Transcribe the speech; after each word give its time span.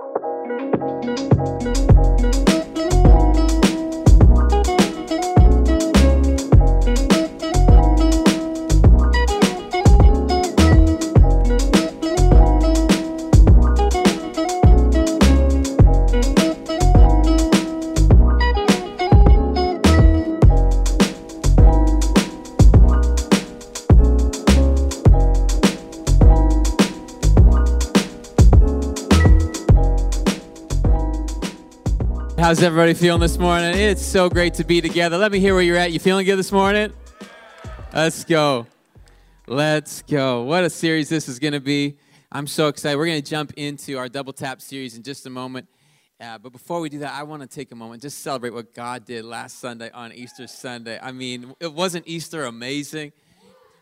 thank 0.00 0.16
you 2.24 2.39
How's 32.60 32.66
everybody 32.66 32.92
feeling 32.92 33.22
this 33.22 33.38
morning? 33.38 33.74
It's 33.74 34.04
so 34.04 34.28
great 34.28 34.52
to 34.54 34.64
be 34.64 34.82
together. 34.82 35.16
Let 35.16 35.32
me 35.32 35.40
hear 35.40 35.54
where 35.54 35.62
you're 35.62 35.78
at. 35.78 35.92
You 35.92 35.98
feeling 35.98 36.26
good 36.26 36.36
this 36.36 36.52
morning? 36.52 36.92
Let's 37.90 38.22
go. 38.22 38.66
Let's 39.46 40.02
go. 40.02 40.42
What 40.42 40.64
a 40.64 40.68
series 40.68 41.08
this 41.08 41.26
is 41.26 41.38
going 41.38 41.54
to 41.54 41.60
be. 41.60 41.96
I'm 42.30 42.46
so 42.46 42.68
excited. 42.68 42.98
We're 42.98 43.06
going 43.06 43.22
to 43.22 43.26
jump 43.26 43.54
into 43.56 43.96
our 43.96 44.10
double 44.10 44.34
tap 44.34 44.60
series 44.60 44.94
in 44.94 45.02
just 45.02 45.24
a 45.24 45.30
moment. 45.30 45.68
Uh, 46.20 46.36
but 46.36 46.52
before 46.52 46.80
we 46.80 46.90
do 46.90 46.98
that, 46.98 47.14
I 47.14 47.22
want 47.22 47.40
to 47.40 47.48
take 47.48 47.72
a 47.72 47.74
moment 47.74 48.02
just 48.02 48.18
celebrate 48.18 48.52
what 48.52 48.74
God 48.74 49.06
did 49.06 49.24
last 49.24 49.58
Sunday 49.58 49.90
on 49.92 50.12
Easter 50.12 50.46
Sunday. 50.46 50.98
I 51.02 51.12
mean, 51.12 51.54
it 51.60 51.72
wasn't 51.72 52.06
Easter 52.06 52.44
amazing. 52.44 53.12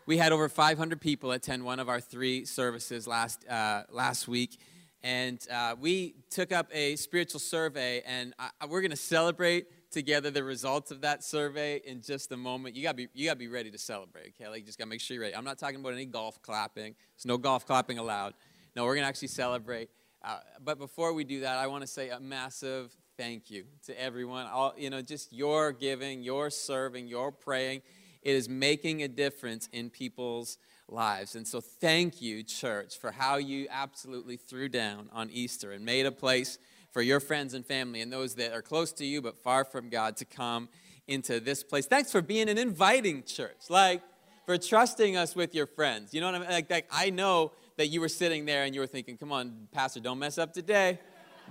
We 0.05 0.15
had 0.15 0.31
over 0.31 0.47
500 0.47 1.01
people 1.01 1.33
attend 1.33 1.65
one 1.65 1.81
of 1.81 1.89
our 1.89 1.99
three 1.99 2.45
services 2.45 3.07
last 3.07 3.45
uh, 3.49 3.83
last 3.91 4.29
week 4.29 4.57
and 5.03 5.45
uh, 5.51 5.75
we 5.79 6.15
took 6.29 6.51
up 6.51 6.67
a 6.73 6.95
spiritual 6.95 7.39
survey, 7.39 8.01
and 8.05 8.33
I, 8.37 8.65
we're 8.67 8.81
going 8.81 8.91
to 8.91 8.97
celebrate 8.97 9.67
together 9.91 10.29
the 10.29 10.43
results 10.43 10.91
of 10.91 11.01
that 11.01 11.23
survey 11.23 11.81
in 11.85 12.01
just 12.01 12.31
a 12.31 12.37
moment. 12.37 12.75
You 12.75 12.83
got 12.83 12.91
to 12.91 12.97
be 12.97 13.07
you 13.13 13.27
got 13.27 13.33
to 13.33 13.39
be 13.39 13.47
ready 13.47 13.71
to 13.71 13.77
celebrate. 13.77 14.33
Okay, 14.35 14.47
like 14.49 14.59
you 14.59 14.65
just 14.65 14.77
got 14.77 14.85
to 14.85 14.89
make 14.89 15.01
sure 15.01 15.15
you're 15.15 15.23
ready. 15.23 15.35
I'm 15.35 15.45
not 15.45 15.57
talking 15.57 15.79
about 15.79 15.93
any 15.93 16.05
golf 16.05 16.41
clapping. 16.41 16.95
There's 17.15 17.25
no 17.25 17.37
golf 17.37 17.65
clapping 17.65 17.97
allowed. 17.97 18.33
No, 18.75 18.85
we're 18.85 18.95
going 18.95 19.03
to 19.03 19.09
actually 19.09 19.29
celebrate. 19.29 19.89
Uh, 20.23 20.39
but 20.63 20.77
before 20.77 21.13
we 21.13 21.23
do 21.23 21.41
that, 21.41 21.57
I 21.57 21.67
want 21.67 21.81
to 21.81 21.87
say 21.87 22.09
a 22.09 22.19
massive 22.19 22.95
thank 23.17 23.49
you 23.49 23.65
to 23.85 23.99
everyone. 23.99 24.47
All 24.47 24.73
you 24.77 24.89
know, 24.89 25.01
just 25.01 25.31
your 25.31 25.71
giving, 25.71 26.23
your 26.23 26.49
serving, 26.49 27.07
your 27.07 27.31
praying. 27.31 27.81
It 28.21 28.35
is 28.35 28.49
making 28.49 29.01
a 29.03 29.07
difference 29.07 29.69
in 29.71 29.89
people's 29.89 30.57
lives. 30.91 31.35
And 31.35 31.47
so, 31.47 31.61
thank 31.61 32.21
you, 32.21 32.43
church, 32.43 32.97
for 32.97 33.11
how 33.11 33.37
you 33.37 33.67
absolutely 33.69 34.37
threw 34.37 34.69
down 34.69 35.09
on 35.13 35.29
Easter 35.31 35.71
and 35.71 35.85
made 35.85 36.05
a 36.05 36.11
place 36.11 36.57
for 36.91 37.01
your 37.01 37.19
friends 37.19 37.53
and 37.53 37.65
family 37.65 38.01
and 38.01 38.11
those 38.11 38.35
that 38.35 38.51
are 38.53 38.61
close 38.61 38.91
to 38.93 39.05
you 39.05 39.21
but 39.21 39.37
far 39.37 39.63
from 39.63 39.89
God 39.89 40.17
to 40.17 40.25
come 40.25 40.69
into 41.07 41.39
this 41.39 41.63
place. 41.63 41.85
Thanks 41.85 42.11
for 42.11 42.21
being 42.21 42.49
an 42.49 42.57
inviting 42.57 43.23
church, 43.23 43.69
like 43.69 44.01
for 44.45 44.57
trusting 44.57 45.17
us 45.17 45.35
with 45.35 45.53
your 45.53 45.67
friends. 45.67 46.13
You 46.13 46.21
know 46.21 46.27
what 46.27 46.35
I 46.35 46.39
mean? 46.39 46.49
Like, 46.49 46.69
like 46.69 46.87
I 46.91 47.09
know 47.09 47.51
that 47.77 47.87
you 47.87 48.01
were 48.01 48.09
sitting 48.09 48.45
there 48.45 48.63
and 48.63 48.73
you 48.73 48.81
were 48.81 48.87
thinking, 48.87 49.17
come 49.17 49.31
on, 49.31 49.67
Pastor, 49.71 49.99
don't 49.99 50.19
mess 50.19 50.37
up 50.37 50.53
today. 50.53 50.99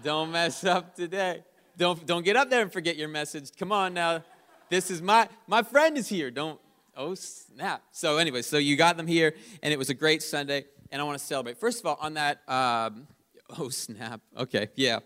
Don't 0.03 0.31
mess 0.31 0.65
up 0.65 0.95
today. 0.95 1.43
Don't, 1.77 2.07
don't 2.07 2.25
get 2.25 2.37
up 2.37 2.51
there 2.51 2.63
and 2.63 2.73
forget 2.73 2.97
your 2.97 3.09
message. 3.09 3.51
Come 3.57 3.73
on 3.73 3.95
now. 3.95 4.23
This 4.69 4.91
is 4.91 5.01
my, 5.01 5.29
my 5.47 5.63
friend 5.63 5.97
is 5.97 6.09
here. 6.09 6.31
Don't, 6.31 6.61
Oh, 7.01 7.15
snap. 7.15 7.85
So, 7.93 8.17
anyway, 8.17 8.43
so 8.43 8.59
you 8.59 8.75
got 8.75 8.97
them 8.97 9.07
here, 9.07 9.37
and 9.63 9.73
it 9.73 9.79
was 9.79 9.89
a 9.89 9.95
great 9.95 10.21
Sunday, 10.21 10.65
and 10.91 11.01
I 11.01 11.05
want 11.05 11.17
to 11.17 11.25
celebrate. 11.25 11.57
First 11.57 11.79
of 11.79 11.87
all, 11.87 11.97
on 12.01 12.15
that, 12.15 12.41
um, 12.49 13.07
oh, 13.59 13.69
snap. 13.69 14.21
Okay, 14.37 14.67
yeah. 14.75 14.99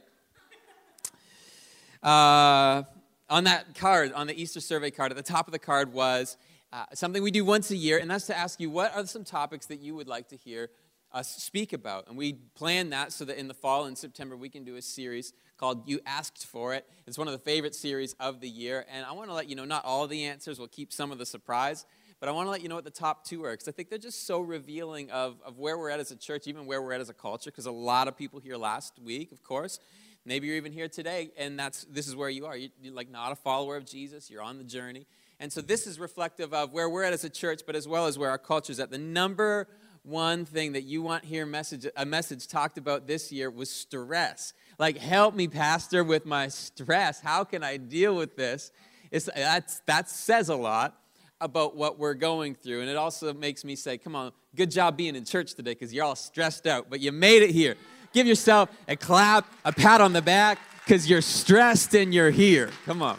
Uh, 2.02 2.84
on 3.28 3.44
that 3.44 3.74
card, 3.74 4.14
on 4.14 4.26
the 4.26 4.40
Easter 4.40 4.58
survey 4.58 4.90
card, 4.90 5.12
at 5.12 5.18
the 5.18 5.22
top 5.22 5.46
of 5.46 5.52
the 5.52 5.58
card 5.58 5.92
was 5.92 6.38
uh, 6.72 6.86
something 6.94 7.22
we 7.22 7.30
do 7.30 7.44
once 7.44 7.70
a 7.70 7.77
year, 7.77 7.98
and 7.98 8.11
that's 8.11 8.27
to 8.28 8.36
ask 8.36 8.58
you 8.58 8.70
what 8.70 8.96
are 8.96 9.05
some 9.05 9.22
topics 9.22 9.67
that 9.67 9.80
you 9.80 9.94
would 9.94 10.08
like 10.08 10.28
to 10.28 10.36
hear 10.36 10.70
us 11.12 11.28
speak 11.42 11.74
about. 11.74 12.08
And 12.08 12.17
we 12.17 12.33
plan 12.33 12.88
that 12.90 13.12
so 13.12 13.27
that 13.27 13.38
in 13.38 13.48
the 13.48 13.55
fall 13.55 13.84
in 13.84 13.96
September 13.96 14.34
we 14.34 14.48
can 14.48 14.64
do 14.64 14.77
a 14.77 14.83
series 14.83 15.34
called 15.57 15.89
You 15.89 16.01
Asked 16.07 16.46
For 16.46 16.74
It. 16.74 16.86
It's 17.07 17.18
one 17.18 17.29
of 17.29 17.33
the 17.33 17.39
favorite 17.39 17.74
series 17.74 18.14
of 18.20 18.40
the 18.40 18.48
year. 18.48 18.85
And 18.92 19.05
I 19.05 19.13
want 19.13 19.29
to 19.29 19.35
let 19.35 19.48
you 19.48 19.57
know 19.57 19.64
not 19.64 19.85
all 19.85 20.07
the 20.07 20.24
answers, 20.24 20.58
we'll 20.58 20.68
keep 20.68 20.92
some 20.92 21.13
of 21.13 21.18
the 21.18 21.27
surprise. 21.27 21.86
But 22.20 22.29
I 22.29 22.33
want 22.33 22.46
to 22.46 22.51
let 22.51 22.63
you 22.63 22.68
know 22.68 22.77
what 22.77 22.85
the 22.85 22.90
top 22.90 23.24
two 23.24 23.45
are 23.45 23.51
because 23.51 23.67
I 23.67 23.73
think 23.73 23.91
they're 23.91 23.98
just 23.98 24.29
so 24.29 24.41
revealing 24.41 25.11
of, 25.11 25.41
of 25.45 25.58
where 25.58 25.77
we're 25.77 25.91
at 25.91 25.98
as 25.98 26.12
a 26.12 26.17
church, 26.17 26.46
even 26.46 26.67
where 26.67 26.80
we're 26.80 26.92
at 26.92 27.01
as 27.01 27.08
a 27.08 27.14
culture. 27.14 27.51
Because 27.51 27.67
a 27.67 27.73
lot 27.73 28.07
of 28.07 28.17
people 28.17 28.39
here 28.39 28.57
last 28.57 28.98
week, 29.05 29.33
of 29.33 29.42
course, 29.42 29.80
maybe 30.24 30.46
you're 30.46 30.57
even 30.57 30.70
here 30.70 30.89
today, 30.89 31.30
and 31.36 31.58
that's 31.58 31.85
this 31.85 32.07
is 32.07 32.14
where 32.14 32.30
you 32.30 32.46
are. 32.46 32.57
You're, 32.57 32.70
you're 32.80 32.95
like 32.95 33.11
not 33.11 33.33
a 33.33 33.35
follower 33.35 33.77
of 33.77 33.85
Jesus. 33.85 34.30
You're 34.30 34.42
on 34.42 34.58
the 34.58 34.64
journey, 34.64 35.07
and 35.41 35.52
so 35.52 35.61
this 35.61 35.86
is 35.86 35.98
reflective 35.98 36.55
of 36.55 36.73
where 36.73 36.89
we're 36.89 37.02
at 37.02 37.12
as 37.12 37.24
a 37.24 37.29
church, 37.29 37.62
but 37.67 37.74
as 37.74 37.89
well 37.89 38.07
as 38.07 38.17
where 38.17 38.30
our 38.30 38.39
culture 38.39 38.70
is 38.70 38.79
at. 38.79 38.92
The 38.92 38.98
number 38.98 39.67
one 40.05 40.45
thing 40.45 40.73
that 40.73 40.83
you 40.83 41.02
want 41.02 41.24
here 41.24 41.46
message 41.46 41.86
a 41.96 42.05
message 42.05 42.48
talked 42.48 42.79
about 42.79 43.07
this 43.07 43.30
year 43.30 43.51
was 43.51 43.70
stress. 43.70 44.52
Like, 44.79 44.98
help 44.98 45.35
me, 45.35 45.48
Pastor, 45.48 46.02
with 46.02 46.27
my 46.27 46.48
stress. 46.48 47.20
How 47.20 47.45
can 47.45 47.63
I 47.63 47.77
deal 47.77 48.17
with 48.17 48.36
this? 48.36 48.73
It's, 49.11 49.29
that's, 49.35 49.80
that 49.86 50.08
says 50.08 50.48
a 50.48 50.57
lot 50.57 50.98
about 51.41 51.77
what 51.77 51.98
we're 51.98 52.14
going 52.14 52.55
through. 52.55 52.80
And 52.80 52.91
it 52.91 52.96
also 52.96 53.33
makes 53.35 53.64
me 53.64 53.77
say, 53.77 53.98
come 53.98 54.17
on, 54.17 54.33
good 54.57 54.70
job 54.70 54.96
being 54.96 55.14
in 55.14 55.24
church 55.24 55.55
today 55.55 55.73
because 55.73 55.92
you're 55.92 56.05
all 56.05 56.17
stressed 56.17 56.67
out, 56.67 56.86
but 56.89 57.01
you 57.01 57.12
made 57.12 57.42
it 57.42 57.51
here. 57.51 57.77
Give 58.12 58.27
yourself 58.27 58.70
a 58.89 58.96
clap, 58.96 59.46
a 59.64 59.73
pat 59.73 60.01
on 60.01 60.12
the 60.12 60.23
back 60.23 60.58
because 60.85 61.08
you're 61.08 61.20
stressed 61.20 61.95
and 61.95 62.12
you're 62.12 62.30
here. 62.30 62.70
Come 62.86 63.02
on. 63.02 63.18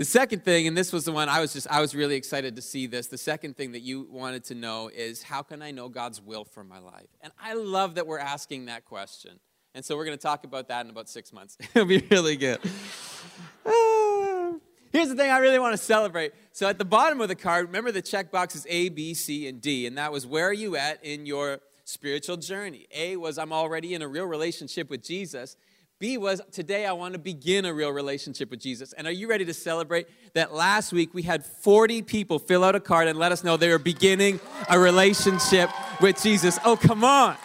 The 0.00 0.06
second 0.06 0.46
thing, 0.46 0.66
and 0.66 0.74
this 0.74 0.94
was 0.94 1.04
the 1.04 1.12
one 1.12 1.28
I 1.28 1.40
was 1.42 1.52
just, 1.52 1.66
I 1.70 1.82
was 1.82 1.94
really 1.94 2.14
excited 2.14 2.56
to 2.56 2.62
see 2.62 2.86
this. 2.86 3.08
The 3.08 3.18
second 3.18 3.58
thing 3.58 3.72
that 3.72 3.80
you 3.80 4.08
wanted 4.10 4.44
to 4.44 4.54
know 4.54 4.88
is 4.88 5.22
how 5.22 5.42
can 5.42 5.60
I 5.60 5.72
know 5.72 5.90
God's 5.90 6.22
will 6.22 6.46
for 6.46 6.64
my 6.64 6.78
life? 6.78 7.08
And 7.20 7.30
I 7.38 7.52
love 7.52 7.96
that 7.96 8.06
we're 8.06 8.18
asking 8.18 8.64
that 8.64 8.86
question. 8.86 9.38
And 9.74 9.84
so 9.84 9.98
we're 9.98 10.06
going 10.06 10.16
to 10.16 10.22
talk 10.22 10.44
about 10.44 10.68
that 10.68 10.86
in 10.86 10.90
about 10.90 11.10
six 11.10 11.34
months. 11.34 11.58
It'll 11.74 11.84
be 11.84 11.98
really 12.10 12.38
good. 12.38 12.60
Here's 14.90 15.10
the 15.10 15.16
thing 15.16 15.30
I 15.30 15.36
really 15.36 15.58
want 15.58 15.74
to 15.74 15.82
celebrate. 15.84 16.32
So 16.52 16.66
at 16.66 16.78
the 16.78 16.86
bottom 16.86 17.20
of 17.20 17.28
the 17.28 17.36
card, 17.36 17.66
remember 17.66 17.92
the 17.92 18.00
check 18.00 18.30
boxes 18.30 18.66
A, 18.70 18.88
B, 18.88 19.12
C, 19.12 19.48
and 19.48 19.60
D. 19.60 19.86
And 19.86 19.98
that 19.98 20.10
was 20.10 20.26
where 20.26 20.48
are 20.48 20.54
you 20.54 20.76
at 20.76 21.04
in 21.04 21.26
your 21.26 21.60
spiritual 21.84 22.38
journey? 22.38 22.86
A 22.94 23.18
was 23.18 23.36
I'm 23.36 23.52
already 23.52 23.92
in 23.92 24.00
a 24.00 24.08
real 24.08 24.24
relationship 24.24 24.88
with 24.88 25.02
Jesus. 25.02 25.58
B 26.00 26.16
was 26.16 26.40
today 26.50 26.86
I 26.86 26.92
want 26.92 27.12
to 27.12 27.18
begin 27.18 27.66
a 27.66 27.74
real 27.74 27.90
relationship 27.90 28.50
with 28.50 28.58
Jesus. 28.58 28.94
And 28.94 29.06
are 29.06 29.12
you 29.12 29.28
ready 29.28 29.44
to 29.44 29.52
celebrate 29.52 30.08
that 30.32 30.50
last 30.50 30.94
week 30.94 31.12
we 31.12 31.20
had 31.20 31.44
40 31.44 32.00
people 32.00 32.38
fill 32.38 32.64
out 32.64 32.74
a 32.74 32.80
card 32.80 33.06
and 33.06 33.18
let 33.18 33.32
us 33.32 33.44
know 33.44 33.58
they 33.58 33.68
were 33.68 33.78
beginning 33.78 34.40
a 34.70 34.78
relationship 34.78 35.68
with 36.00 36.20
Jesus? 36.22 36.58
Oh, 36.64 36.74
come 36.74 37.04
on. 37.04 37.36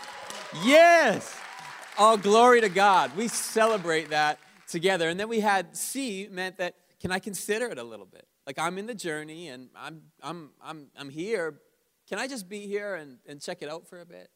Yes. 0.63 1.37
All 1.97 2.15
glory 2.15 2.61
to 2.61 2.69
God. 2.69 3.13
We 3.17 3.27
celebrate 3.27 4.11
that 4.11 4.39
together. 4.69 5.09
And 5.09 5.19
then 5.19 5.27
we 5.27 5.41
had 5.41 5.75
C 5.75 6.29
meant 6.31 6.57
that 6.59 6.75
can 7.01 7.11
I 7.11 7.19
consider 7.19 7.65
it 7.65 7.77
a 7.77 7.83
little 7.83 8.05
bit? 8.05 8.25
Like 8.47 8.57
I'm 8.57 8.77
in 8.77 8.85
the 8.85 8.95
journey 8.95 9.49
and 9.49 9.67
I'm 9.75 10.03
I'm 10.23 10.51
I'm 10.63 10.87
I'm 10.97 11.09
here. 11.09 11.59
Can 12.07 12.19
I 12.19 12.27
just 12.27 12.47
be 12.47 12.67
here 12.67 12.95
and, 12.95 13.17
and 13.27 13.41
check 13.41 13.61
it 13.61 13.69
out 13.69 13.85
for 13.85 13.99
a 13.99 14.05
bit? 14.05 14.29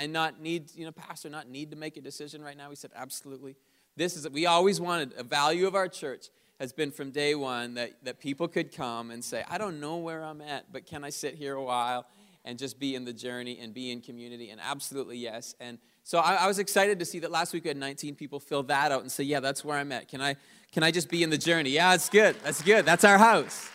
And 0.00 0.12
not 0.12 0.40
need, 0.40 0.74
you 0.74 0.84
know, 0.84 0.92
pastor, 0.92 1.28
not 1.28 1.48
need 1.48 1.70
to 1.70 1.76
make 1.76 1.96
a 1.96 2.00
decision 2.00 2.42
right 2.42 2.56
now? 2.56 2.70
He 2.70 2.76
said, 2.76 2.90
absolutely. 2.96 3.54
This 3.96 4.16
is, 4.16 4.28
we 4.30 4.46
always 4.46 4.80
wanted, 4.80 5.12
a 5.16 5.22
value 5.22 5.66
of 5.66 5.74
our 5.74 5.86
church 5.86 6.30
has 6.58 6.72
been 6.72 6.90
from 6.90 7.10
day 7.10 7.34
one 7.34 7.74
that, 7.74 7.92
that 8.02 8.18
people 8.18 8.48
could 8.48 8.74
come 8.74 9.10
and 9.10 9.22
say, 9.22 9.44
I 9.48 9.58
don't 9.58 9.78
know 9.78 9.98
where 9.98 10.24
I'm 10.24 10.40
at, 10.40 10.72
but 10.72 10.86
can 10.86 11.04
I 11.04 11.10
sit 11.10 11.34
here 11.34 11.54
a 11.54 11.62
while 11.62 12.06
and 12.44 12.58
just 12.58 12.80
be 12.80 12.94
in 12.94 13.04
the 13.04 13.12
journey 13.12 13.58
and 13.60 13.74
be 13.74 13.90
in 13.90 14.00
community? 14.00 14.50
And 14.50 14.60
absolutely 14.60 15.18
yes. 15.18 15.54
And 15.60 15.78
so 16.02 16.18
I, 16.18 16.34
I 16.34 16.46
was 16.46 16.58
excited 16.58 16.98
to 16.98 17.04
see 17.04 17.18
that 17.20 17.30
last 17.30 17.52
week 17.52 17.64
we 17.64 17.68
had 17.68 17.76
19 17.76 18.14
people 18.14 18.40
fill 18.40 18.62
that 18.64 18.90
out 18.92 19.02
and 19.02 19.12
say, 19.12 19.24
yeah, 19.24 19.40
that's 19.40 19.64
where 19.64 19.76
I'm 19.76 19.92
at. 19.92 20.08
Can 20.08 20.22
I, 20.22 20.36
can 20.72 20.82
I 20.82 20.90
just 20.90 21.10
be 21.10 21.22
in 21.22 21.28
the 21.28 21.38
journey? 21.38 21.70
Yeah, 21.70 21.94
it's 21.94 22.08
good. 22.08 22.36
That's 22.42 22.62
good. 22.62 22.86
That's 22.86 23.04
our 23.04 23.18
house. 23.18 23.68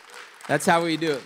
That's 0.48 0.66
how 0.66 0.82
we 0.82 0.96
do 0.96 1.12
it. 1.12 1.22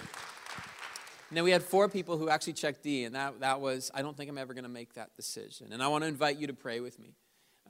And 1.30 1.36
then 1.36 1.44
we 1.44 1.52
had 1.52 1.62
four 1.62 1.88
people 1.88 2.18
who 2.18 2.28
actually 2.28 2.54
checked 2.54 2.82
D, 2.82 3.04
and 3.04 3.14
that, 3.14 3.38
that 3.38 3.60
was, 3.60 3.88
I 3.94 4.02
don't 4.02 4.16
think 4.16 4.28
I'm 4.28 4.36
ever 4.36 4.52
going 4.52 4.64
to 4.64 4.70
make 4.70 4.94
that 4.94 5.14
decision. 5.14 5.72
And 5.72 5.80
I 5.80 5.86
want 5.86 6.02
to 6.02 6.08
invite 6.08 6.38
you 6.38 6.48
to 6.48 6.54
pray 6.54 6.80
with 6.80 6.98
me, 6.98 7.14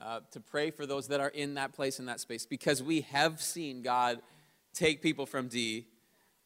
uh, 0.01 0.21
to 0.31 0.39
pray 0.39 0.71
for 0.71 0.87
those 0.87 1.09
that 1.09 1.19
are 1.19 1.29
in 1.29 1.53
that 1.53 1.71
place, 1.71 1.99
in 1.99 2.07
that 2.07 2.19
space, 2.19 2.47
because 2.47 2.81
we 2.81 3.01
have 3.01 3.39
seen 3.39 3.83
God 3.83 4.19
take 4.73 5.03
people 5.03 5.27
from 5.27 5.47
D 5.47 5.85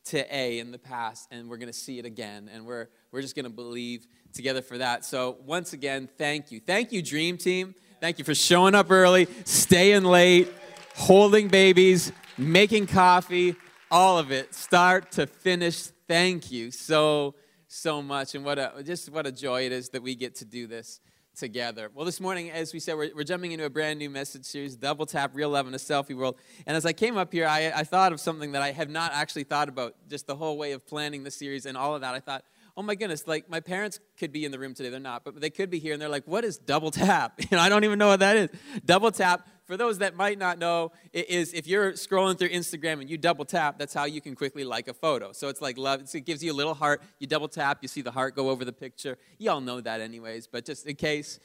to 0.07 0.35
A 0.35 0.59
in 0.59 0.71
the 0.71 0.77
past, 0.77 1.29
and 1.31 1.49
we're 1.49 1.55
going 1.55 1.71
to 1.71 1.73
see 1.73 1.99
it 1.99 2.05
again. 2.05 2.49
And 2.53 2.65
we're, 2.65 2.89
we're 3.13 3.21
just 3.21 3.33
going 3.33 3.45
to 3.45 3.49
believe 3.49 4.05
together 4.33 4.61
for 4.61 4.77
that. 4.77 5.05
So, 5.05 5.37
once 5.45 5.71
again, 5.71 6.09
thank 6.17 6.51
you. 6.51 6.59
Thank 6.59 6.91
you, 6.91 7.01
Dream 7.01 7.37
Team. 7.37 7.75
Thank 8.01 8.19
you 8.19 8.25
for 8.25 8.35
showing 8.35 8.75
up 8.75 8.91
early, 8.91 9.29
staying 9.45 10.03
late, 10.03 10.51
holding 10.95 11.47
babies, 11.47 12.11
making 12.37 12.87
coffee, 12.87 13.55
all 13.95 14.19
of 14.19 14.29
it, 14.29 14.53
start 14.53 15.09
to 15.09 15.25
finish 15.25 15.83
thank 16.05 16.51
you 16.51 16.69
so, 16.69 17.33
so 17.69 18.01
much. 18.01 18.35
And 18.35 18.43
what 18.43 18.59
a, 18.59 18.83
just 18.83 19.09
what 19.09 19.25
a 19.25 19.31
joy 19.31 19.67
it 19.67 19.71
is 19.71 19.87
that 19.91 20.03
we 20.03 20.15
get 20.15 20.35
to 20.35 20.45
do 20.45 20.67
this 20.67 20.99
together. 21.33 21.89
Well, 21.93 22.05
this 22.05 22.19
morning, 22.19 22.51
as 22.51 22.73
we 22.73 22.81
said, 22.81 22.97
we're, 22.97 23.11
we're, 23.15 23.23
jumping 23.23 23.53
into 23.53 23.63
a 23.63 23.69
brand 23.69 23.97
new 23.97 24.09
message 24.09 24.43
series, 24.43 24.75
Double 24.75 25.05
Tap 25.05 25.31
Real 25.33 25.49
Love 25.51 25.65
in 25.69 25.73
a 25.73 25.77
Selfie 25.77 26.13
World. 26.13 26.35
And 26.67 26.75
as 26.75 26.85
I 26.85 26.91
came 26.91 27.15
up 27.15 27.31
here, 27.31 27.47
I, 27.47 27.71
I 27.73 27.85
thought 27.85 28.11
of 28.11 28.19
something 28.19 28.51
that 28.51 28.61
I 28.61 28.73
have 28.73 28.89
not 28.89 29.13
actually 29.13 29.45
thought 29.45 29.69
about, 29.69 29.95
just 30.09 30.27
the 30.27 30.35
whole 30.35 30.57
way 30.57 30.73
of 30.73 30.85
planning 30.85 31.23
the 31.23 31.31
series 31.31 31.65
and 31.65 31.77
all 31.77 31.95
of 31.95 32.01
that. 32.01 32.13
I 32.13 32.19
thought, 32.19 32.43
oh 32.75 32.83
my 32.83 32.95
goodness, 32.95 33.25
like 33.27 33.49
my 33.49 33.61
parents 33.61 34.01
could 34.17 34.33
be 34.33 34.43
in 34.43 34.51
the 34.51 34.59
room 34.59 34.73
today. 34.73 34.89
They're 34.89 34.99
not, 34.99 35.23
but 35.23 35.39
they 35.39 35.49
could 35.49 35.69
be 35.69 35.79
here 35.79 35.93
and 35.93 36.01
they're 36.01 36.09
like, 36.09 36.27
what 36.27 36.43
is 36.43 36.57
double 36.57 36.91
tap? 36.91 37.39
You 37.49 37.55
know, 37.55 37.63
I 37.63 37.69
don't 37.69 37.85
even 37.85 37.97
know 37.97 38.07
what 38.07 38.19
that 38.19 38.35
is. 38.35 38.49
Double 38.83 39.11
tap, 39.11 39.47
for 39.65 39.77
those 39.77 39.97
that 39.97 40.15
might 40.15 40.37
not 40.37 40.59
know, 40.59 40.91
is 41.11 41.53
if 41.53 41.67
you're 41.67 41.93
scrolling 41.93 42.37
through 42.37 42.49
Instagram 42.49 43.01
and 43.01 43.09
you 43.09 43.17
double 43.17 43.45
tap, 43.45 43.77
that's 43.79 43.93
how 43.93 44.05
you 44.05 44.21
can 44.21 44.35
quickly 44.35 44.63
like 44.63 44.87
a 44.87 44.93
photo. 44.93 45.31
So 45.31 45.49
it's 45.49 45.61
like 45.61 45.77
love, 45.77 46.03
it 46.13 46.25
gives 46.25 46.43
you 46.43 46.51
a 46.51 46.55
little 46.55 46.75
heart. 46.75 47.01
You 47.19 47.27
double 47.27 47.47
tap, 47.47 47.79
you 47.81 47.87
see 47.87 48.01
the 48.01 48.11
heart 48.11 48.35
go 48.35 48.49
over 48.49 48.63
the 48.63 48.73
picture. 48.73 49.17
You 49.39 49.51
all 49.51 49.61
know 49.61 49.81
that 49.81 50.01
anyways, 50.01 50.47
but 50.47 50.65
just 50.65 50.85
in 50.85 50.95
case, 50.95 51.39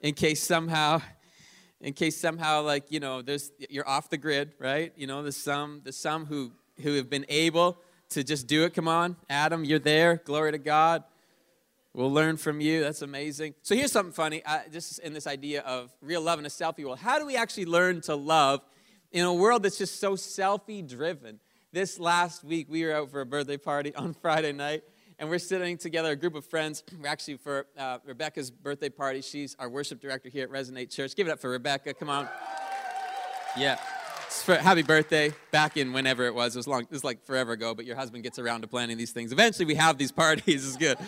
in 0.00 0.14
case 0.14 0.42
somehow, 0.42 1.00
in 1.80 1.94
case 1.94 2.16
somehow 2.16 2.62
like, 2.62 2.92
you 2.92 3.00
know, 3.00 3.22
there's 3.22 3.50
you're 3.70 3.88
off 3.88 4.10
the 4.10 4.18
grid, 4.18 4.52
right? 4.58 4.92
You 4.96 5.06
know, 5.06 5.22
there's 5.22 5.36
some 5.36 5.80
there's 5.82 5.96
some 5.96 6.26
who 6.26 6.52
who 6.82 6.94
have 6.96 7.08
been 7.08 7.26
able 7.28 7.78
to 8.10 8.22
just 8.22 8.46
do 8.46 8.64
it. 8.64 8.74
Come 8.74 8.88
on, 8.88 9.16
Adam, 9.30 9.64
you're 9.64 9.78
there. 9.78 10.16
Glory 10.24 10.52
to 10.52 10.58
God. 10.58 11.04
We'll 11.94 12.12
learn 12.12 12.38
from 12.38 12.60
you. 12.60 12.80
That's 12.80 13.02
amazing. 13.02 13.54
So 13.62 13.74
here's 13.74 13.92
something 13.92 14.14
funny. 14.14 14.42
Just 14.72 14.98
in 15.00 15.12
this 15.12 15.26
idea 15.26 15.60
of 15.62 15.94
real 16.00 16.22
love 16.22 16.38
in 16.38 16.46
a 16.46 16.48
selfie 16.48 16.84
world. 16.84 16.98
How 16.98 17.18
do 17.18 17.26
we 17.26 17.36
actually 17.36 17.66
learn 17.66 18.00
to 18.02 18.14
love 18.14 18.62
in 19.10 19.24
a 19.24 19.32
world 19.32 19.62
that's 19.62 19.76
just 19.76 20.00
so 20.00 20.14
selfie 20.16 20.88
driven? 20.88 21.38
This 21.70 21.98
last 21.98 22.44
week, 22.44 22.66
we 22.70 22.84
were 22.84 22.94
out 22.94 23.10
for 23.10 23.20
a 23.20 23.26
birthday 23.26 23.58
party 23.58 23.94
on 23.96 24.14
Friday 24.14 24.52
night, 24.52 24.84
and 25.18 25.28
we're 25.28 25.38
sitting 25.38 25.76
together, 25.76 26.12
a 26.12 26.16
group 26.16 26.34
of 26.34 26.46
friends. 26.46 26.82
We're 26.98 27.08
actually 27.08 27.36
for 27.36 27.66
uh, 27.76 27.98
Rebecca's 28.06 28.50
birthday 28.50 28.88
party. 28.88 29.20
She's 29.20 29.54
our 29.58 29.68
worship 29.68 30.00
director 30.00 30.30
here 30.30 30.44
at 30.44 30.50
Resonate 30.50 30.90
Church. 30.90 31.14
Give 31.14 31.26
it 31.26 31.30
up 31.30 31.40
for 31.40 31.50
Rebecca. 31.50 31.92
Come 31.92 32.08
on. 32.08 32.26
Yeah 33.56 33.78
for, 34.32 34.54
happy 34.54 34.82
birthday 34.82 35.32
back 35.50 35.76
in 35.76 35.92
whenever 35.92 36.24
it 36.24 36.34
was. 36.34 36.56
It 36.56 36.58
was 36.58 36.66
long. 36.66 36.82
It 36.82 36.90
was 36.90 37.04
like 37.04 37.24
forever 37.24 37.52
ago. 37.52 37.74
But 37.74 37.84
your 37.84 37.96
husband 37.96 38.22
gets 38.22 38.38
around 38.38 38.62
to 38.62 38.66
planning 38.66 38.96
these 38.96 39.12
things. 39.12 39.32
Eventually, 39.32 39.66
we 39.66 39.74
have 39.74 39.98
these 39.98 40.12
parties. 40.22 40.66
It's 40.66 40.76
good. 40.76 40.98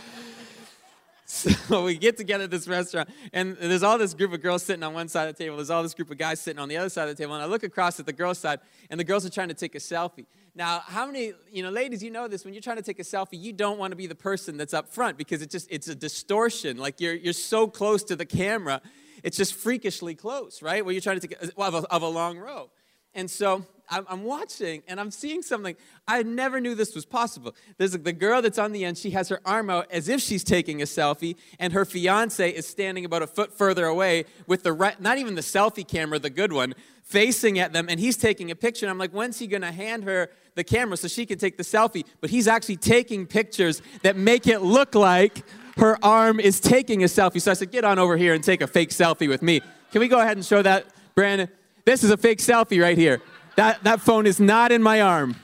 So 1.27 1.85
we 1.85 1.97
get 1.97 2.19
together 2.19 2.45
at 2.45 2.51
this 2.51 2.69
restaurant, 2.69 3.09
and 3.33 3.57
there's 3.57 3.83
all 3.83 3.97
this 3.97 4.13
group 4.13 4.35
of 4.35 4.43
girls 4.43 4.63
sitting 4.63 4.83
on 4.83 4.93
one 4.93 5.09
side 5.09 5.29
of 5.29 5.37
the 5.37 5.43
table. 5.43 5.57
There's 5.57 5.71
all 5.71 5.83
this 5.83 5.95
group 5.95 6.11
of 6.11 6.19
guys 6.19 6.39
sitting 6.39 6.61
on 6.61 6.69
the 6.69 6.77
other 6.77 6.91
side 6.91 7.09
of 7.09 7.17
the 7.17 7.23
table. 7.23 7.35
And 7.35 7.43
I 7.43 7.47
look 7.47 7.63
across 7.63 7.99
at 7.99 8.05
the 8.05 8.13
girls' 8.13 8.39
side, 8.39 8.61
and 8.91 9.01
the 9.01 9.05
girls 9.05 9.25
are 9.25 9.31
trying 9.31 9.49
to 9.49 9.55
take 9.55 9.75
a 9.75 9.79
selfie. 9.79 10.27
Now, 10.55 10.83
how 10.85 11.07
many, 11.07 11.33
you 11.51 11.63
know, 11.63 11.71
ladies, 11.71 12.03
you 12.03 12.11
know 12.11 12.29
this, 12.29 12.45
when 12.45 12.53
you're 12.53 12.61
trying 12.61 12.77
to 12.77 12.83
take 12.83 12.99
a 12.99 13.05
selfie, 13.05 13.41
you 13.41 13.53
don't 13.53 13.79
want 13.79 13.93
to 13.93 13.97
be 13.97 14.07
the 14.07 14.15
person 14.15 14.57
that's 14.57 14.75
up 14.75 14.93
front 14.93 15.17
because 15.17 15.41
it 15.41 15.51
just, 15.51 15.67
it's 15.71 15.89
a 15.89 15.95
distortion. 15.95 16.77
Like 16.77 17.01
you're, 17.01 17.15
you're 17.15 17.33
so 17.33 17.67
close 17.67 18.05
to 18.05 18.17
the 18.17 18.27
camera, 18.27 18.83
it's 19.23 19.37
just 19.37 19.55
freakishly 19.55 20.15
close, 20.15 20.63
right? 20.63 20.85
Where 20.85 20.93
you're 20.93 21.01
trying 21.01 21.21
to 21.21 21.27
take, 21.27 21.57
well, 21.57 21.75
of, 21.75 21.85
a, 21.85 21.93
of 21.93 22.03
a 22.03 22.09
long 22.09 22.39
row. 22.39 22.71
And 23.15 23.31
so 23.31 23.65
I'm 23.89 24.25
watching 24.25 24.83
and 24.89 24.99
I'm 24.99 25.11
seeing 25.11 25.43
something. 25.43 25.77
I 26.09 26.23
never 26.23 26.61
knew 26.61 26.75
this 26.75 26.95
was 26.95 27.05
possible. 27.05 27.55
There's 27.77 27.93
the 27.93 28.13
girl 28.13 28.43
that's 28.43 28.59
on 28.59 28.73
the 28.73 28.85
end. 28.85 28.99
She 28.99 29.11
has 29.11 29.29
her 29.29 29.41
arm 29.45 29.71
out 29.71 29.87
as 29.91 30.09
if 30.09 30.21
she's 30.21 30.43
taking 30.43 30.83
a 30.83 30.85
selfie, 30.85 31.37
and 31.59 31.73
her 31.73 31.85
fiance 31.85 32.51
is 32.51 32.67
standing 32.67 33.05
about 33.05 33.23
a 33.23 33.27
foot 33.27 33.57
further 33.57 33.87
away 33.87 34.25
with 34.47 34.63
the 34.63 34.73
right, 34.73 35.01
not 35.01 35.19
even 35.19 35.35
the 35.35 35.43
selfie 35.43 35.87
camera, 35.87 36.19
the 36.19 36.31
good 36.31 36.53
one, 36.53 36.75
facing 37.03 37.59
at 37.59 37.73
them, 37.73 37.87
and 37.89 38.01
he's 38.01 38.17
taking 38.17 38.51
a 38.51 38.55
picture. 38.55 38.87
And 38.87 38.91
I'm 38.91 38.99
like, 38.99 39.13
when's 39.13 39.39
he 39.39 39.47
gonna 39.47 39.73
hand 39.73 40.05
her 40.05 40.31
the 40.55 40.65
camera 40.65 40.97
so 40.97 41.09
she 41.09 41.27
can 41.27 41.39
take 41.39 41.57
the 41.57 41.63
selfie? 41.63 42.05
But 42.21 42.31
he's 42.31 42.49
actually 42.49 42.77
taking 42.77 43.27
pictures 43.27 43.83
that 44.03 44.17
make 44.17 44.47
it 44.47 44.61
look 44.61 44.95
like 44.95 45.45
her 45.77 45.99
arm 46.03 46.41
is 46.41 46.61
taking 46.61 47.03
a 47.03 47.07
selfie. 47.07 47.41
So 47.41 47.51
I 47.51 47.55
said, 47.55 47.71
get 47.71 47.85
on 47.85 47.99
over 47.99 48.17
here 48.17 48.33
and 48.33 48.43
take 48.43 48.63
a 48.63 48.67
fake 48.67 48.91
selfie 48.91 49.29
with 49.29 49.43
me. 49.43 49.61
Can 49.93 50.01
we 50.01 50.09
go 50.09 50.21
ahead 50.21 50.37
and 50.37 50.45
show 50.45 50.63
that, 50.63 50.87
Brandon? 51.15 51.49
This 51.85 52.03
is 52.03 52.11
a 52.11 52.17
fake 52.17 52.39
selfie 52.39 52.81
right 52.81 52.97
here. 52.97 53.21
That, 53.57 53.85
that 53.85 54.01
phone 54.01 54.27
is 54.27 54.41
not 54.41 54.73
in 54.73 54.83
my 54.83 55.01
arm. 55.01 55.37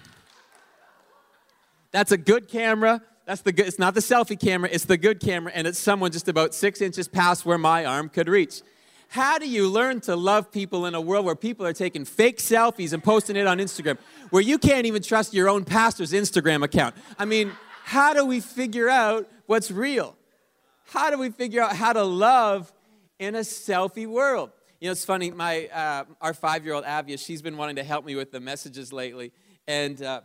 That's 1.93 2.12
a 2.12 2.17
good 2.17 2.49
camera. 2.49 3.03
That's 3.27 3.43
the 3.43 3.53
good, 3.53 3.69
it's 3.69 3.79
not 3.79 3.95
the 3.95 4.01
selfie 4.01 4.39
camera, 4.39 4.69
it's 4.73 4.87
the 4.87 4.97
good 4.97 5.21
camera, 5.21 5.53
and 5.55 5.65
it's 5.65 5.79
someone 5.79 6.11
just 6.11 6.29
about 6.29 6.53
six 6.53 6.81
inches 6.81 7.07
past 7.07 7.47
where 7.47 7.59
my 7.59 7.85
arm 7.85 8.09
could 8.09 8.29
reach. 8.29 8.62
How 9.07 9.39
do 9.39 9.49
you 9.49 9.69
learn 9.69 10.01
to 10.03 10.17
love 10.17 10.51
people 10.51 10.87
in 10.87 10.97
a 10.97 11.01
world 11.01 11.25
where 11.25 11.37
people 11.37 11.65
are 11.65 11.73
taking 11.73 12.05
fake 12.05 12.39
selfies 12.39 12.93
and 12.93 13.03
posting 13.03 13.37
it 13.37 13.47
on 13.47 13.59
Instagram, 13.59 13.99
where 14.31 14.43
you 14.43 14.59
can't 14.59 14.87
even 14.87 15.03
trust 15.03 15.33
your 15.33 15.49
own 15.49 15.65
pastor's 15.65 16.13
Instagram 16.13 16.65
account? 16.65 16.97
I 17.19 17.25
mean, 17.25 17.53
how 17.85 18.15
do 18.15 18.25
we 18.25 18.41
figure 18.41 18.89
out 18.89 19.29
what's 19.47 19.71
real? 19.71 20.17
How 20.87 21.11
do 21.11 21.19
we 21.19 21.31
figure 21.31 21.63
out 21.63 21.77
how 21.77 21.93
to 21.93 22.03
love 22.03 22.73
in 23.21 23.37
a 23.37 23.41
selfie 23.41 24.09
world? 24.09 24.51
You 24.81 24.88
know, 24.88 24.93
it's 24.93 25.05
funny. 25.05 25.31
My 25.31 25.67
uh, 25.67 26.05
our 26.23 26.32
five 26.32 26.65
year 26.65 26.73
old 26.73 26.85
Avia, 26.87 27.19
she's 27.19 27.43
been 27.43 27.59
wanting 27.59 27.77
to 27.77 27.85
help 27.85 28.06
me 28.06 28.17
with 28.17 28.32
the 28.32 28.41
messages 28.41 28.94
lately, 28.94 29.31
and 29.69 30.00
uh, 30.00 30.23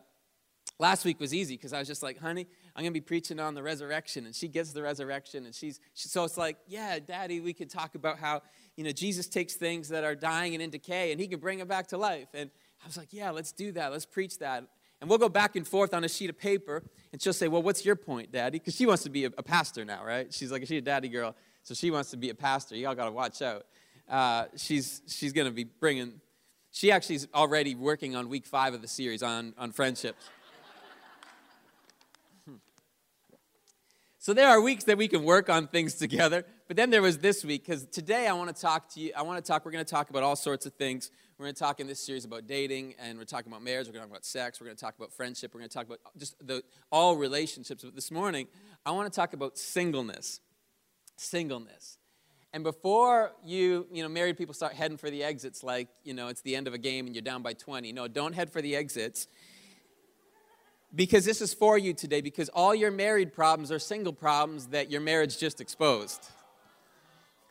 last 0.80 1.04
week 1.04 1.19
was 1.19 1.34
easy 1.34 1.57
because 1.57 1.74
I 1.74 1.80
was 1.80 1.90
just 1.90 2.02
like, 2.02 2.18
"Honey, 2.19 2.48
I'm 2.74 2.81
gonna 2.81 2.92
be 2.92 3.02
preaching 3.02 3.42
on 3.42 3.54
the 3.54 3.62
resurrection," 3.62 4.25
and 4.25 4.34
she 4.34 4.48
gets 4.48 4.72
the 4.72 4.81
resurrection, 4.81 5.46
and 5.46 5.54
she's 5.54 5.81
she, 5.94 6.07
so 6.07 6.24
it's 6.24 6.38
like, 6.38 6.56
"Yeah, 6.69 7.00
Daddy, 7.00 7.42
we 7.42 7.52
could 7.52 7.69
talk 7.69 7.96
about 7.96 8.18
how 8.18 8.44
you 8.78 8.86
know 8.86 8.92
Jesus 8.92 9.28
takes 9.28 9.56
things 9.56 9.90
that 9.90 10.06
are 10.06 10.16
dying 10.16 10.54
and 10.54 10.63
in 10.63 10.69
decay, 10.69 11.12
and 11.12 11.19
He 11.19 11.28
can 11.28 11.42
bring 11.42 11.60
them 11.60 11.68
back 11.68 11.88
to 11.88 11.98
life." 11.98 12.30
And 12.34 12.50
I 12.81 12.88
was 12.88 12.96
like, 12.96 13.12
"Yeah, 13.12 13.31
let's 13.31 13.52
do 13.52 13.74
that. 13.74 13.92
Let's 13.92 14.06
preach 14.06 14.40
that." 14.40 14.63
And 15.02 15.10
we'll 15.10 15.19
go 15.19 15.28
back 15.28 15.57
and 15.57 15.68
forth 15.68 15.94
on 15.94 16.06
a 16.06 16.07
sheet 16.07 16.30
of 16.30 16.40
paper, 16.40 16.81
and 17.12 17.22
she'll 17.22 17.34
say, 17.34 17.50
Well, 17.50 17.62
what's 17.62 17.84
your 17.84 17.98
point, 17.98 18.31
Daddy? 18.31 18.60
Because 18.60 18.75
she 18.75 18.86
wants 18.86 19.04
to 19.04 19.10
be 19.10 19.25
a, 19.25 19.31
a, 19.38 19.44
pastor 19.44 19.84
now, 19.84 20.06
right? 20.06 20.34
She's 20.34 20.54
like, 20.54 20.66
she's 20.66 20.78
a 20.78 20.81
daddy 20.81 21.10
girl, 21.10 21.36
so 21.63 21.74
she 21.74 21.92
wants 21.92 22.12
to 22.12 22.18
be 22.18 22.30
a 22.30 22.34
pastor. 22.34 22.78
Y'all 22.78 22.96
got 22.96 23.06
to 23.06 23.12
watch 23.12 23.42
out 23.42 23.66
uh, 24.10 24.46
she's, 24.56 25.02
she's 25.07 25.34
going 25.34 25.48
to 25.48 25.54
be 25.54 25.63
bringing, 25.63 26.22
she 26.72 26.92
actually 26.92 27.16
is 27.16 27.28
already 27.34 27.75
working 27.75 28.16
on 28.16 28.30
week 28.30 28.46
five 28.46 28.74
of 28.74 28.81
the 28.81 28.88
series 28.88 29.24
on, 29.24 29.54
on 29.57 29.72
friendships. 29.72 30.24
So 34.18 34.34
there 34.34 34.50
are 34.50 34.60
weeks 34.60 34.86
that 34.86 34.98
we 34.98 35.07
can 35.07 35.24
work 35.24 35.52
on 35.52 35.68
things 35.68 35.94
together, 35.94 36.46
but 36.68 36.75
then 36.75 36.90
there 36.90 37.04
was 37.04 37.19
this 37.19 37.46
week 37.46 37.63
because 37.63 37.86
today 37.86 38.25
I 38.25 38.34
want 38.34 38.56
to 38.56 38.60
talk 38.60 38.90
to 38.96 39.00
you. 39.00 39.12
I 39.16 39.22
want 39.22 39.38
to 39.38 39.48
talk. 39.48 39.63
We're 39.63 39.72
going 39.72 39.86
to 39.86 39.92
talk 39.92 40.10
about 40.10 40.24
all 40.24 40.36
sorts 40.36 40.66
of 40.66 40.74
things. 40.74 41.12
We're 41.38 41.46
going 41.46 41.54
to 41.54 41.60
talk 41.60 41.80
in 41.80 41.86
this 41.86 42.00
series 42.00 42.25
about 42.25 42.48
dating, 42.48 42.96
and 42.98 43.19
we're 43.19 43.25
talking 43.25 43.52
about 43.52 43.62
marriage. 43.62 43.86
We're 43.86 43.94
going 43.94 44.04
to 44.04 44.07
talk 44.07 44.18
about 44.18 44.25
sex. 44.25 44.60
We're 44.60 44.66
going 44.66 44.78
to 44.78 44.81
talk 44.84 44.98
about 44.98 45.13
friendship. 45.13 45.54
We're 45.54 45.60
going 45.60 45.69
to 45.69 45.75
talk 45.75 45.86
about 45.86 46.00
just 46.18 46.36
the 46.44 46.63
all 46.92 47.18
relationships. 47.18 47.84
But 47.84 47.94
this 47.94 48.10
morning, 48.10 48.48
I 48.84 48.92
want 48.92 49.13
to 49.13 49.16
talk 49.16 49.34
about 49.34 49.60
singleness. 49.60 50.40
Singleness. 51.18 52.00
And 52.56 52.63
before 52.63 53.34
you, 53.44 53.86
you 53.92 54.02
know, 54.02 54.07
married 54.07 54.38
people 54.38 54.54
start 54.54 54.72
heading 54.72 54.96
for 54.96 55.09
the 55.09 55.26
exits, 55.26 55.62
like, 55.62 55.90
you 56.06 56.14
know, 56.14 56.30
it's 56.30 56.40
the 56.40 56.56
end 56.56 56.68
of 56.68 56.74
a 56.74 56.78
game 56.78 57.06
and 57.06 57.14
you're 57.14 57.21
down 57.21 57.42
by 57.42 57.52
20. 57.52 57.92
No, 57.92 58.07
don't 58.07 58.31
head 58.31 58.50
for 58.50 58.62
the 58.62 58.78
exits. 58.78 59.28
Because 60.95 61.26
this 61.26 61.42
is 61.42 61.54
for 61.54 61.78
you 61.78 61.94
today, 61.94 62.21
because 62.21 62.47
all 62.47 62.74
your 62.74 62.92
married 62.92 63.33
problems 63.33 63.74
are 63.74 63.80
single 63.80 64.14
problems 64.14 64.68
that 64.68 64.90
your 64.90 65.02
marriage 65.02 65.38
just 65.38 65.59
exposed. 65.59 66.30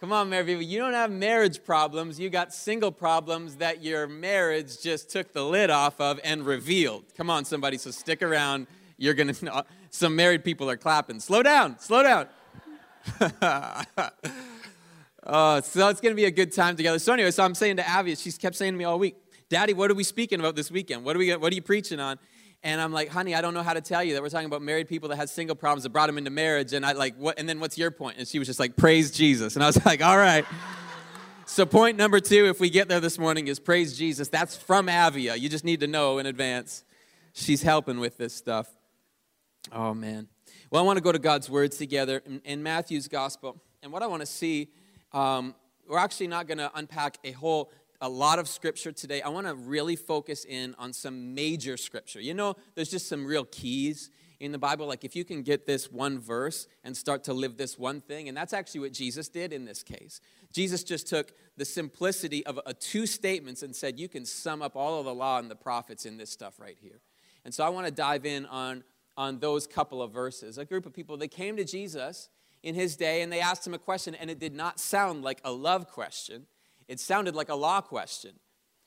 Come 0.00 0.10
on, 0.10 0.30
married 0.30 0.46
people. 0.46 0.62
You 0.62 0.78
don't 0.78 0.94
have 0.94 1.10
marriage 1.10 1.62
problems. 1.62 2.18
You 2.18 2.30
got 2.30 2.54
single 2.54 2.90
problems 2.90 3.56
that 3.56 3.82
your 3.82 4.06
marriage 4.06 4.80
just 4.80 5.10
took 5.10 5.34
the 5.34 5.44
lid 5.44 5.68
off 5.68 6.00
of 6.00 6.18
and 6.24 6.46
revealed. 6.46 7.04
Come 7.14 7.28
on, 7.28 7.44
somebody. 7.44 7.76
So 7.76 7.90
stick 7.90 8.22
around. 8.22 8.68
You're 8.96 9.12
going 9.12 9.34
to, 9.34 9.66
some 9.90 10.16
married 10.16 10.44
people 10.44 10.70
are 10.70 10.78
clapping. 10.78 11.20
Slow 11.20 11.42
down. 11.42 11.78
Slow 11.78 12.02
down. 12.02 12.28
Uh, 15.24 15.60
so 15.62 15.88
it's 15.88 16.00
going 16.00 16.12
to 16.12 16.16
be 16.16 16.26
a 16.26 16.30
good 16.30 16.52
time 16.52 16.76
together. 16.76 16.98
So 16.98 17.12
anyway, 17.12 17.30
so 17.30 17.42
I'm 17.44 17.54
saying 17.54 17.76
to 17.76 17.90
Avia, 17.90 18.14
she 18.14 18.30
kept 18.32 18.56
saying 18.56 18.74
to 18.74 18.78
me 18.78 18.84
all 18.84 18.98
week, 18.98 19.16
Daddy, 19.48 19.72
what 19.72 19.90
are 19.90 19.94
we 19.94 20.04
speaking 20.04 20.38
about 20.38 20.54
this 20.54 20.70
weekend? 20.70 21.04
What 21.04 21.16
are, 21.16 21.18
we, 21.18 21.34
what 21.36 21.50
are 21.50 21.54
you 21.54 21.62
preaching 21.62 21.98
on? 21.98 22.18
And 22.62 22.80
I'm 22.80 22.92
like, 22.92 23.08
honey, 23.08 23.34
I 23.34 23.40
don't 23.40 23.54
know 23.54 23.62
how 23.62 23.74
to 23.74 23.80
tell 23.80 24.02
you 24.02 24.14
that 24.14 24.22
we're 24.22 24.30
talking 24.30 24.46
about 24.46 24.62
married 24.62 24.88
people 24.88 25.08
that 25.10 25.16
had 25.16 25.28
single 25.28 25.56
problems 25.56 25.82
that 25.82 25.90
brought 25.90 26.06
them 26.06 26.18
into 26.18 26.30
marriage. 26.30 26.72
And 26.72 26.84
I 26.84 26.92
like, 26.92 27.14
what? 27.16 27.38
And 27.38 27.48
then 27.48 27.60
what's 27.60 27.76
your 27.76 27.90
point? 27.90 28.16
And 28.18 28.26
she 28.26 28.38
was 28.38 28.48
just 28.48 28.58
like, 28.58 28.76
praise 28.76 29.10
Jesus. 29.10 29.54
And 29.54 29.62
I 29.62 29.66
was 29.66 29.84
like, 29.86 30.02
all 30.02 30.16
right. 30.16 30.44
so 31.46 31.64
point 31.66 31.96
number 31.96 32.20
two, 32.20 32.46
if 32.46 32.60
we 32.60 32.70
get 32.70 32.88
there 32.88 33.00
this 33.00 33.18
morning, 33.18 33.48
is 33.48 33.58
praise 33.58 33.96
Jesus. 33.96 34.28
That's 34.28 34.56
from 34.56 34.88
Avia. 34.88 35.36
You 35.36 35.48
just 35.48 35.64
need 35.64 35.80
to 35.80 35.86
know 35.86 36.18
in 36.18 36.26
advance. 36.26 36.84
She's 37.32 37.62
helping 37.62 37.98
with 37.98 38.16
this 38.18 38.34
stuff. 38.34 38.68
Oh 39.72 39.94
man. 39.94 40.28
Well, 40.70 40.82
I 40.82 40.86
want 40.86 40.96
to 40.96 41.02
go 41.02 41.12
to 41.12 41.18
God's 41.18 41.48
words 41.50 41.76
together 41.76 42.22
in, 42.26 42.40
in 42.44 42.62
Matthew's 42.62 43.08
gospel. 43.08 43.60
And 43.82 43.92
what 43.92 44.02
I 44.02 44.06
want 44.06 44.20
to 44.20 44.26
see 44.26 44.70
um, 45.14 45.54
we're 45.88 45.98
actually 45.98 46.26
not 46.26 46.46
going 46.46 46.58
to 46.58 46.70
unpack 46.74 47.18
a 47.24 47.32
whole 47.32 47.70
a 48.00 48.08
lot 48.08 48.38
of 48.38 48.48
scripture 48.48 48.92
today. 48.92 49.22
I 49.22 49.30
want 49.30 49.46
to 49.46 49.54
really 49.54 49.96
focus 49.96 50.44
in 50.44 50.74
on 50.78 50.92
some 50.92 51.34
major 51.34 51.76
scripture. 51.76 52.20
You 52.20 52.34
know, 52.34 52.54
there's 52.74 52.90
just 52.90 53.08
some 53.08 53.24
real 53.24 53.44
keys 53.46 54.10
in 54.40 54.52
the 54.52 54.58
Bible. 54.58 54.86
Like 54.86 55.04
if 55.04 55.16
you 55.16 55.24
can 55.24 55.42
get 55.42 55.64
this 55.64 55.90
one 55.90 56.18
verse 56.18 56.66
and 56.82 56.94
start 56.94 57.24
to 57.24 57.32
live 57.32 57.56
this 57.56 57.78
one 57.78 58.00
thing, 58.00 58.28
and 58.28 58.36
that's 58.36 58.52
actually 58.52 58.80
what 58.80 58.92
Jesus 58.92 59.28
did 59.28 59.52
in 59.52 59.64
this 59.64 59.82
case. 59.82 60.20
Jesus 60.52 60.84
just 60.84 61.06
took 61.06 61.32
the 61.56 61.64
simplicity 61.64 62.44
of 62.44 62.60
a, 62.66 62.74
two 62.74 63.06
statements 63.06 63.62
and 63.62 63.74
said, 63.74 63.98
You 63.98 64.08
can 64.08 64.26
sum 64.26 64.60
up 64.60 64.76
all 64.76 64.98
of 64.98 65.06
the 65.06 65.14
law 65.14 65.38
and 65.38 65.50
the 65.50 65.56
prophets 65.56 66.04
in 66.04 66.16
this 66.16 66.30
stuff 66.30 66.60
right 66.60 66.76
here. 66.80 67.00
And 67.44 67.54
so 67.54 67.64
I 67.64 67.68
want 67.68 67.86
to 67.86 67.92
dive 67.92 68.26
in 68.26 68.44
on, 68.46 68.84
on 69.16 69.38
those 69.38 69.66
couple 69.66 70.02
of 70.02 70.12
verses. 70.12 70.58
A 70.58 70.64
group 70.64 70.84
of 70.84 70.92
people, 70.92 71.16
they 71.16 71.28
came 71.28 71.56
to 71.56 71.64
Jesus 71.64 72.28
in 72.64 72.74
his 72.74 72.96
day, 72.96 73.20
and 73.22 73.30
they 73.30 73.40
asked 73.40 73.66
him 73.66 73.74
a 73.74 73.78
question, 73.78 74.14
and 74.14 74.30
it 74.30 74.40
did 74.40 74.54
not 74.54 74.80
sound 74.80 75.22
like 75.22 75.40
a 75.44 75.52
love 75.52 75.86
question. 75.86 76.46
It 76.88 76.98
sounded 76.98 77.36
like 77.36 77.50
a 77.50 77.54
law 77.54 77.82
question. 77.82 78.32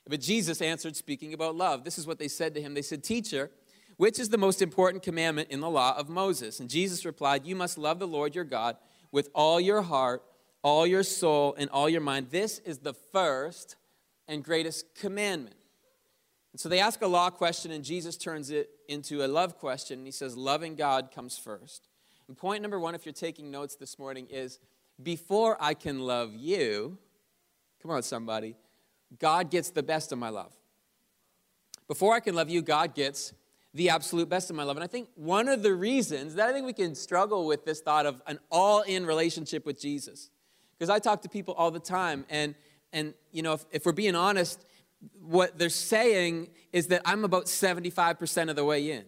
But 0.09 0.19
Jesus 0.19 0.61
answered, 0.61 0.95
speaking 0.95 1.33
about 1.33 1.55
love. 1.55 1.83
This 1.83 1.97
is 1.97 2.07
what 2.07 2.17
they 2.17 2.27
said 2.27 2.55
to 2.55 2.61
him. 2.61 2.73
They 2.73 2.81
said, 2.81 3.03
Teacher, 3.03 3.51
which 3.97 4.19
is 4.19 4.29
the 4.29 4.37
most 4.37 4.61
important 4.61 5.03
commandment 5.03 5.49
in 5.49 5.59
the 5.59 5.69
law 5.69 5.95
of 5.97 6.09
Moses? 6.09 6.59
And 6.59 6.69
Jesus 6.69 7.05
replied, 7.05 7.45
You 7.45 7.55
must 7.55 7.77
love 7.77 7.99
the 7.99 8.07
Lord 8.07 8.33
your 8.33 8.43
God 8.43 8.77
with 9.11 9.29
all 9.35 9.59
your 9.59 9.83
heart, 9.83 10.23
all 10.63 10.87
your 10.87 11.03
soul, 11.03 11.55
and 11.57 11.69
all 11.69 11.87
your 11.87 12.01
mind. 12.01 12.27
This 12.31 12.59
is 12.59 12.79
the 12.79 12.93
first 12.93 13.75
and 14.27 14.43
greatest 14.43 14.95
commandment. 14.95 15.55
And 16.51 16.59
so 16.59 16.67
they 16.67 16.79
ask 16.79 17.01
a 17.01 17.07
law 17.07 17.29
question, 17.29 17.71
and 17.71 17.83
Jesus 17.83 18.17
turns 18.17 18.49
it 18.49 18.69
into 18.87 19.23
a 19.23 19.27
love 19.27 19.59
question. 19.59 19.99
And 19.99 20.07
he 20.07 20.11
says, 20.11 20.35
Loving 20.35 20.75
God 20.75 21.11
comes 21.13 21.37
first. 21.37 21.86
And 22.27 22.37
point 22.37 22.61
number 22.61 22.79
one, 22.79 22.95
if 22.95 23.05
you're 23.05 23.13
taking 23.13 23.51
notes 23.51 23.75
this 23.75 23.97
morning, 23.97 24.27
is 24.29 24.59
before 25.01 25.57
I 25.59 25.73
can 25.73 25.99
love 25.99 26.35
you, 26.35 26.97
come 27.81 27.91
on, 27.91 28.03
somebody, 28.03 28.55
God 29.19 29.49
gets 29.49 29.69
the 29.69 29.83
best 29.83 30.11
of 30.11 30.19
my 30.19 30.29
love. 30.29 30.53
Before 31.87 32.13
I 32.13 32.19
can 32.19 32.35
love 32.35 32.49
you, 32.49 32.61
God 32.61 32.93
gets 32.93 33.33
the 33.73 33.89
absolute 33.89 34.27
best 34.27 34.49
of 34.49 34.55
my 34.55 34.63
love. 34.63 34.75
And 34.75 34.83
I 34.83 34.87
think 34.87 35.07
one 35.15 35.47
of 35.47 35.63
the 35.63 35.73
reasons 35.73 36.35
that 36.35 36.49
I 36.49 36.53
think 36.53 36.65
we 36.65 36.73
can 36.73 36.95
struggle 36.95 37.45
with 37.45 37.63
this 37.63 37.79
thought 37.79 38.05
of 38.05 38.21
an 38.27 38.39
all 38.51 38.81
in 38.81 39.05
relationship 39.05 39.65
with 39.65 39.79
Jesus, 39.79 40.29
because 40.77 40.89
I 40.89 40.99
talk 40.99 41.21
to 41.21 41.29
people 41.29 41.53
all 41.53 41.71
the 41.71 41.79
time, 41.79 42.25
and, 42.29 42.55
and 42.91 43.13
you 43.31 43.41
know, 43.41 43.53
if, 43.53 43.65
if 43.71 43.85
we're 43.85 43.91
being 43.91 44.15
honest, 44.15 44.65
what 45.21 45.57
they're 45.57 45.69
saying 45.69 46.49
is 46.73 46.87
that 46.87 47.01
I'm 47.05 47.23
about 47.23 47.45
75% 47.45 48.49
of 48.49 48.55
the 48.55 48.65
way 48.65 48.91
in. 48.91 49.05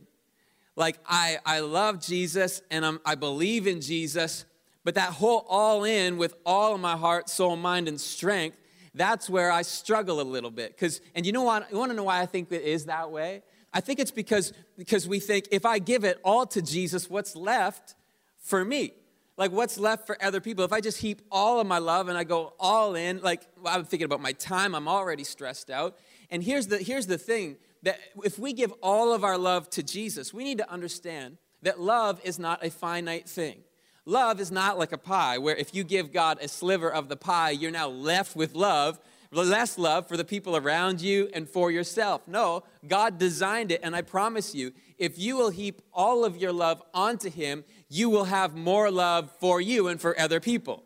Like, 0.79 0.97
I, 1.05 1.39
I 1.45 1.59
love 1.59 1.99
Jesus 1.99 2.61
and 2.71 2.85
I'm, 2.85 3.01
I 3.05 3.15
believe 3.15 3.67
in 3.67 3.81
Jesus, 3.81 4.45
but 4.85 4.95
that 4.95 5.09
whole 5.09 5.45
all 5.49 5.83
in 5.83 6.17
with 6.17 6.35
all 6.45 6.73
of 6.73 6.79
my 6.79 6.95
heart, 6.95 7.29
soul, 7.29 7.57
mind, 7.57 7.89
and 7.89 7.99
strength, 7.99 8.57
that's 8.95 9.29
where 9.29 9.51
I 9.51 9.61
struggle 9.63 10.21
a 10.21 10.23
little 10.23 10.51
bit. 10.51 10.71
Because, 10.71 11.01
and 11.13 11.25
you 11.25 11.33
know 11.33 11.43
what? 11.43 11.69
You 11.69 11.77
want 11.77 11.91
to 11.91 11.97
know 11.97 12.05
why 12.05 12.21
I 12.21 12.25
think 12.25 12.49
it 12.53 12.61
is 12.61 12.85
that 12.85 13.11
way? 13.11 13.43
I 13.73 13.81
think 13.81 13.99
it's 13.99 14.09
because, 14.09 14.53
because 14.77 15.05
we 15.05 15.19
think 15.19 15.49
if 15.51 15.65
I 15.65 15.79
give 15.79 16.05
it 16.05 16.17
all 16.23 16.45
to 16.47 16.61
Jesus, 16.61 17.09
what's 17.09 17.35
left 17.35 17.95
for 18.37 18.63
me? 18.63 18.93
Like, 19.35 19.51
what's 19.51 19.77
left 19.77 20.07
for 20.07 20.17
other 20.23 20.39
people? 20.39 20.63
If 20.63 20.71
I 20.71 20.79
just 20.79 20.99
heap 20.99 21.21
all 21.29 21.59
of 21.59 21.67
my 21.67 21.79
love 21.79 22.07
and 22.07 22.17
I 22.17 22.23
go 22.23 22.53
all 22.57 22.95
in, 22.95 23.19
like, 23.19 23.41
I'm 23.65 23.83
thinking 23.83 24.05
about 24.05 24.21
my 24.21 24.31
time, 24.31 24.73
I'm 24.73 24.87
already 24.87 25.25
stressed 25.25 25.69
out. 25.69 25.97
And 26.31 26.41
here's 26.41 26.67
the, 26.67 26.77
here's 26.77 27.05
the 27.05 27.17
thing 27.17 27.57
that 27.83 27.99
if 28.23 28.37
we 28.37 28.53
give 28.53 28.71
all 28.81 29.13
of 29.13 29.23
our 29.23 29.37
love 29.37 29.69
to 29.71 29.83
Jesus, 29.83 30.33
we 30.33 30.43
need 30.43 30.57
to 30.57 30.69
understand 30.69 31.37
that 31.61 31.79
love 31.79 32.19
is 32.23 32.39
not 32.39 32.63
a 32.65 32.69
finite 32.69 33.27
thing. 33.27 33.59
Love 34.05 34.39
is 34.39 34.51
not 34.51 34.79
like 34.79 34.91
a 34.91 34.97
pie 34.97 35.37
where 35.37 35.55
if 35.55 35.73
you 35.73 35.83
give 35.83 36.11
God 36.11 36.39
a 36.41 36.47
sliver 36.47 36.91
of 36.91 37.09
the 37.09 37.15
pie, 37.15 37.51
you're 37.51 37.71
now 37.71 37.87
left 37.87 38.35
with 38.35 38.55
love, 38.55 38.99
less 39.31 39.77
love 39.77 40.07
for 40.07 40.17
the 40.17 40.25
people 40.25 40.57
around 40.57 41.01
you 41.01 41.29
and 41.33 41.47
for 41.47 41.69
yourself. 41.69 42.27
No, 42.27 42.63
God 42.87 43.19
designed 43.19 43.71
it, 43.71 43.81
and 43.83 43.95
I 43.95 44.01
promise 44.01 44.55
you, 44.55 44.73
if 44.97 45.19
you 45.19 45.37
will 45.37 45.51
heap 45.51 45.81
all 45.93 46.25
of 46.25 46.37
your 46.37 46.51
love 46.51 46.81
onto 46.93 47.29
Him, 47.29 47.63
you 47.87 48.09
will 48.09 48.25
have 48.25 48.55
more 48.55 48.89
love 48.89 49.31
for 49.39 49.61
you 49.61 49.87
and 49.87 50.01
for 50.01 50.19
other 50.19 50.39
people. 50.39 50.83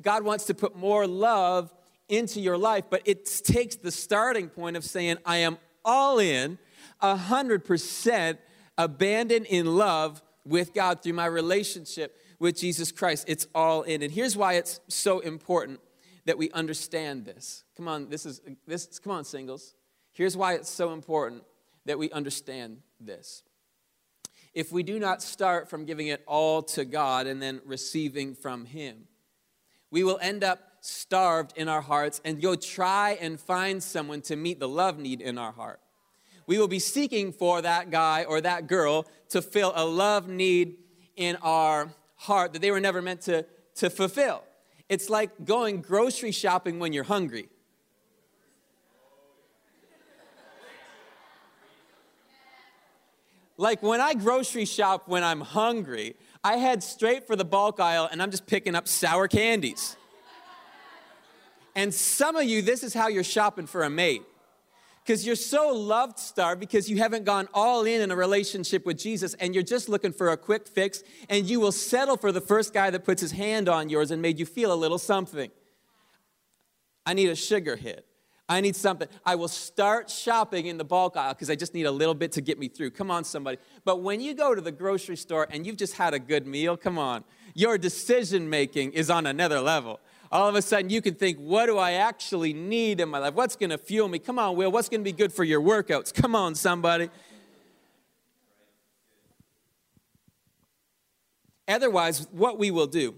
God 0.00 0.22
wants 0.24 0.46
to 0.46 0.54
put 0.54 0.74
more 0.74 1.06
love 1.06 1.72
into 2.08 2.40
your 2.40 2.58
life, 2.58 2.84
but 2.90 3.02
it 3.04 3.26
takes 3.44 3.76
the 3.76 3.92
starting 3.92 4.48
point 4.48 4.76
of 4.76 4.84
saying, 4.84 5.18
I 5.24 5.38
am 5.38 5.58
all 5.84 6.18
in, 6.18 6.58
100% 7.02 8.38
abandoned 8.78 9.46
in 9.46 9.76
love 9.76 10.22
with 10.44 10.74
God 10.74 11.02
through 11.02 11.12
my 11.12 11.26
relationship 11.26 12.16
with 12.38 12.56
Jesus 12.56 12.90
Christ. 12.90 13.24
It's 13.28 13.46
all 13.54 13.82
in. 13.82 14.02
And 14.02 14.12
here's 14.12 14.36
why 14.36 14.54
it's 14.54 14.80
so 14.88 15.20
important 15.20 15.80
that 16.24 16.38
we 16.38 16.50
understand 16.50 17.24
this. 17.24 17.64
Come 17.76 17.88
on, 17.88 18.08
this 18.08 18.26
is 18.26 18.40
this 18.66 18.98
come 18.98 19.12
on 19.12 19.24
singles. 19.24 19.74
Here's 20.12 20.36
why 20.36 20.54
it's 20.54 20.70
so 20.70 20.92
important 20.92 21.42
that 21.86 21.98
we 21.98 22.10
understand 22.10 22.78
this. 23.00 23.42
If 24.54 24.70
we 24.70 24.82
do 24.82 24.98
not 24.98 25.22
start 25.22 25.70
from 25.70 25.84
giving 25.84 26.08
it 26.08 26.22
all 26.26 26.62
to 26.62 26.84
God 26.84 27.26
and 27.26 27.40
then 27.40 27.60
receiving 27.64 28.34
from 28.34 28.66
him, 28.66 29.08
we 29.90 30.04
will 30.04 30.18
end 30.20 30.44
up 30.44 30.71
starved 30.82 31.56
in 31.56 31.68
our 31.68 31.80
hearts 31.80 32.20
and 32.24 32.42
go 32.42 32.56
try 32.56 33.16
and 33.20 33.40
find 33.40 33.80
someone 33.82 34.20
to 34.20 34.34
meet 34.36 34.58
the 34.58 34.68
love 34.68 34.98
need 34.98 35.20
in 35.20 35.38
our 35.38 35.52
heart. 35.52 35.80
We 36.46 36.58
will 36.58 36.68
be 36.68 36.80
seeking 36.80 37.32
for 37.32 37.62
that 37.62 37.90
guy 37.90 38.24
or 38.24 38.40
that 38.40 38.66
girl 38.66 39.06
to 39.28 39.40
fill 39.40 39.72
a 39.76 39.86
love 39.86 40.28
need 40.28 40.74
in 41.16 41.36
our 41.36 41.88
heart 42.16 42.52
that 42.52 42.60
they 42.60 42.72
were 42.72 42.80
never 42.80 43.00
meant 43.00 43.22
to, 43.22 43.46
to 43.76 43.90
fulfill. 43.90 44.42
It's 44.88 45.08
like 45.08 45.44
going 45.44 45.82
grocery 45.82 46.32
shopping 46.32 46.80
when 46.80 46.92
you're 46.92 47.04
hungry. 47.04 47.48
Like 53.56 53.84
when 53.84 54.00
I 54.00 54.14
grocery 54.14 54.64
shop 54.64 55.04
when 55.06 55.22
I'm 55.22 55.40
hungry, 55.40 56.16
I 56.42 56.56
head 56.56 56.82
straight 56.82 57.28
for 57.28 57.36
the 57.36 57.44
bulk 57.44 57.78
aisle 57.78 58.08
and 58.10 58.20
I'm 58.20 58.32
just 58.32 58.46
picking 58.46 58.74
up 58.74 58.88
sour 58.88 59.28
candies. 59.28 59.96
And 61.74 61.92
some 61.92 62.36
of 62.36 62.44
you, 62.44 62.62
this 62.62 62.82
is 62.82 62.94
how 62.94 63.08
you're 63.08 63.24
shopping 63.24 63.66
for 63.66 63.82
a 63.84 63.90
mate. 63.90 64.22
Because 65.04 65.26
you're 65.26 65.34
so 65.34 65.74
loved 65.74 66.18
star 66.18 66.54
because 66.54 66.88
you 66.88 66.98
haven't 66.98 67.24
gone 67.24 67.48
all 67.52 67.84
in 67.84 68.02
in 68.02 68.12
a 68.12 68.16
relationship 68.16 68.86
with 68.86 68.98
Jesus 68.98 69.34
and 69.34 69.52
you're 69.52 69.64
just 69.64 69.88
looking 69.88 70.12
for 70.12 70.28
a 70.28 70.36
quick 70.36 70.68
fix 70.68 71.02
and 71.28 71.50
you 71.50 71.58
will 71.58 71.72
settle 71.72 72.16
for 72.16 72.30
the 72.30 72.40
first 72.40 72.72
guy 72.72 72.88
that 72.90 73.04
puts 73.04 73.20
his 73.20 73.32
hand 73.32 73.68
on 73.68 73.88
yours 73.88 74.12
and 74.12 74.22
made 74.22 74.38
you 74.38 74.46
feel 74.46 74.72
a 74.72 74.76
little 74.76 74.98
something. 74.98 75.50
I 77.04 77.14
need 77.14 77.30
a 77.30 77.34
sugar 77.34 77.74
hit. 77.74 78.06
I 78.48 78.60
need 78.60 78.76
something. 78.76 79.08
I 79.24 79.34
will 79.34 79.48
start 79.48 80.10
shopping 80.10 80.66
in 80.66 80.76
the 80.76 80.84
bulk 80.84 81.16
aisle 81.16 81.32
because 81.32 81.50
I 81.50 81.56
just 81.56 81.74
need 81.74 81.86
a 81.86 81.90
little 81.90 82.14
bit 82.14 82.32
to 82.32 82.40
get 82.40 82.58
me 82.58 82.68
through. 82.68 82.90
Come 82.90 83.10
on, 83.10 83.24
somebody. 83.24 83.58
But 83.84 84.02
when 84.02 84.20
you 84.20 84.34
go 84.34 84.54
to 84.54 84.60
the 84.60 84.70
grocery 84.70 85.16
store 85.16 85.48
and 85.50 85.66
you've 85.66 85.78
just 85.78 85.94
had 85.94 86.14
a 86.14 86.18
good 86.18 86.46
meal, 86.46 86.76
come 86.76 86.98
on, 86.98 87.24
your 87.54 87.76
decision 87.76 88.48
making 88.48 88.92
is 88.92 89.10
on 89.10 89.26
another 89.26 89.60
level 89.60 90.00
all 90.32 90.48
of 90.48 90.54
a 90.54 90.62
sudden 90.62 90.88
you 90.88 91.02
can 91.02 91.14
think, 91.14 91.38
what 91.38 91.66
do 91.66 91.76
I 91.76 91.92
actually 91.92 92.54
need 92.54 93.00
in 93.00 93.10
my 93.10 93.18
life? 93.18 93.34
What's 93.34 93.54
going 93.54 93.70
to 93.70 93.78
fuel 93.78 94.08
me? 94.08 94.18
Come 94.18 94.38
on, 94.38 94.56
Will. 94.56 94.72
What's 94.72 94.88
going 94.88 95.00
to 95.00 95.04
be 95.04 95.12
good 95.12 95.32
for 95.32 95.44
your 95.44 95.60
workouts? 95.60 96.12
Come 96.12 96.34
on, 96.34 96.54
somebody. 96.54 97.10
Otherwise, 101.68 102.26
what 102.32 102.58
we 102.58 102.70
will 102.70 102.86
do 102.86 103.14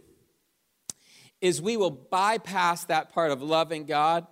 is 1.41 1.63
we 1.63 1.77
will 1.77 1.91
bypass 1.91 2.85
that 2.87 3.13
part 3.13 3.31
of 3.31 3.43
loving 3.43 3.85
God 3.85 4.27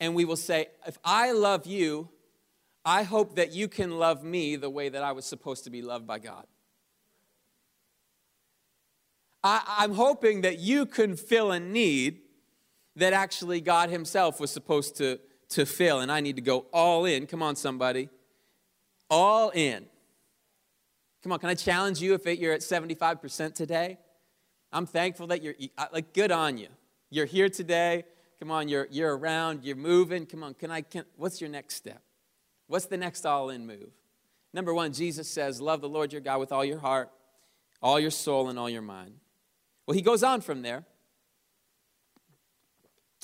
and 0.00 0.14
we 0.14 0.24
will 0.24 0.36
say, 0.36 0.66
if 0.86 0.98
I 1.04 1.32
love 1.32 1.66
you, 1.66 2.08
I 2.84 3.02
hope 3.02 3.36
that 3.36 3.52
you 3.52 3.68
can 3.68 3.98
love 3.98 4.24
me 4.24 4.56
the 4.56 4.70
way 4.70 4.88
that 4.88 5.02
I 5.02 5.12
was 5.12 5.26
supposed 5.26 5.64
to 5.64 5.70
be 5.70 5.82
loved 5.82 6.06
by 6.06 6.18
God. 6.18 6.46
I, 9.42 9.84
am 9.84 9.94
hoping 9.94 10.42
that 10.42 10.58
you 10.58 10.86
can 10.86 11.16
fill 11.16 11.52
a 11.52 11.60
need 11.60 12.20
that 12.96 13.12
actually 13.12 13.60
God 13.60 13.90
Himself 13.90 14.40
was 14.40 14.50
supposed 14.50 14.96
to, 14.96 15.18
to 15.50 15.64
fill, 15.64 16.00
and 16.00 16.12
I 16.12 16.20
need 16.20 16.36
to 16.36 16.42
go 16.42 16.66
all 16.72 17.04
in. 17.06 17.26
Come 17.26 17.42
on, 17.42 17.56
somebody. 17.56 18.08
All 19.08 19.50
in. 19.50 19.86
Come 21.22 21.32
on, 21.32 21.38
can 21.38 21.48
I 21.48 21.54
challenge 21.54 22.00
you 22.00 22.14
if 22.14 22.26
you're 22.26 22.52
at 22.52 22.60
75% 22.60 23.54
today? 23.54 23.98
I'm 24.72 24.86
thankful 24.86 25.26
that 25.28 25.42
you're, 25.42 25.54
like, 25.92 26.12
good 26.12 26.30
on 26.30 26.58
you. 26.58 26.68
You're 27.10 27.26
here 27.26 27.48
today. 27.48 28.04
Come 28.38 28.50
on, 28.50 28.68
you're, 28.68 28.88
you're 28.90 29.16
around, 29.16 29.64
you're 29.64 29.76
moving. 29.76 30.24
Come 30.26 30.42
on, 30.42 30.54
can 30.54 30.70
I, 30.70 30.80
can, 30.80 31.04
what's 31.16 31.40
your 31.40 31.50
next 31.50 31.74
step? 31.74 32.02
What's 32.68 32.86
the 32.86 32.96
next 32.96 33.26
all 33.26 33.50
in 33.50 33.66
move? 33.66 33.90
Number 34.54 34.72
one, 34.72 34.92
Jesus 34.92 35.28
says, 35.28 35.60
Love 35.60 35.80
the 35.80 35.88
Lord 35.88 36.12
your 36.12 36.22
God 36.22 36.40
with 36.40 36.52
all 36.52 36.64
your 36.64 36.78
heart, 36.78 37.10
all 37.82 38.00
your 38.00 38.10
soul, 38.10 38.48
and 38.48 38.58
all 38.58 38.70
your 38.70 38.82
mind. 38.82 39.19
Well, 39.90 39.96
he 39.96 40.02
goes 40.02 40.22
on 40.22 40.40
from 40.40 40.62
there. 40.62 40.84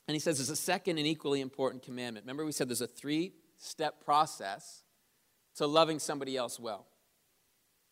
And 0.08 0.16
he 0.16 0.18
says 0.18 0.38
there's 0.38 0.50
a 0.50 0.56
second 0.56 0.98
and 0.98 1.06
equally 1.06 1.40
important 1.40 1.84
commandment. 1.84 2.24
Remember, 2.26 2.44
we 2.44 2.50
said 2.50 2.68
there's 2.68 2.80
a 2.80 2.88
three 2.88 3.34
step 3.56 4.04
process 4.04 4.82
to 5.58 5.66
loving 5.68 6.00
somebody 6.00 6.36
else 6.36 6.58
well. 6.58 6.88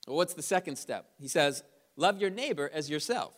Well, 0.08 0.16
what's 0.16 0.34
the 0.34 0.42
second 0.42 0.74
step? 0.74 1.06
He 1.20 1.28
says, 1.28 1.62
love 1.94 2.20
your 2.20 2.30
neighbor 2.30 2.68
as 2.74 2.90
yourself. 2.90 3.36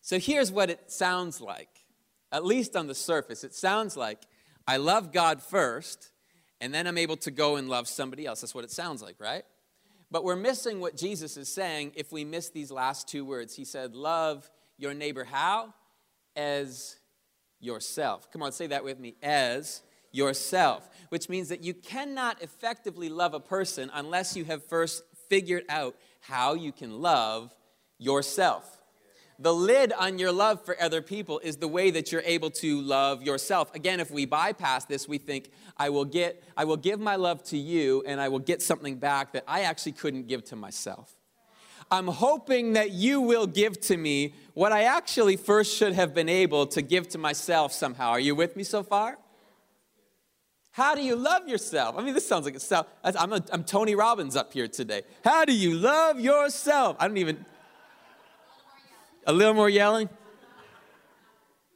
So 0.00 0.18
here's 0.18 0.50
what 0.50 0.68
it 0.68 0.90
sounds 0.90 1.40
like, 1.40 1.84
at 2.32 2.44
least 2.44 2.74
on 2.74 2.88
the 2.88 2.96
surface. 2.96 3.44
It 3.44 3.54
sounds 3.54 3.96
like 3.96 4.18
I 4.66 4.78
love 4.78 5.12
God 5.12 5.40
first, 5.40 6.10
and 6.60 6.74
then 6.74 6.88
I'm 6.88 6.98
able 6.98 7.18
to 7.18 7.30
go 7.30 7.54
and 7.54 7.68
love 7.68 7.86
somebody 7.86 8.26
else. 8.26 8.40
That's 8.40 8.52
what 8.52 8.64
it 8.64 8.72
sounds 8.72 9.00
like, 9.00 9.20
right? 9.20 9.44
But 10.12 10.24
we're 10.24 10.36
missing 10.36 10.78
what 10.78 10.94
Jesus 10.94 11.38
is 11.38 11.48
saying 11.48 11.92
if 11.96 12.12
we 12.12 12.22
miss 12.22 12.50
these 12.50 12.70
last 12.70 13.08
two 13.08 13.24
words. 13.24 13.56
He 13.56 13.64
said, 13.64 13.94
Love 13.94 14.48
your 14.76 14.92
neighbor 14.92 15.24
how? 15.24 15.72
As 16.36 16.96
yourself. 17.60 18.30
Come 18.30 18.42
on, 18.42 18.52
say 18.52 18.66
that 18.66 18.84
with 18.84 19.00
me. 19.00 19.16
As 19.22 19.80
yourself. 20.12 20.90
Which 21.08 21.30
means 21.30 21.48
that 21.48 21.64
you 21.64 21.72
cannot 21.72 22.42
effectively 22.42 23.08
love 23.08 23.32
a 23.32 23.40
person 23.40 23.90
unless 23.94 24.36
you 24.36 24.44
have 24.44 24.62
first 24.66 25.02
figured 25.30 25.64
out 25.70 25.96
how 26.20 26.52
you 26.52 26.72
can 26.72 27.00
love 27.00 27.54
yourself. 27.96 28.81
The 29.42 29.52
lid 29.52 29.92
on 29.92 30.20
your 30.20 30.30
love 30.30 30.64
for 30.64 30.80
other 30.80 31.02
people 31.02 31.40
is 31.40 31.56
the 31.56 31.66
way 31.66 31.90
that 31.90 32.12
you're 32.12 32.22
able 32.24 32.50
to 32.50 32.80
love 32.80 33.24
yourself. 33.24 33.74
Again, 33.74 33.98
if 33.98 34.08
we 34.08 34.24
bypass 34.24 34.84
this, 34.84 35.08
we 35.08 35.18
think, 35.18 35.50
I 35.76 35.90
will 35.90 36.04
get, 36.04 36.44
I 36.56 36.64
will 36.64 36.76
give 36.76 37.00
my 37.00 37.16
love 37.16 37.42
to 37.44 37.58
you 37.58 38.04
and 38.06 38.20
I 38.20 38.28
will 38.28 38.38
get 38.38 38.62
something 38.62 38.98
back 38.98 39.32
that 39.32 39.42
I 39.48 39.62
actually 39.62 39.92
couldn't 39.92 40.28
give 40.28 40.44
to 40.44 40.56
myself. 40.56 41.12
I'm 41.90 42.06
hoping 42.06 42.74
that 42.74 42.92
you 42.92 43.20
will 43.20 43.48
give 43.48 43.80
to 43.82 43.96
me 43.96 44.34
what 44.54 44.70
I 44.70 44.84
actually 44.84 45.36
first 45.36 45.76
should 45.76 45.94
have 45.94 46.14
been 46.14 46.28
able 46.28 46.68
to 46.68 46.80
give 46.80 47.08
to 47.08 47.18
myself 47.18 47.72
somehow. 47.72 48.10
Are 48.10 48.20
you 48.20 48.36
with 48.36 48.54
me 48.54 48.62
so 48.62 48.84
far? 48.84 49.18
How 50.70 50.94
do 50.94 51.02
you 51.02 51.16
love 51.16 51.48
yourself? 51.48 51.98
I 51.98 52.02
mean, 52.02 52.14
this 52.14 52.26
sounds 52.28 52.44
like 52.44 52.54
a 52.54 52.60
self. 52.60 52.86
I'm, 53.02 53.32
a, 53.32 53.44
I'm 53.52 53.64
Tony 53.64 53.96
Robbins 53.96 54.36
up 54.36 54.52
here 54.52 54.68
today. 54.68 55.02
How 55.24 55.44
do 55.44 55.52
you 55.52 55.74
love 55.74 56.20
yourself? 56.20 56.96
I 57.00 57.08
don't 57.08 57.18
even. 57.18 57.44
A 59.26 59.32
little 59.32 59.54
more 59.54 59.68
yelling? 59.68 60.08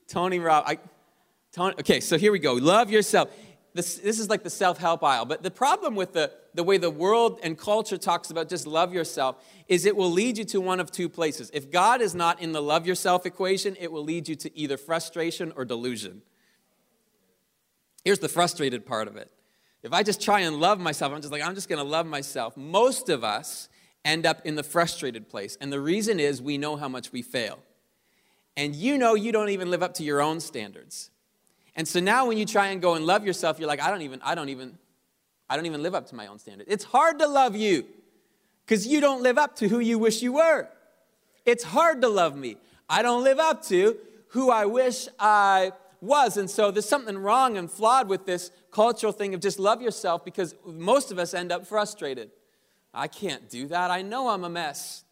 Tony 0.08 0.38
Rob. 0.38 0.64
I, 0.66 0.78
Tony, 1.52 1.74
okay, 1.80 2.00
so 2.00 2.18
here 2.18 2.32
we 2.32 2.38
go. 2.38 2.54
Love 2.54 2.90
yourself. 2.90 3.30
This, 3.74 3.96
this 3.98 4.18
is 4.18 4.30
like 4.30 4.42
the 4.42 4.50
self 4.50 4.78
help 4.78 5.04
aisle. 5.04 5.26
But 5.26 5.42
the 5.42 5.50
problem 5.50 5.94
with 5.94 6.12
the, 6.12 6.32
the 6.54 6.62
way 6.62 6.78
the 6.78 6.90
world 6.90 7.40
and 7.42 7.58
culture 7.58 7.98
talks 7.98 8.30
about 8.30 8.48
just 8.48 8.66
love 8.66 8.94
yourself 8.94 9.36
is 9.68 9.84
it 9.84 9.94
will 9.94 10.10
lead 10.10 10.38
you 10.38 10.44
to 10.44 10.60
one 10.60 10.80
of 10.80 10.90
two 10.90 11.08
places. 11.08 11.50
If 11.52 11.70
God 11.70 12.00
is 12.00 12.14
not 12.14 12.40
in 12.40 12.52
the 12.52 12.62
love 12.62 12.86
yourself 12.86 13.26
equation, 13.26 13.76
it 13.78 13.92
will 13.92 14.04
lead 14.04 14.28
you 14.28 14.34
to 14.36 14.58
either 14.58 14.76
frustration 14.76 15.52
or 15.56 15.64
delusion. 15.64 16.22
Here's 18.04 18.20
the 18.20 18.28
frustrated 18.28 18.86
part 18.86 19.08
of 19.08 19.16
it. 19.16 19.30
If 19.82 19.92
I 19.92 20.02
just 20.02 20.20
try 20.20 20.40
and 20.40 20.56
love 20.56 20.80
myself, 20.80 21.12
I'm 21.12 21.20
just 21.20 21.32
like, 21.32 21.42
I'm 21.42 21.54
just 21.54 21.68
going 21.68 21.78
to 21.78 21.88
love 21.88 22.06
myself. 22.06 22.56
Most 22.56 23.08
of 23.08 23.24
us 23.24 23.68
end 24.06 24.24
up 24.24 24.40
in 24.46 24.54
the 24.54 24.62
frustrated 24.62 25.28
place. 25.28 25.58
And 25.60 25.70
the 25.72 25.80
reason 25.80 26.20
is 26.20 26.40
we 26.40 26.56
know 26.56 26.76
how 26.76 26.88
much 26.88 27.12
we 27.12 27.20
fail. 27.20 27.58
And 28.56 28.74
you 28.74 28.96
know 28.96 29.14
you 29.14 29.32
don't 29.32 29.50
even 29.50 29.70
live 29.70 29.82
up 29.82 29.94
to 29.94 30.04
your 30.04 30.22
own 30.22 30.40
standards. 30.40 31.10
And 31.74 31.86
so 31.86 32.00
now 32.00 32.26
when 32.26 32.38
you 32.38 32.46
try 32.46 32.68
and 32.68 32.80
go 32.80 32.94
and 32.94 33.04
love 33.04 33.26
yourself, 33.26 33.58
you're 33.58 33.68
like, 33.68 33.82
I 33.82 33.90
don't 33.90 34.02
even, 34.02 34.20
I 34.22 34.34
don't 34.34 34.48
even, 34.48 34.78
I 35.50 35.56
don't 35.56 35.66
even 35.66 35.82
live 35.82 35.94
up 35.94 36.06
to 36.06 36.14
my 36.14 36.28
own 36.28 36.38
standards. 36.38 36.70
It's 36.72 36.84
hard 36.84 37.18
to 37.18 37.26
love 37.26 37.54
you 37.54 37.84
because 38.64 38.86
you 38.86 39.00
don't 39.00 39.22
live 39.22 39.36
up 39.36 39.56
to 39.56 39.68
who 39.68 39.80
you 39.80 39.98
wish 39.98 40.22
you 40.22 40.32
were. 40.32 40.68
It's 41.44 41.64
hard 41.64 42.00
to 42.00 42.08
love 42.08 42.36
me. 42.36 42.56
I 42.88 43.02
don't 43.02 43.24
live 43.24 43.38
up 43.38 43.62
to 43.64 43.98
who 44.28 44.50
I 44.50 44.64
wish 44.64 45.08
I 45.18 45.72
was. 46.00 46.36
And 46.36 46.48
so 46.48 46.70
there's 46.70 46.88
something 46.88 47.18
wrong 47.18 47.56
and 47.58 47.70
flawed 47.70 48.08
with 48.08 48.24
this 48.24 48.50
cultural 48.70 49.12
thing 49.12 49.34
of 49.34 49.40
just 49.40 49.58
love 49.58 49.82
yourself 49.82 50.24
because 50.24 50.54
most 50.64 51.12
of 51.12 51.18
us 51.18 51.34
end 51.34 51.52
up 51.52 51.66
frustrated. 51.66 52.30
I 52.96 53.08
can't 53.08 53.48
do 53.48 53.68
that. 53.68 53.90
I 53.90 54.02
know 54.02 54.28
I'm 54.28 54.44
a 54.44 54.48
mess. 54.48 55.04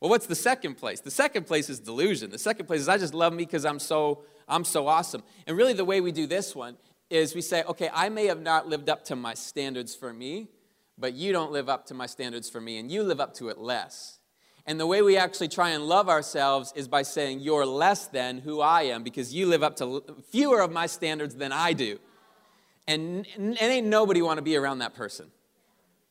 Well, 0.00 0.10
what's 0.10 0.26
the 0.26 0.34
second 0.34 0.74
place? 0.74 1.00
The 1.00 1.10
second 1.10 1.46
place 1.46 1.70
is 1.70 1.80
delusion. 1.80 2.30
The 2.30 2.38
second 2.38 2.66
place 2.66 2.80
is 2.80 2.88
I 2.88 2.98
just 2.98 3.14
love 3.14 3.32
me 3.32 3.44
because 3.44 3.64
I'm 3.64 3.78
so 3.78 4.24
I'm 4.48 4.64
so 4.64 4.86
awesome. 4.86 5.22
And 5.46 5.56
really 5.56 5.72
the 5.72 5.84
way 5.84 6.00
we 6.00 6.12
do 6.12 6.26
this 6.26 6.54
one 6.54 6.76
is 7.10 7.34
we 7.34 7.40
say, 7.40 7.62
okay, 7.64 7.90
I 7.92 8.08
may 8.08 8.26
have 8.26 8.40
not 8.40 8.68
lived 8.68 8.88
up 8.88 9.04
to 9.06 9.16
my 9.16 9.34
standards 9.34 9.94
for 9.94 10.12
me, 10.12 10.48
but 10.98 11.14
you 11.14 11.32
don't 11.32 11.52
live 11.52 11.68
up 11.68 11.86
to 11.86 11.94
my 11.94 12.06
standards 12.06 12.50
for 12.50 12.60
me, 12.60 12.78
and 12.78 12.90
you 12.90 13.02
live 13.02 13.20
up 13.20 13.34
to 13.34 13.48
it 13.48 13.58
less. 13.58 14.18
And 14.66 14.80
the 14.80 14.86
way 14.86 15.02
we 15.02 15.16
actually 15.16 15.48
try 15.48 15.70
and 15.70 15.84
love 15.84 16.08
ourselves 16.08 16.72
is 16.74 16.88
by 16.88 17.02
saying, 17.02 17.40
You're 17.40 17.66
less 17.66 18.06
than 18.06 18.38
who 18.38 18.60
I 18.60 18.82
am 18.82 19.04
because 19.04 19.32
you 19.32 19.46
live 19.46 19.62
up 19.62 19.76
to 19.76 20.02
fewer 20.30 20.60
of 20.60 20.72
my 20.72 20.86
standards 20.86 21.36
than 21.36 21.52
I 21.52 21.72
do. 21.72 21.98
And, 22.88 23.26
and 23.36 23.56
ain't 23.60 23.86
nobody 23.86 24.22
want 24.22 24.38
to 24.38 24.42
be 24.42 24.56
around 24.56 24.78
that 24.78 24.94
person. 24.94 25.30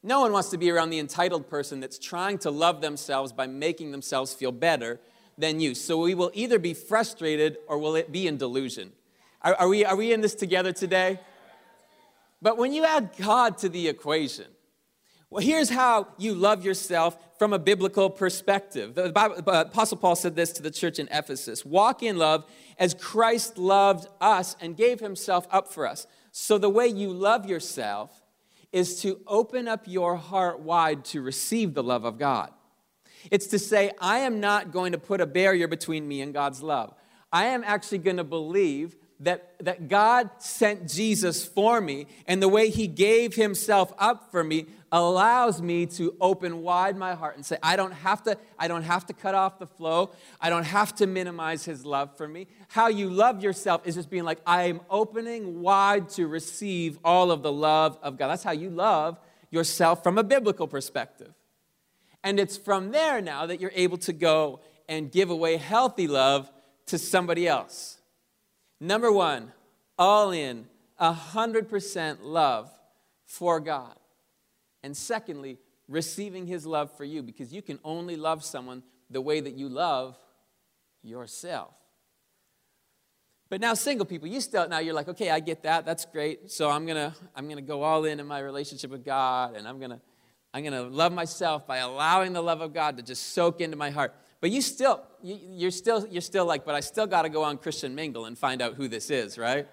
No 0.06 0.20
one 0.20 0.32
wants 0.32 0.50
to 0.50 0.60
be 0.60 0.70
around 0.70 0.92
the 0.92 1.00
entitled 1.00 1.50
person 1.50 1.80
that's 1.80 1.98
trying 1.98 2.38
to 2.40 2.52
love 2.52 2.80
themselves 2.80 3.34
by 3.34 3.48
making 3.48 3.90
themselves 3.90 4.36
feel 4.36 4.52
better 4.52 5.00
than 5.36 5.60
you. 5.60 5.74
So 5.74 5.98
we 5.98 6.14
will 6.14 6.30
either 6.36 6.60
be 6.60 6.76
frustrated 6.76 7.58
or 7.68 7.80
will 7.80 7.96
it 7.96 8.12
be 8.12 8.28
in 8.28 8.38
delusion. 8.38 8.92
Are, 9.42 9.56
are, 9.56 9.68
we, 9.68 9.84
are 9.84 9.96
we 9.96 10.14
in 10.14 10.22
this 10.22 10.36
together 10.36 10.72
today? 10.72 11.20
But 12.40 12.60
when 12.60 12.72
you 12.72 12.86
add 12.86 13.14
God 13.18 13.58
to 13.58 13.68
the 13.68 13.88
equation, 13.88 14.46
well, 15.32 15.44
here's 15.44 15.72
how 15.72 16.10
you 16.20 16.36
love 16.36 16.64
yourself 16.64 17.18
from 17.40 17.52
a 17.54 17.58
biblical 17.58 18.12
perspective. 18.12 18.94
The 18.94 19.10
Bible, 19.10 19.38
uh, 19.48 19.64
Apostle 19.66 19.98
Paul 19.98 20.16
said 20.16 20.36
this 20.36 20.52
to 20.52 20.62
the 20.62 20.70
church 20.70 21.00
in 21.00 21.08
Ephesus 21.12 21.66
Walk 21.66 22.04
in 22.04 22.20
love 22.20 22.46
as 22.78 22.94
Christ 22.94 23.58
loved 23.58 24.08
us 24.22 24.56
and 24.62 24.78
gave 24.78 25.00
himself 25.00 25.48
up 25.50 25.74
for 25.74 25.88
us. 25.88 26.06
So, 26.32 26.60
the 26.60 26.70
way 26.70 26.88
you 26.88 27.12
love 27.12 27.48
yourself 27.48 28.22
is 28.76 29.02
to 29.02 29.22
open 29.26 29.70
up 29.70 29.88
your 29.88 30.18
heart 30.18 30.60
wide 30.60 31.06
to 31.06 31.22
receive 31.22 31.74
the 31.74 31.82
love 31.82 32.04
of 32.04 32.20
God. 32.20 32.52
It's 33.32 33.48
to 33.48 33.58
say, 33.58 33.92
I 34.02 34.20
am 34.20 34.42
not 34.42 34.74
going 34.74 34.92
to 34.92 34.98
put 34.98 35.22
a 35.22 35.26
barrier 35.26 35.70
between 35.70 36.06
me 36.06 36.20
and 36.20 36.34
God's 36.34 36.62
love. 36.62 36.94
I 37.32 37.46
am 37.46 37.64
actually 37.64 38.00
going 38.00 38.18
to 38.18 38.26
believe 38.26 38.98
that, 39.22 39.56
that 39.62 39.88
God 39.88 40.30
sent 40.40 40.90
Jesus 40.90 41.46
for 41.46 41.80
me, 41.80 42.08
and 42.28 42.44
the 42.44 42.50
way 42.50 42.70
He 42.70 42.88
gave 42.88 43.36
Himself 43.36 43.94
up 43.98 44.30
for 44.30 44.44
me 44.44 44.66
allows 44.96 45.62
me 45.62 45.86
to 45.88 46.16
open 46.22 46.62
wide 46.62 46.96
my 46.96 47.16
heart 47.16 47.36
and 47.36 47.46
say, 47.46 47.58
I 47.62 47.76
don't 47.76 47.92
have 47.92 48.24
to, 48.24 48.38
I 48.58 48.68
don't 48.68 48.84
have 48.84 49.06
to 49.08 49.14
cut 49.14 49.36
off 49.36 49.60
the 49.60 49.68
flow. 49.68 50.12
I 50.40 50.50
don't 50.50 50.64
have 50.64 50.96
to 50.96 51.08
minimize 51.08 51.66
His 51.66 51.86
love 51.86 52.16
for 52.16 52.28
me. 52.28 52.48
How 52.68 52.88
you 52.88 53.10
love 53.10 53.44
yourself 53.44 53.86
is 53.86 53.96
just 53.96 54.10
being 54.10 54.24
like, 54.24 54.40
I 54.46 54.64
am 54.64 54.82
opening 54.90 55.62
wide 55.62 56.10
to 56.12 56.28
receive 56.28 57.00
all 57.04 57.32
of 57.32 57.42
the 57.42 57.52
love 57.52 57.98
of 58.02 58.18
God. 58.18 58.28
That's 58.28 58.44
how 58.44 58.52
you 58.52 58.70
love 58.70 59.20
yourself 59.50 60.04
from 60.04 60.18
a 60.18 60.24
biblical 60.24 60.68
perspective. 60.68 61.34
And 62.24 62.40
it's 62.40 62.58
from 62.58 62.92
there 62.92 63.22
now 63.22 63.46
that 63.46 63.60
you're 63.60 63.72
able 63.76 63.98
to 63.98 64.14
go 64.14 64.60
and 64.88 65.12
give 65.12 65.30
away 65.30 65.58
healthy 65.58 66.08
love 66.08 66.52
to 66.88 66.98
somebody 66.98 67.48
else. 67.48 67.98
Number 68.80 69.12
one, 69.12 69.52
all 69.98 70.32
in, 70.32 70.68
100% 71.00 72.18
love 72.22 72.70
for 73.26 73.60
God. 73.60 73.96
And 74.86 74.96
secondly, 74.96 75.58
receiving 75.88 76.46
his 76.46 76.64
love 76.64 76.96
for 76.96 77.04
you 77.04 77.24
because 77.24 77.52
you 77.52 77.64
can 77.64 77.80
only 77.84 78.16
love 78.16 78.44
someone 78.46 78.84
the 79.10 79.20
way 79.20 79.40
that 79.40 79.56
you 79.56 79.68
love 79.68 80.16
yourself. 81.02 81.74
But 83.50 83.62
now 83.62 83.74
single 83.74 84.06
people, 84.06 84.28
you 84.28 84.42
still 84.42 84.70
now 84.70 84.78
you're 84.78 84.94
like, 84.94 85.08
okay, 85.08 85.32
I 85.32 85.40
get 85.40 85.64
that. 85.64 85.88
That's 85.88 86.06
great. 86.06 86.52
So 86.52 86.70
I'm 86.70 86.86
going 86.86 86.98
to 86.98 87.18
I'm 87.36 87.46
going 87.46 87.58
to 87.58 87.64
go 87.64 87.82
all 87.82 88.06
in 88.06 88.20
in 88.20 88.28
my 88.28 88.38
relationship 88.38 88.92
with 88.92 89.04
God 89.04 89.56
and 89.56 89.68
I'm 89.68 89.80
going 89.80 89.90
to 89.90 90.00
I'm 90.54 90.62
going 90.62 90.74
to 90.74 90.84
love 90.84 91.12
myself 91.12 91.66
by 91.66 91.78
allowing 91.78 92.34
the 92.34 92.44
love 92.44 92.62
of 92.62 92.72
God 92.72 92.96
to 92.98 93.04
just 93.04 93.34
soak 93.34 93.62
into 93.62 93.76
my 93.76 93.90
heart. 93.90 94.14
But 94.40 94.52
you 94.52 94.62
still, 94.62 95.02
you, 95.24 95.68
are 95.68 95.72
still, 95.72 96.08
you're 96.08 96.22
still 96.22 96.46
like, 96.46 96.64
but 96.64 96.76
I 96.76 96.80
still 96.80 97.08
got 97.08 97.24
to 97.24 97.30
go 97.30 97.44
on 97.44 97.58
Christian 97.58 97.96
Mingle 97.96 98.26
and 98.26 98.38
find 98.38 98.62
out 98.62 98.76
who 98.76 98.88
this 98.88 99.10
is, 99.10 99.38
right? 99.38 99.68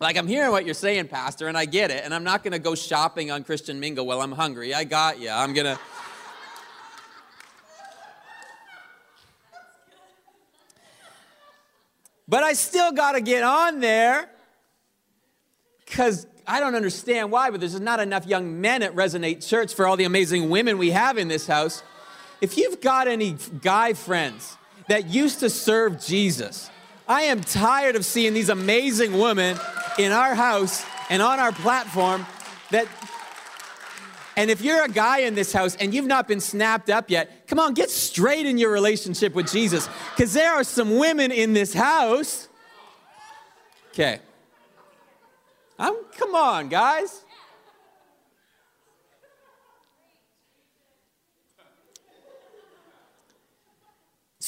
Like, 0.00 0.16
I'm 0.16 0.26
hearing 0.26 0.50
what 0.50 0.64
you're 0.64 0.74
saying, 0.74 1.08
Pastor, 1.08 1.48
and 1.48 1.56
I 1.56 1.64
get 1.64 1.90
it. 1.90 2.04
And 2.04 2.12
I'm 2.12 2.24
not 2.24 2.42
going 2.42 2.52
to 2.52 2.58
go 2.58 2.74
shopping 2.74 3.30
on 3.30 3.44
Christian 3.44 3.78
Mingle 3.78 4.04
while 4.06 4.20
I'm 4.20 4.32
hungry. 4.32 4.74
I 4.74 4.84
got 4.84 5.20
you. 5.20 5.30
I'm 5.30 5.54
to. 5.54 5.78
But 12.26 12.42
I 12.42 12.54
still 12.54 12.92
got 12.92 13.12
to 13.12 13.20
get 13.20 13.42
on 13.42 13.80
there 13.80 14.28
because 15.84 16.26
I 16.46 16.60
don't 16.60 16.74
understand 16.74 17.30
why, 17.30 17.50
but 17.50 17.60
there's 17.60 17.78
not 17.78 18.00
enough 18.00 18.26
young 18.26 18.60
men 18.60 18.82
at 18.82 18.94
Resonate 18.94 19.46
Church 19.46 19.74
for 19.74 19.86
all 19.86 19.96
the 19.96 20.04
amazing 20.04 20.50
women 20.50 20.78
we 20.78 20.90
have 20.90 21.18
in 21.18 21.28
this 21.28 21.46
house. 21.46 21.82
If 22.40 22.56
you've 22.56 22.80
got 22.80 23.06
any 23.06 23.36
guy 23.60 23.92
friends 23.92 24.56
that 24.88 25.08
used 25.08 25.40
to 25.40 25.50
serve 25.50 26.04
Jesus, 26.04 26.70
I 27.12 27.22
am 27.22 27.42
tired 27.42 27.94
of 27.94 28.04
seeing 28.04 28.32
these 28.32 28.48
amazing 28.48 29.18
women 29.18 29.58
in 29.98 30.12
our 30.12 30.34
house 30.34 30.84
and 31.10 31.20
on 31.20 31.38
our 31.38 31.52
platform 31.52 32.26
that 32.70 32.88
and 34.34 34.50
if 34.50 34.62
you're 34.62 34.82
a 34.82 34.88
guy 34.88 35.18
in 35.18 35.34
this 35.34 35.52
house 35.52 35.76
and 35.76 35.92
you've 35.92 36.06
not 36.06 36.26
been 36.26 36.40
snapped 36.40 36.88
up 36.88 37.10
yet, 37.10 37.46
come 37.46 37.58
on, 37.58 37.74
get 37.74 37.90
straight 37.90 38.46
in 38.46 38.56
your 38.56 38.72
relationship 38.72 39.34
with 39.34 39.52
Jesus 39.52 39.88
because 40.16 40.32
there 40.32 40.52
are 40.54 40.64
some 40.64 40.96
women 40.96 41.30
in 41.30 41.52
this 41.52 41.74
house. 41.74 42.48
Okay. 43.90 44.20
I'm, 45.78 45.94
come 46.16 46.34
on, 46.34 46.70
guys. 46.70 47.24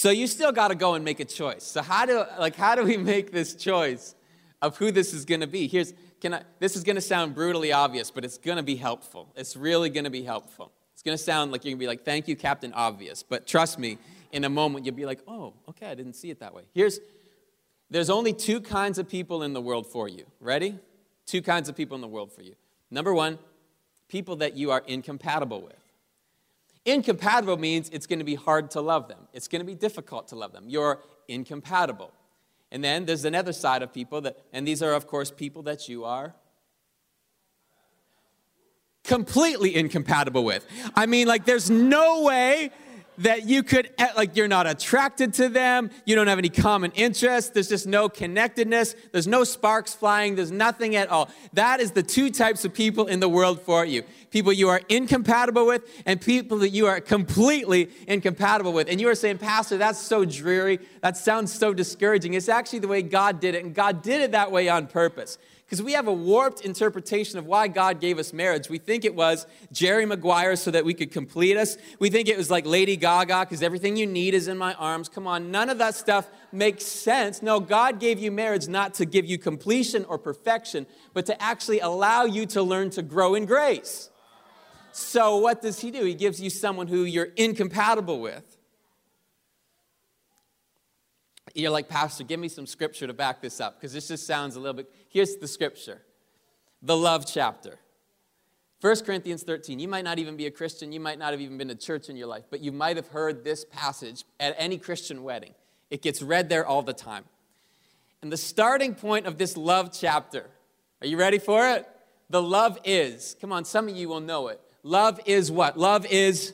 So 0.05 0.11
you 0.11 0.27
still 0.27 0.53
got 0.53 0.69
to 0.69 0.75
go 0.75 0.93
and 0.93 1.03
make 1.03 1.19
a 1.21 1.25
choice. 1.25 1.63
So 1.63 1.81
how 1.81 2.05
do 2.05 2.23
like 2.39 2.57
how 2.57 2.75
do 2.75 2.85
we 2.85 2.99
make 2.99 3.33
this 3.33 3.55
choice 3.55 4.15
of 4.61 4.77
who 4.77 4.91
this 4.91 5.15
is 5.15 5.25
going 5.25 5.41
to 5.41 5.47
be? 5.47 5.67
Here's 5.67 5.95
can 6.21 6.35
I 6.35 6.43
this 6.59 6.77
is 6.77 6.85
going 6.85 6.97
to 6.97 7.01
sound 7.01 7.35
brutally 7.35 7.73
obvious, 7.73 8.11
but 8.11 8.23
it's 8.23 8.37
going 8.37 8.59
to 8.59 8.63
be 8.63 8.77
helpful. 8.77 9.33
It's 9.35 9.57
really 9.57 9.89
going 9.89 10.05
to 10.05 10.11
be 10.11 10.23
helpful. 10.23 10.73
It's 10.93 11.03
going 11.03 11.17
to 11.17 11.25
sound 11.25 11.53
like 11.53 11.65
you're 11.65 11.71
going 11.71 11.79
to 11.79 11.85
be 11.85 11.87
like, 11.87 12.05
"Thank 12.05 12.29
you, 12.29 12.37
Captain 12.37 12.75
Obvious." 12.75 13.23
But 13.23 13.47
trust 13.47 13.79
me, 13.79 13.97
in 14.31 14.45
a 14.45 14.51
moment 14.51 14.85
you'll 14.85 14.95
be 14.95 15.07
like, 15.07 15.21
"Oh, 15.27 15.55
okay, 15.71 15.87
I 15.87 15.95
didn't 15.95 16.17
see 16.17 16.29
it 16.29 16.41
that 16.41 16.53
way." 16.53 16.65
Here's 16.75 17.01
there's 17.89 18.11
only 18.11 18.35
two 18.35 18.61
kinds 18.61 18.99
of 18.99 19.09
people 19.09 19.43
in 19.43 19.55
the 19.55 19.63
world 19.63 19.87
for 19.87 20.07
you. 20.07 20.27
Ready? 20.39 20.79
Two 21.25 21.41
kinds 21.41 21.71
of 21.71 21.77
people 21.77 21.95
in 21.95 22.03
the 22.03 22.09
world 22.09 22.31
for 22.31 22.43
you. 22.43 22.57
Number 22.91 23.15
one, 23.15 23.39
people 24.09 24.37
that 24.37 24.55
you 24.55 24.71
are 24.71 24.83
incompatible 24.87 25.63
with. 25.63 25.84
Incompatible 26.85 27.57
means 27.57 27.89
it's 27.91 28.07
going 28.07 28.19
to 28.19 28.25
be 28.25 28.35
hard 28.35 28.71
to 28.73 28.81
love 28.81 29.09
them. 29.09 29.27
It's 29.33 29.49
going 29.49 29.61
to 29.61 29.67
be 29.67 29.75
difficult 29.75 30.29
to 30.29 30.37
love 30.37 30.53
them. 30.53 30.65
You're 30.69 31.01
incompatible. 31.29 32.13
And 32.71 32.85
then 32.85 33.07
there's 33.07 33.25
another 33.25 33.53
side 33.53 33.83
of 33.83 33.93
people 33.93 34.21
that, 34.23 34.37
and 34.53 34.67
these 34.67 34.83
are, 34.83 34.93
of 34.93 35.07
course, 35.07 35.31
people 35.31 35.63
that 35.63 35.89
you 35.89 36.05
are 36.05 36.35
completely 39.05 39.77
incompatible 39.77 40.45
with. 40.45 40.67
I 40.95 41.07
mean, 41.07 41.27
like, 41.27 41.45
there's 41.45 41.71
no 41.71 42.23
way 42.23 42.71
that 43.19 43.47
you 43.47 43.63
could, 43.63 43.91
eh, 43.99 44.09
like, 44.17 44.37
you're 44.37 44.49
not 44.49 44.67
attracted 44.67 45.35
to 45.35 45.49
them, 45.49 45.91
you 46.05 46.15
don't 46.15 46.27
have 46.27 46.39
any 46.39 46.49
common 46.49 46.93
interests, 46.93 47.51
there's 47.51 47.69
just 47.69 47.87
no 47.87 48.09
connectedness, 48.09 48.95
there's 49.13 49.27
no 49.27 49.45
sparks 49.45 49.95
flying, 49.95 50.35
there's 50.35 50.51
nothing 50.51 50.97
at 50.97 51.09
all. 51.09 51.29
That 51.53 51.81
is 51.81 51.93
the 51.93 52.03
two 52.03 52.31
types 52.31 52.65
of 52.65 52.75
people 52.75 53.07
in 53.07 53.21
the 53.21 53.29
world 53.29 53.61
for 53.63 53.85
you 53.85 54.03
people 54.31 54.53
you 54.53 54.69
are 54.69 54.81
incompatible 54.89 55.65
with, 55.65 55.89
and 56.07 56.21
people 56.21 56.59
that 56.59 56.71
you 56.71 56.87
are 56.87 57.01
completely 57.01 57.89
incompatible 58.09 58.73
with. 58.73 58.89
And 58.89 59.01
you 59.01 59.09
are 59.09 59.15
saying, 59.15 59.39
Pastor, 59.39 59.77
that's 59.77 60.01
so 60.01 60.25
dreary, 60.25 60.81
that 61.03 61.17
sounds 61.17 61.53
so 61.53 61.73
discouraging. 61.73 62.35
It's 62.35 62.49
actually 62.49 62.81
the 62.81 62.89
way 62.89 63.01
God 63.01 63.39
did 63.39 63.55
it, 63.55 63.65
and 63.65 63.73
God 63.73 64.03
did 64.03 64.21
it 64.21 64.33
that 64.33 64.51
way 64.51 64.69
on 64.69 64.89
purpose 64.89 65.39
because 65.65 65.83
we 65.83 65.93
have 65.93 66.09
a 66.09 66.13
warped 66.13 66.61
interpretation 66.61 67.39
of 67.39 67.47
why 67.47 67.69
God 67.69 68.01
gave 68.01 68.19
us 68.19 68.33
marriage. 68.33 68.69
We 68.69 68.79
think 68.79 69.05
it 69.05 69.15
was 69.15 69.47
Jerry 69.73 70.05
Maguire 70.05 70.57
so 70.57 70.71
that 70.71 70.85
we 70.85 70.93
could 70.93 71.11
complete 71.11 71.57
us. 71.57 71.79
We 71.99 72.11
think 72.11 72.29
it 72.29 72.37
was 72.37 72.51
like 72.51 72.67
Lady 72.67 72.97
Gaga 72.97 73.41
because 73.41 73.63
everything 73.63 73.97
you 73.97 74.07
need 74.07 74.35
is 74.35 74.47
in 74.47 74.59
my 74.59 74.75
arms. 74.75 75.09
Come 75.09 75.27
on, 75.27 75.51
none 75.51 75.71
of 75.71 75.79
that 75.79 75.95
stuff 75.95 76.29
makes 76.53 76.85
sense. 76.85 77.43
No, 77.43 77.61
God 77.61 77.99
gave 77.99 78.19
you 78.19 78.31
marriage 78.31 78.69
not 78.69 78.95
to 78.95 79.07
give 79.07 79.25
you 79.25 79.39
completion 79.39 80.05
or 80.05 80.19
perfection, 80.19 80.87
but 81.15 81.27
to 81.27 81.43
actually 81.43 81.81
allow 81.81 82.25
you 82.25 82.45
to 82.47 82.63
learn 82.63 82.91
to 82.91 83.03
grow 83.03 83.35
in 83.35 83.47
grace. 83.47 84.11
So, 84.93 85.39
what 85.39 85.61
does 85.61 85.81
He 85.81 85.91
do? 85.91 86.05
He 86.05 86.15
gives 86.15 86.41
you 86.41 86.51
someone 86.51 86.87
who 86.87 87.03
you're 87.03 87.31
incompatible 87.37 88.21
with. 88.21 88.45
You're 91.55 91.71
like, 91.71 91.89
Pastor, 91.89 92.25
give 92.25 92.41
me 92.41 92.49
some 92.49 92.67
scripture 92.67 93.07
to 93.07 93.13
back 93.13 93.41
this 93.41 93.61
up 93.61 93.77
because 93.77 93.93
this 93.93 94.09
just 94.09 94.27
sounds 94.27 94.57
a 94.57 94.61
little 94.61 94.75
bit. 94.75 94.93
Here's 95.15 95.37
the 95.37 95.49
scripture 95.49 96.03
the 96.83 96.97
love 96.97 97.25
chapter. 97.25 97.79
1 98.81 98.97
Corinthians 99.07 99.43
13. 99.45 99.79
You 99.79 99.89
might 99.89 100.05
not 100.05 100.19
even 100.19 100.37
be 100.37 100.45
a 100.45 100.51
Christian. 100.51 100.93
You 100.93 101.01
might 101.01 101.19
not 101.19 101.31
have 101.33 101.41
even 101.41 101.57
been 101.57 101.69
to 101.69 101.75
church 101.75 102.11
in 102.11 102.17
your 102.17 102.27
life, 102.27 102.45
but 102.51 102.61
you 102.61 102.71
might 102.71 102.97
have 102.97 103.09
heard 103.09 103.43
this 103.43 103.65
passage 103.65 104.25
at 104.39 104.55
any 104.59 104.77
Christian 104.77 105.23
wedding. 105.23 105.55
It 105.89 106.03
gets 106.03 106.21
read 106.21 106.51
there 106.51 106.67
all 106.67 106.83
the 106.83 106.93
time. 106.93 107.25
And 108.21 108.31
the 108.31 108.37
starting 108.37 108.95
point 108.95 109.27
of 109.27 109.39
this 109.39 109.57
love 109.57 109.91
chapter, 109.99 110.51
are 111.01 111.07
you 111.07 111.17
ready 111.17 111.39
for 111.39 111.67
it? 111.71 111.89
The 112.29 112.43
love 112.43 112.79
is, 112.85 113.37
come 113.41 113.53
on, 113.53 113.65
some 113.65 113.89
of 113.89 113.97
you 113.97 114.09
will 114.09 114.21
know 114.21 114.49
it. 114.49 114.61
Love 114.83 115.21
is 115.25 115.51
what? 115.51 115.79
Love 115.79 116.05
is 116.07 116.53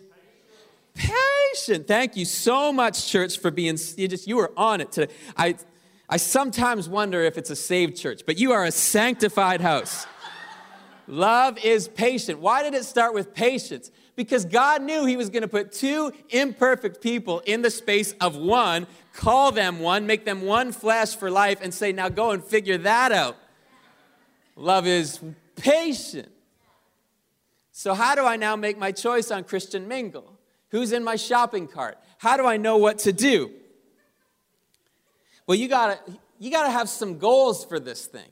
patient. 0.95 1.89
Thank 1.89 2.17
you 2.17 2.25
so 2.27 2.73
much, 2.73 3.09
church, 3.09 3.39
for 3.39 3.51
being 3.51 3.79
you 3.97 4.07
just 4.07 4.29
you 4.29 4.37
were 4.37 4.53
on 4.57 4.81
it 4.81 4.93
today. 4.93 5.13
I 5.37 5.57
I 6.13 6.17
sometimes 6.17 6.89
wonder 6.89 7.23
if 7.23 7.39
it's 7.39 7.51
a 7.51 7.57
saved 7.57 7.97
church, 7.97 8.23
but 8.27 8.37
you 8.37 8.51
are 8.51 8.65
a 8.65 8.73
sanctified 8.73 9.61
house. 9.61 10.09
Love 11.07 11.57
is 11.65 11.87
patient. 11.87 12.41
Why 12.41 12.65
did 12.65 12.75
it 12.75 12.85
start 12.85 13.15
with 13.15 13.33
patience? 13.33 13.93
Because 14.17 14.45
God 14.45 14.83
knew 14.83 15.07
He 15.07 15.17
was 15.17 15.31
going 15.31 15.43
to 15.43 15.49
put 15.49 15.71
two 15.71 16.13
imperfect 16.31 17.01
people 17.01 17.39
in 17.47 17.63
the 17.63 17.71
space 17.71 18.13
of 18.21 18.37
one, 18.37 18.89
call 19.15 19.53
them 19.53 19.79
one, 19.79 20.05
make 20.05 20.25
them 20.25 20.43
one 20.43 20.73
flesh 20.73 21.15
for 21.15 21.31
life, 21.31 21.61
and 21.63 21.73
say, 21.73 21.93
now 21.93 22.09
go 22.09 22.33
and 22.33 22.43
figure 22.43 22.79
that 22.79 23.13
out. 23.13 23.37
Love 24.57 24.89
is 24.89 25.21
patient. 25.55 26.29
So, 27.71 27.95
how 27.95 28.17
do 28.17 28.27
I 28.27 28.35
now 28.35 28.57
make 28.57 28.77
my 28.77 28.91
choice 28.91 29.31
on 29.31 29.45
Christian 29.45 29.87
Mingle? 29.87 30.39
Who's 30.71 30.91
in 30.91 31.05
my 31.05 31.15
shopping 31.15 31.69
cart? 31.69 31.99
How 32.19 32.37
do 32.37 32.47
I 32.47 32.57
know 32.57 32.77
what 32.79 32.99
to 33.01 33.13
do? 33.13 33.53
Well, 35.51 35.59
you 35.59 35.67
gotta, 35.67 35.99
you 36.39 36.49
gotta 36.49 36.71
have 36.71 36.89
some 36.89 37.19
goals 37.19 37.65
for 37.65 37.81
this 37.81 38.07
thing. 38.07 38.29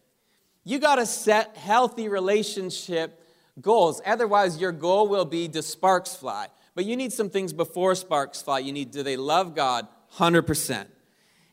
You 0.62 0.78
gotta 0.78 1.04
set 1.04 1.56
healthy 1.56 2.08
relationship 2.08 3.20
goals. 3.60 4.00
Otherwise, 4.06 4.60
your 4.60 4.70
goal 4.70 5.08
will 5.08 5.24
be 5.24 5.48
do 5.48 5.60
sparks 5.60 6.14
fly? 6.14 6.46
But 6.76 6.84
you 6.84 6.96
need 6.96 7.12
some 7.12 7.28
things 7.28 7.52
before 7.52 7.96
sparks 7.96 8.40
fly. 8.40 8.60
You 8.60 8.70
need 8.70 8.92
do 8.92 9.02
they 9.02 9.16
love 9.16 9.56
God? 9.56 9.88
100%. 10.14 10.86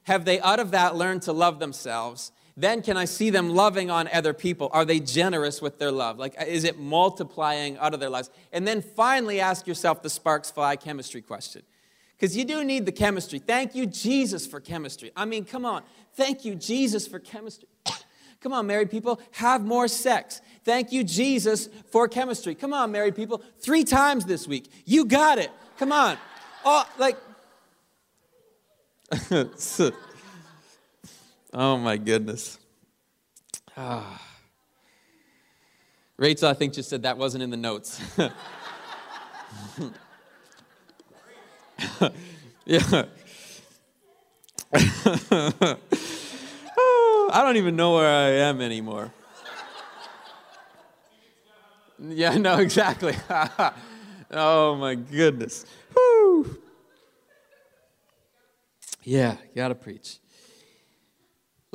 Have 0.03 0.23
they, 0.23 0.39
out 0.39 0.59
of 0.59 0.69
that, 0.69 0.97
learned 0.97 1.23
to 1.23 1.33
love 1.33 1.57
themselves? 1.57 2.31
Then 2.55 2.83
can 2.83 2.95
I 2.95 3.05
see 3.05 3.31
them 3.31 3.49
loving 3.49 3.89
on 3.89 4.07
other 4.13 4.33
people? 4.33 4.69
Are 4.71 4.85
they 4.85 4.99
generous 4.99 5.63
with 5.63 5.79
their 5.79 5.91
love? 5.91 6.19
Like, 6.19 6.35
is 6.45 6.63
it 6.63 6.77
multiplying 6.77 7.79
out 7.79 7.95
of 7.95 7.99
their 7.99 8.11
lives? 8.11 8.29
And 8.53 8.67
then 8.67 8.83
finally 8.83 9.39
ask 9.39 9.65
yourself 9.65 10.03
the 10.03 10.11
sparks 10.11 10.51
fly 10.51 10.75
chemistry 10.75 11.23
question. 11.23 11.63
Because 12.17 12.35
you 12.37 12.45
do 12.45 12.63
need 12.63 12.85
the 12.85 12.91
chemistry. 12.91 13.39
Thank 13.39 13.75
you, 13.75 13.85
Jesus, 13.85 14.47
for 14.47 14.59
chemistry. 14.59 15.11
I 15.15 15.25
mean, 15.25 15.45
come 15.45 15.65
on. 15.65 15.83
Thank 16.13 16.45
you, 16.45 16.55
Jesus, 16.55 17.07
for 17.07 17.19
chemistry. 17.19 17.67
come 18.41 18.53
on, 18.53 18.67
married 18.67 18.89
people, 18.89 19.19
have 19.31 19.65
more 19.65 19.87
sex. 19.87 20.41
Thank 20.63 20.91
you, 20.91 21.03
Jesus, 21.03 21.67
for 21.91 22.07
chemistry. 22.07 22.55
Come 22.55 22.73
on, 22.73 22.91
married 22.91 23.15
people, 23.15 23.41
three 23.59 23.83
times 23.83 24.25
this 24.25 24.47
week. 24.47 24.71
You 24.85 25.05
got 25.05 25.37
it. 25.39 25.51
Come 25.77 25.91
on. 25.91 26.17
Oh, 26.63 26.87
like, 26.97 27.17
Oh 31.53 31.77
my 31.77 31.95
goodness. 31.95 32.59
Ah. 33.77 34.21
Rachel, 36.17 36.49
I 36.49 36.53
think, 36.53 36.73
just 36.73 36.89
said 36.89 37.03
that 37.03 37.17
wasn't 37.17 37.43
in 37.43 37.49
the 37.49 37.57
notes. 37.57 38.01
yeah. 42.65 43.05
I 47.31 47.41
don't 47.43 47.57
even 47.57 47.75
know 47.75 47.95
where 47.95 48.07
I 48.07 48.29
am 48.47 48.61
anymore. 48.61 49.11
Yeah, 51.99 52.37
no, 52.37 52.57
exactly. 52.57 53.15
oh 54.31 54.75
my 54.75 54.95
goodness. 54.95 55.65
Whew. 55.93 56.61
Yeah, 59.03 59.37
gotta 59.55 59.75
preach 59.75 60.19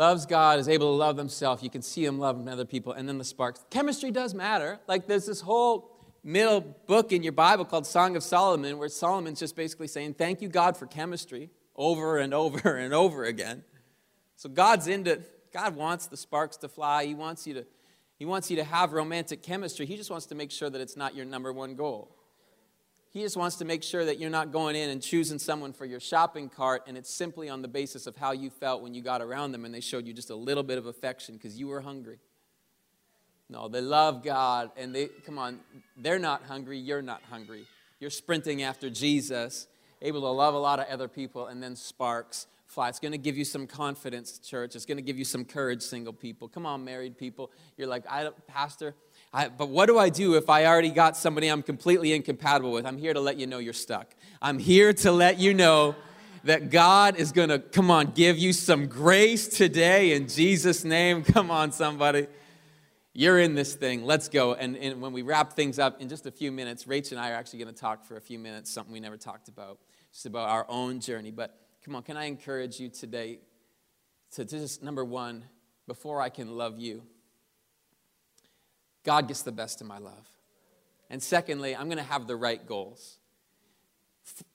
loves 0.00 0.24
God, 0.24 0.58
is 0.58 0.66
able 0.66 0.86
to 0.86 0.96
love 0.96 1.18
himself. 1.18 1.62
You 1.62 1.68
can 1.68 1.82
see 1.82 2.04
him 2.04 2.18
loving 2.18 2.48
other 2.48 2.64
people, 2.64 2.94
and 2.94 3.06
then 3.06 3.18
the 3.18 3.24
sparks. 3.24 3.64
Chemistry 3.68 4.10
does 4.10 4.34
matter. 4.34 4.80
Like 4.88 5.06
there's 5.06 5.26
this 5.26 5.42
whole 5.42 5.99
middle 6.22 6.61
book 6.61 7.12
in 7.12 7.22
your 7.22 7.33
Bible 7.33 7.64
called 7.64 7.87
Song 7.87 8.16
of 8.16 8.22
Solomon, 8.22 8.78
where 8.78 8.88
Solomon's 8.88 9.38
just 9.38 9.56
basically 9.56 9.88
saying, 9.88 10.14
Thank 10.14 10.42
you, 10.42 10.48
God, 10.48 10.76
for 10.76 10.87
chemistry 10.87 11.50
over 11.76 12.18
and 12.18 12.35
over 12.35 12.76
and 12.76 12.92
over 12.92 13.24
again. 13.24 13.64
So 14.37 14.48
God's 14.48 14.87
into, 14.87 15.20
God 15.52 15.76
wants 15.76 16.06
the 16.06 16.16
sparks 16.16 16.56
to 16.59 16.68
fly. 16.68 17.06
He 17.06 17.14
wants 17.14 17.46
you 17.46 17.54
to, 17.54 17.66
he 18.16 18.24
wants 18.24 18.50
you 18.50 18.56
to 18.56 18.64
have 18.64 18.92
romantic 18.92 19.42
chemistry. 19.42 19.87
He 19.87 19.96
just 19.96 20.11
wants 20.11 20.26
to 20.26 20.35
make 20.35 20.50
sure 20.50 20.70
that 20.70 20.80
it's 20.80 20.96
not 20.96 21.14
your 21.14 21.24
number 21.24 21.52
one 21.52 21.74
goal. 21.74 22.16
He 23.12 23.22
just 23.22 23.37
wants 23.37 23.56
to 23.56 23.64
make 23.64 23.83
sure 23.83 24.04
that 24.04 24.20
you're 24.20 24.30
not 24.30 24.52
going 24.52 24.76
in 24.76 24.88
and 24.88 25.02
choosing 25.02 25.40
someone 25.40 25.72
for 25.72 25.85
your 25.85 25.98
shopping 25.98 26.48
cart 26.48 26.85
and 26.87 26.96
it's 26.96 27.12
simply 27.12 27.48
on 27.48 27.61
the 27.61 27.66
basis 27.66 28.06
of 28.06 28.16
how 28.16 28.30
you 28.30 28.50
felt 28.50 28.83
when 28.83 28.94
you 28.94 29.02
got 29.02 29.20
around 29.20 29.50
them 29.50 29.64
and 29.64 29.74
they 29.74 29.80
showed 29.80 30.06
you 30.06 30.12
just 30.12 30.30
a 30.30 30.35
little 30.35 30.62
bit 30.62 30.78
of 30.78 30.87
affection 30.87 31.35
because 31.35 31.59
you 31.59 31.66
were 31.66 31.80
hungry. 31.80 32.20
No, 33.50 33.68
they 33.68 33.80
love 33.80 34.22
God 34.22 34.70
and 34.76 34.94
they, 34.94 35.08
come 35.26 35.36
on, 35.36 35.58
they're 35.96 36.20
not 36.20 36.44
hungry, 36.44 36.78
you're 36.78 37.02
not 37.02 37.20
hungry. 37.28 37.66
You're 37.98 38.10
sprinting 38.10 38.62
after 38.62 38.88
Jesus, 38.88 39.66
able 40.00 40.20
to 40.20 40.28
love 40.28 40.54
a 40.54 40.58
lot 40.58 40.78
of 40.78 40.86
other 40.86 41.08
people, 41.08 41.48
and 41.48 41.62
then 41.62 41.76
sparks 41.76 42.46
fly. 42.66 42.88
It's 42.88 43.00
going 43.00 43.12
to 43.12 43.18
give 43.18 43.36
you 43.36 43.44
some 43.44 43.66
confidence, 43.66 44.38
church. 44.38 44.76
It's 44.76 44.86
going 44.86 44.96
to 44.96 45.02
give 45.02 45.18
you 45.18 45.24
some 45.24 45.44
courage, 45.44 45.82
single 45.82 46.12
people. 46.12 46.48
Come 46.48 46.64
on, 46.64 46.84
married 46.84 47.18
people. 47.18 47.50
You're 47.76 47.88
like, 47.88 48.04
I, 48.08 48.30
Pastor, 48.46 48.94
I, 49.34 49.48
but 49.48 49.68
what 49.68 49.86
do 49.86 49.98
I 49.98 50.08
do 50.08 50.34
if 50.34 50.48
I 50.48 50.66
already 50.66 50.90
got 50.90 51.16
somebody 51.16 51.48
I'm 51.48 51.62
completely 51.62 52.12
incompatible 52.12 52.72
with? 52.72 52.86
I'm 52.86 52.96
here 52.96 53.12
to 53.12 53.20
let 53.20 53.38
you 53.38 53.48
know 53.48 53.58
you're 53.58 53.72
stuck. 53.72 54.14
I'm 54.40 54.58
here 54.58 54.92
to 54.94 55.10
let 55.10 55.38
you 55.38 55.52
know 55.52 55.96
that 56.44 56.70
God 56.70 57.16
is 57.16 57.32
going 57.32 57.48
to, 57.48 57.58
come 57.58 57.90
on, 57.90 58.12
give 58.12 58.38
you 58.38 58.52
some 58.52 58.86
grace 58.86 59.48
today 59.48 60.14
in 60.14 60.28
Jesus' 60.28 60.84
name. 60.84 61.22
Come 61.24 61.50
on, 61.50 61.72
somebody. 61.72 62.28
You're 63.12 63.40
in 63.40 63.54
this 63.54 63.74
thing. 63.74 64.04
Let's 64.04 64.28
go. 64.28 64.54
And, 64.54 64.76
and 64.76 65.00
when 65.00 65.12
we 65.12 65.22
wrap 65.22 65.54
things 65.54 65.78
up 65.78 66.00
in 66.00 66.08
just 66.08 66.26
a 66.26 66.30
few 66.30 66.52
minutes, 66.52 66.84
Rach 66.84 67.10
and 67.10 67.20
I 67.20 67.30
are 67.30 67.34
actually 67.34 67.58
going 67.58 67.74
to 67.74 67.80
talk 67.80 68.04
for 68.04 68.16
a 68.16 68.20
few 68.20 68.38
minutes, 68.38 68.70
something 68.70 68.92
we 68.92 69.00
never 69.00 69.16
talked 69.16 69.48
about, 69.48 69.78
just 70.12 70.26
about 70.26 70.48
our 70.48 70.64
own 70.68 71.00
journey. 71.00 71.30
But 71.32 71.58
come 71.84 71.96
on, 71.96 72.02
can 72.02 72.16
I 72.16 72.26
encourage 72.26 72.78
you 72.78 72.88
today 72.88 73.40
to 74.32 74.44
just, 74.44 74.82
number 74.82 75.04
one, 75.04 75.44
before 75.88 76.20
I 76.22 76.28
can 76.28 76.56
love 76.56 76.78
you, 76.78 77.02
God 79.02 79.26
gets 79.26 79.42
the 79.42 79.52
best 79.52 79.80
of 79.80 79.88
my 79.88 79.98
love. 79.98 80.28
And 81.08 81.20
secondly, 81.20 81.74
I'm 81.74 81.86
going 81.86 81.98
to 81.98 82.04
have 82.04 82.28
the 82.28 82.36
right 82.36 82.64
goals. 82.64 83.18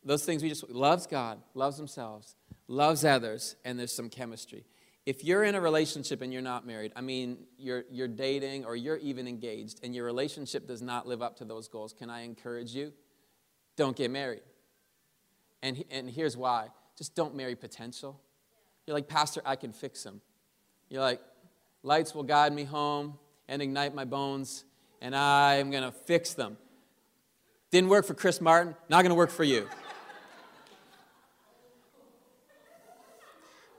Those 0.06 0.24
things 0.24 0.42
we 0.42 0.48
just 0.48 0.70
loves 0.70 1.08
God, 1.08 1.42
loves 1.54 1.76
themselves, 1.76 2.36
loves 2.70 3.04
others, 3.04 3.58
and 3.66 3.78
there's 3.78 3.92
some 3.92 4.10
chemistry. 4.10 4.66
If 5.06 5.24
you're 5.24 5.44
in 5.44 5.56
a 5.56 5.62
relationship 5.62 6.22
and 6.22 6.34
you're 6.34 6.42
not 6.42 6.66
married, 6.66 6.92
I 6.96 7.02
mean, 7.02 7.38
you're, 7.58 7.86
you're 7.92 8.08
dating 8.08 8.66
or 8.66 8.76
you're 8.76 8.98
even 8.98 9.28
engaged, 9.28 9.82
and 9.84 9.94
your 9.94 10.04
relationship 10.06 10.68
does 10.68 10.82
not 10.82 11.08
live 11.08 11.22
up 11.22 11.38
to 11.38 11.46
those 11.46 11.68
goals, 11.68 11.94
can 11.94 12.10
I 12.10 12.22
encourage 12.22 12.74
you? 12.74 12.92
don't 13.76 13.96
get 13.96 14.12
married. 14.12 14.42
And, 15.62 15.84
and 15.90 16.10
here's 16.10 16.38
why 16.38 16.70
just 16.98 17.14
don't 17.14 17.36
marry 17.36 17.56
potential. 17.56 18.22
You're 18.88 18.94
like, 18.94 19.08
Pastor, 19.08 19.42
I 19.46 19.58
can 19.58 19.74
fix 19.74 20.04
them. 20.04 20.22
You're 20.90 21.02
like, 21.02 21.20
lights 21.84 22.16
will 22.16 22.24
guide 22.24 22.54
me 22.54 22.64
home 22.64 23.18
and 23.50 23.62
ignite 23.62 23.94
my 23.94 24.06
bones, 24.06 24.64
and 25.02 25.14
I 25.14 25.56
am 25.56 25.72
going 25.72 25.84
to 25.84 25.92
fix 25.92 26.34
them. 26.34 26.58
Didn't 27.72 27.90
work 27.90 28.06
for 28.06 28.14
Chris 28.14 28.40
Martin, 28.40 28.76
not 28.88 29.02
going 29.02 29.10
to 29.10 29.16
work 29.16 29.32
for 29.32 29.44
you. 29.44 29.68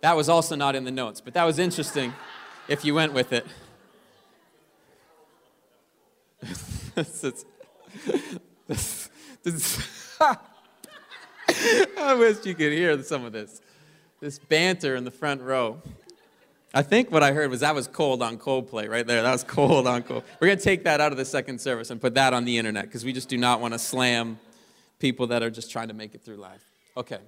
That 0.02 0.16
was 0.16 0.28
also 0.28 0.56
not 0.56 0.74
in 0.76 0.84
the 0.84 0.90
notes, 0.90 1.20
but 1.20 1.34
that 1.34 1.44
was 1.44 1.58
interesting 1.58 2.12
if 2.68 2.84
you 2.84 2.94
went 2.94 3.12
with 3.12 3.32
it. 3.32 3.46
I 11.98 12.14
wish 12.14 12.44
you 12.44 12.54
could 12.54 12.72
hear 12.72 13.02
some 13.02 13.24
of 13.24 13.32
this. 13.32 13.60
This 14.20 14.38
banter 14.38 14.96
in 14.96 15.04
the 15.04 15.10
front 15.10 15.42
row. 15.42 15.80
I 16.74 16.82
think 16.82 17.10
what 17.10 17.22
I 17.22 17.32
heard 17.32 17.50
was 17.50 17.60
that 17.60 17.74
was 17.74 17.86
cold 17.86 18.22
on 18.22 18.38
Coldplay 18.38 18.88
right 18.88 19.06
there. 19.06 19.22
That 19.22 19.32
was 19.32 19.44
cold 19.44 19.86
on 19.86 20.02
cold. 20.02 20.24
We're 20.40 20.48
going 20.48 20.58
to 20.58 20.64
take 20.64 20.84
that 20.84 21.00
out 21.00 21.12
of 21.12 21.18
the 21.18 21.24
second 21.24 21.60
service 21.60 21.90
and 21.90 22.00
put 22.00 22.14
that 22.14 22.34
on 22.34 22.44
the 22.44 22.58
internet 22.58 22.84
because 22.84 23.04
we 23.04 23.12
just 23.12 23.28
do 23.28 23.38
not 23.38 23.60
want 23.60 23.74
to 23.74 23.78
slam 23.78 24.38
people 24.98 25.28
that 25.28 25.42
are 25.42 25.50
just 25.50 25.70
trying 25.70 25.88
to 25.88 25.94
make 25.94 26.14
it 26.14 26.22
through 26.22 26.36
life. 26.36 26.64
Okay. 26.96 27.18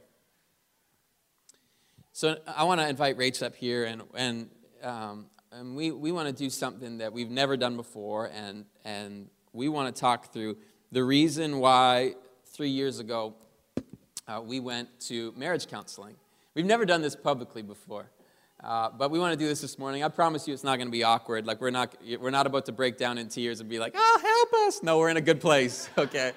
So 2.13 2.37
I 2.47 2.65
want 2.65 2.81
to 2.81 2.89
invite 2.89 3.17
Rach 3.17 3.45
up 3.45 3.55
here, 3.55 3.85
and, 3.85 4.03
and, 4.15 4.51
um, 4.83 5.27
and 5.53 5.77
we, 5.77 5.91
we 5.93 6.13
want 6.13 6.29
to 6.29 6.35
do 6.35 6.51
something 6.51 6.99
that 6.99 7.13
we've 7.13 7.31
never 7.31 7.57
done 7.57 7.77
before, 7.77 8.31
and, 8.35 8.65
and 8.85 9.29
we 9.53 9.69
want 9.69 9.95
to 9.95 10.01
talk 10.01 10.33
through 10.33 10.57
the 10.91 11.05
reason 11.05 11.59
why 11.59 12.15
three 12.47 12.71
years 12.71 12.99
ago 12.99 13.35
uh, 14.27 14.41
we 14.45 14.61
went 14.61 14.89
to 15.01 15.33
marriage 15.37 15.69
counseling. 15.69 16.17
We've 16.55 16.67
never 16.67 16.85
done 16.85 17.03
this 17.03 17.15
publicly 17.15 17.63
before. 17.63 18.11
Uh, 18.63 18.91
but 18.91 19.11
we 19.11 19.21
want 19.21 19.33
to 19.33 19.39
do 19.39 19.47
this 19.47 19.61
this 19.61 19.79
morning. 19.79 20.03
I 20.03 20.09
promise 20.09 20.49
you 20.49 20.55
it's 20.55 20.65
not 20.65 20.77
going 20.77 20.89
to 20.89 20.93
be 20.93 21.05
awkward. 21.05 21.47
Like, 21.47 21.61
we're 21.61 21.71
not, 21.71 21.95
we're 22.21 22.31
not 22.31 22.47
about 22.47 22.67
to 22.67 22.73
break 22.73 22.99
down 22.99 23.17
in 23.17 23.29
tears 23.29 23.61
and 23.61 23.69
be 23.69 23.79
like, 23.79 23.95
oh, 23.97 24.19
help 24.21 24.67
us. 24.67 24.83
No, 24.83 24.99
we're 24.99 25.11
in 25.11 25.17
a 25.17 25.23
good 25.23 25.41
place, 25.41 25.89
okay? 25.99 26.33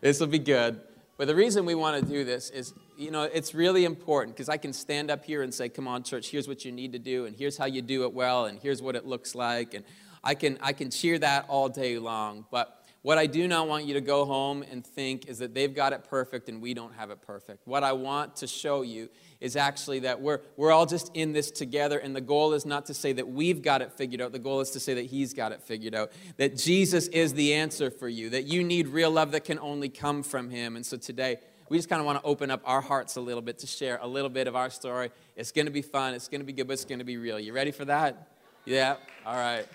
This 0.00 0.20
will 0.20 0.28
be 0.28 0.38
good. 0.38 0.80
But 1.16 1.26
the 1.26 1.34
reason 1.34 1.64
we 1.64 1.74
want 1.74 2.00
to 2.00 2.08
do 2.08 2.24
this 2.24 2.50
is, 2.50 2.74
you 2.96 3.10
know, 3.10 3.22
it's 3.22 3.54
really 3.54 3.84
important 3.84 4.36
because 4.36 4.48
I 4.48 4.56
can 4.56 4.72
stand 4.72 5.10
up 5.10 5.24
here 5.24 5.42
and 5.42 5.52
say, 5.52 5.68
come 5.68 5.88
on, 5.88 6.02
church, 6.02 6.28
here's 6.28 6.48
what 6.48 6.64
you 6.64 6.72
need 6.72 6.92
to 6.92 6.98
do, 6.98 7.26
and 7.26 7.36
here's 7.36 7.56
how 7.56 7.66
you 7.66 7.82
do 7.82 8.04
it 8.04 8.12
well, 8.12 8.46
and 8.46 8.58
here's 8.58 8.82
what 8.82 8.96
it 8.96 9.06
looks 9.06 9.34
like. 9.34 9.74
And 9.74 9.84
I 10.22 10.34
can, 10.34 10.58
I 10.62 10.72
can 10.72 10.90
cheer 10.90 11.18
that 11.18 11.46
all 11.48 11.68
day 11.68 11.98
long. 11.98 12.46
But 12.50 12.84
what 13.02 13.18
I 13.18 13.26
do 13.26 13.46
not 13.46 13.68
want 13.68 13.84
you 13.84 13.92
to 13.94 14.00
go 14.00 14.24
home 14.24 14.64
and 14.70 14.84
think 14.84 15.28
is 15.28 15.38
that 15.40 15.52
they've 15.52 15.74
got 15.74 15.92
it 15.92 16.04
perfect 16.04 16.48
and 16.48 16.62
we 16.62 16.72
don't 16.72 16.94
have 16.94 17.10
it 17.10 17.20
perfect. 17.20 17.66
What 17.66 17.84
I 17.84 17.92
want 17.92 18.36
to 18.36 18.46
show 18.46 18.80
you 18.80 19.10
is 19.42 19.56
actually 19.56 19.98
that 20.00 20.22
we're, 20.22 20.40
we're 20.56 20.72
all 20.72 20.86
just 20.86 21.14
in 21.14 21.34
this 21.34 21.50
together, 21.50 21.98
and 21.98 22.16
the 22.16 22.22
goal 22.22 22.54
is 22.54 22.64
not 22.64 22.86
to 22.86 22.94
say 22.94 23.12
that 23.12 23.28
we've 23.28 23.60
got 23.60 23.82
it 23.82 23.92
figured 23.92 24.22
out. 24.22 24.32
The 24.32 24.38
goal 24.38 24.60
is 24.60 24.70
to 24.70 24.80
say 24.80 24.94
that 24.94 25.04
He's 25.04 25.34
got 25.34 25.52
it 25.52 25.60
figured 25.60 25.94
out, 25.94 26.12
that 26.38 26.56
Jesus 26.56 27.08
is 27.08 27.34
the 27.34 27.52
answer 27.52 27.90
for 27.90 28.08
you, 28.08 28.30
that 28.30 28.44
you 28.44 28.64
need 28.64 28.88
real 28.88 29.10
love 29.10 29.32
that 29.32 29.44
can 29.44 29.58
only 29.58 29.90
come 29.90 30.22
from 30.22 30.48
Him. 30.48 30.76
And 30.76 30.86
so 30.86 30.96
today, 30.96 31.36
we 31.68 31.78
just 31.78 31.88
kind 31.88 32.00
of 32.00 32.06
want 32.06 32.20
to 32.20 32.24
open 32.24 32.50
up 32.50 32.60
our 32.64 32.80
hearts 32.80 33.16
a 33.16 33.20
little 33.20 33.42
bit 33.42 33.58
to 33.60 33.66
share 33.66 33.98
a 34.02 34.06
little 34.06 34.28
bit 34.28 34.46
of 34.46 34.56
our 34.56 34.70
story. 34.70 35.10
It's 35.36 35.52
going 35.52 35.66
to 35.66 35.72
be 35.72 35.82
fun, 35.82 36.14
it's 36.14 36.28
going 36.28 36.40
to 36.40 36.46
be 36.46 36.52
good, 36.52 36.66
but 36.66 36.74
it's 36.74 36.84
going 36.84 36.98
to 36.98 37.04
be 37.04 37.16
real. 37.16 37.38
You 37.38 37.52
ready 37.52 37.70
for 37.70 37.84
that? 37.86 38.28
Yeah? 38.64 38.96
All 39.26 39.36
right. 39.36 39.66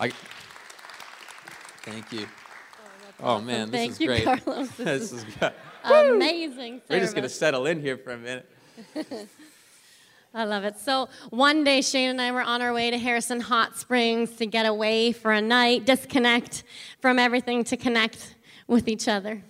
I, 0.00 0.10
thank 1.84 2.12
you. 2.12 2.26
Oh, 3.20 3.36
oh 3.36 3.40
man, 3.40 3.70
this 3.70 3.80
Thank 3.80 3.92
is 3.92 4.00
you, 4.00 4.06
great. 4.08 4.24
Carlos. 4.24 4.68
This, 4.70 4.76
This 4.78 5.12
is 5.12 5.24
is 5.24 5.34
good. 5.36 5.52
amazing. 6.14 6.82
We're 6.88 7.00
just 7.00 7.14
going 7.14 7.22
to 7.22 7.28
settle 7.28 7.66
in 7.66 7.80
here 7.80 7.96
for 7.96 8.12
a 8.12 8.18
minute. 8.18 8.48
I 10.34 10.44
love 10.44 10.64
it. 10.64 10.78
So 10.78 11.08
one 11.28 11.62
day, 11.62 11.82
Shane 11.82 12.10
and 12.10 12.20
I 12.20 12.32
were 12.32 12.40
on 12.40 12.62
our 12.62 12.72
way 12.72 12.90
to 12.90 12.96
Harrison 12.96 13.40
Hot 13.40 13.76
Springs 13.76 14.34
to 14.36 14.46
get 14.46 14.64
away 14.64 15.12
for 15.12 15.30
a 15.30 15.42
night, 15.42 15.84
disconnect 15.84 16.64
from 17.00 17.18
everything 17.18 17.64
to 17.64 17.76
connect 17.76 18.34
with 18.66 18.88
each 18.88 19.08
other. 19.08 19.42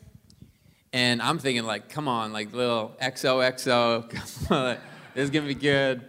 And 0.93 1.23
I'm 1.23 1.39
thinking, 1.39 1.65
like, 1.65 1.89
come 1.89 2.07
on, 2.07 2.33
like 2.33 2.53
little 2.53 2.95
XOXO. 3.01 4.11
Come 4.49 4.57
on, 4.57 4.77
this 5.15 5.25
is 5.25 5.31
to 5.31 5.41
be 5.41 5.55
good. 5.55 6.03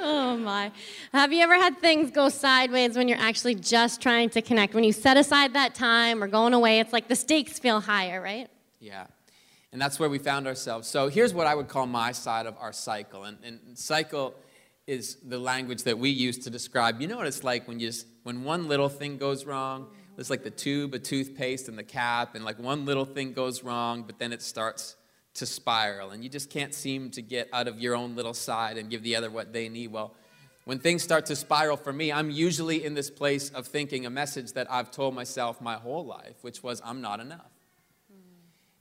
Oh 0.00 0.36
my. 0.36 0.70
Have 1.12 1.32
you 1.32 1.42
ever 1.42 1.56
had 1.56 1.78
things 1.80 2.12
go 2.12 2.28
sideways 2.28 2.96
when 2.96 3.08
you're 3.08 3.18
actually 3.18 3.56
just 3.56 4.00
trying 4.00 4.30
to 4.30 4.42
connect? 4.42 4.74
When 4.74 4.84
you 4.84 4.92
set 4.92 5.16
aside 5.16 5.54
that 5.54 5.74
time 5.74 6.22
or 6.22 6.28
going 6.28 6.54
away, 6.54 6.78
it's 6.78 6.92
like 6.92 7.08
the 7.08 7.16
stakes 7.16 7.58
feel 7.58 7.80
higher, 7.80 8.22
right? 8.22 8.48
Yeah. 8.78 9.06
And 9.72 9.82
that's 9.82 9.98
where 9.98 10.08
we 10.08 10.18
found 10.18 10.46
ourselves. 10.46 10.88
So 10.88 11.08
here's 11.08 11.34
what 11.34 11.46
I 11.46 11.54
would 11.54 11.68
call 11.68 11.86
my 11.86 12.12
side 12.12 12.46
of 12.46 12.56
our 12.58 12.72
cycle. 12.72 13.24
And, 13.24 13.38
and 13.44 13.76
cycle 13.76 14.34
is 14.86 15.16
the 15.16 15.38
language 15.38 15.82
that 15.82 15.98
we 15.98 16.10
use 16.10 16.38
to 16.38 16.50
describe. 16.50 17.00
You 17.00 17.08
know 17.08 17.16
what 17.16 17.26
it's 17.26 17.44
like 17.44 17.68
when 17.68 17.80
you 17.80 17.88
just, 17.88 18.06
when 18.22 18.44
one 18.44 18.68
little 18.68 18.88
thing 18.88 19.18
goes 19.18 19.44
wrong. 19.44 19.88
It's 20.18 20.30
like 20.30 20.42
the 20.42 20.50
tube 20.50 20.94
of 20.94 21.02
toothpaste 21.04 21.68
and 21.68 21.78
the 21.78 21.84
cap, 21.84 22.34
and 22.34 22.44
like 22.44 22.58
one 22.58 22.84
little 22.84 23.04
thing 23.04 23.32
goes 23.32 23.62
wrong, 23.62 24.02
but 24.02 24.18
then 24.18 24.32
it 24.32 24.42
starts 24.42 24.96
to 25.34 25.46
spiral, 25.46 26.10
and 26.10 26.24
you 26.24 26.28
just 26.28 26.50
can't 26.50 26.74
seem 26.74 27.10
to 27.12 27.22
get 27.22 27.48
out 27.52 27.68
of 27.68 27.78
your 27.78 27.94
own 27.94 28.16
little 28.16 28.34
side 28.34 28.76
and 28.76 28.90
give 28.90 29.02
the 29.04 29.14
other 29.14 29.30
what 29.30 29.52
they 29.52 29.68
need. 29.68 29.92
Well, 29.92 30.14
when 30.64 30.80
things 30.80 31.02
start 31.02 31.26
to 31.26 31.36
spiral 31.36 31.76
for 31.76 31.92
me, 31.92 32.12
I'm 32.12 32.30
usually 32.30 32.84
in 32.84 32.94
this 32.94 33.10
place 33.10 33.50
of 33.50 33.68
thinking 33.68 34.04
a 34.04 34.10
message 34.10 34.52
that 34.54 34.70
I've 34.70 34.90
told 34.90 35.14
myself 35.14 35.60
my 35.60 35.76
whole 35.76 36.04
life, 36.04 36.36
which 36.42 36.62
was, 36.62 36.82
I'm 36.84 37.00
not 37.00 37.20
enough. 37.20 37.50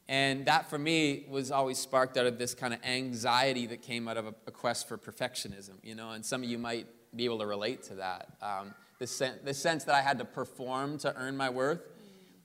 And 0.10 0.45
that 0.45 0.69
for 0.69 0.78
me 0.78 1.26
was 1.30 1.52
always 1.52 1.78
sparked 1.78 2.17
out 2.17 2.26
of 2.26 2.39
this 2.39 2.54
kind 2.54 2.73
of 2.73 2.84
anxiety 2.84 3.67
that 3.67 3.82
came 3.82 4.08
out 4.08 4.17
of 4.17 4.28
a, 4.28 4.34
a 4.47 4.52
quest 4.52 4.88
for 4.88 4.97
perfectionism, 4.97 5.76
you 5.84 5.95
know, 5.95 6.12
and 6.12 6.26
some 6.26 6.43
of 6.43 6.50
you 6.50 6.58
might 6.58 6.88
be 7.15 7.26
able 7.26 7.39
to 7.39 7.45
relate 7.45 7.84
to 7.84 7.95
that. 7.95 8.30
Um, 8.41 8.73
the, 9.00 9.08
sen- 9.08 9.40
the 9.44 9.54
sense 9.54 9.84
that 9.86 9.96
I 9.96 10.02
had 10.02 10.20
to 10.20 10.26
perform 10.26 10.98
to 11.00 11.16
earn 11.16 11.38
my 11.38 11.50
worth, 11.50 11.82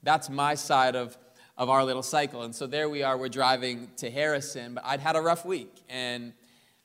that's 0.03 0.29
my 0.29 0.55
side 0.55 0.95
of, 0.95 1.17
of 1.57 1.69
our 1.69 1.83
little 1.83 2.03
cycle. 2.03 2.43
And 2.43 2.53
so 2.53 2.67
there 2.67 2.89
we 2.89 3.03
are, 3.03 3.17
we're 3.17 3.29
driving 3.29 3.89
to 3.97 4.11
Harrison, 4.11 4.75
but 4.75 4.83
I'd 4.85 4.99
had 4.99 5.15
a 5.15 5.21
rough 5.21 5.45
week. 5.45 5.83
And 5.89 6.33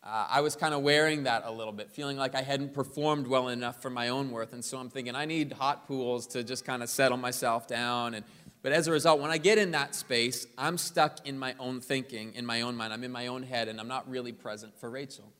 uh, 0.02 0.26
I 0.30 0.40
was 0.40 0.56
kind 0.56 0.72
of 0.72 0.82
wearing 0.82 1.24
that 1.24 1.42
a 1.44 1.50
little 1.50 1.72
bit, 1.72 1.90
feeling 1.90 2.16
like 2.16 2.34
I 2.34 2.42
hadn't 2.42 2.72
performed 2.72 3.26
well 3.26 3.48
enough 3.48 3.82
for 3.82 3.90
my 3.90 4.08
own 4.08 4.30
worth. 4.30 4.52
And 4.52 4.64
so 4.64 4.78
I'm 4.78 4.88
thinking, 4.88 5.14
I 5.14 5.24
need 5.24 5.52
hot 5.52 5.86
pools 5.86 6.26
to 6.28 6.44
just 6.44 6.64
kind 6.64 6.82
of 6.82 6.88
settle 6.88 7.18
myself 7.18 7.66
down. 7.66 8.14
And, 8.14 8.24
but 8.62 8.72
as 8.72 8.86
a 8.86 8.92
result, 8.92 9.20
when 9.20 9.30
I 9.30 9.38
get 9.38 9.58
in 9.58 9.72
that 9.72 9.94
space, 9.94 10.46
I'm 10.56 10.78
stuck 10.78 11.26
in 11.26 11.38
my 11.38 11.54
own 11.58 11.80
thinking, 11.80 12.32
in 12.34 12.46
my 12.46 12.62
own 12.62 12.76
mind. 12.76 12.92
I'm 12.92 13.04
in 13.04 13.12
my 13.12 13.26
own 13.26 13.42
head, 13.42 13.68
and 13.68 13.80
I'm 13.80 13.88
not 13.88 14.08
really 14.08 14.32
present 14.32 14.78
for 14.78 14.88
Rachel. 14.88 15.32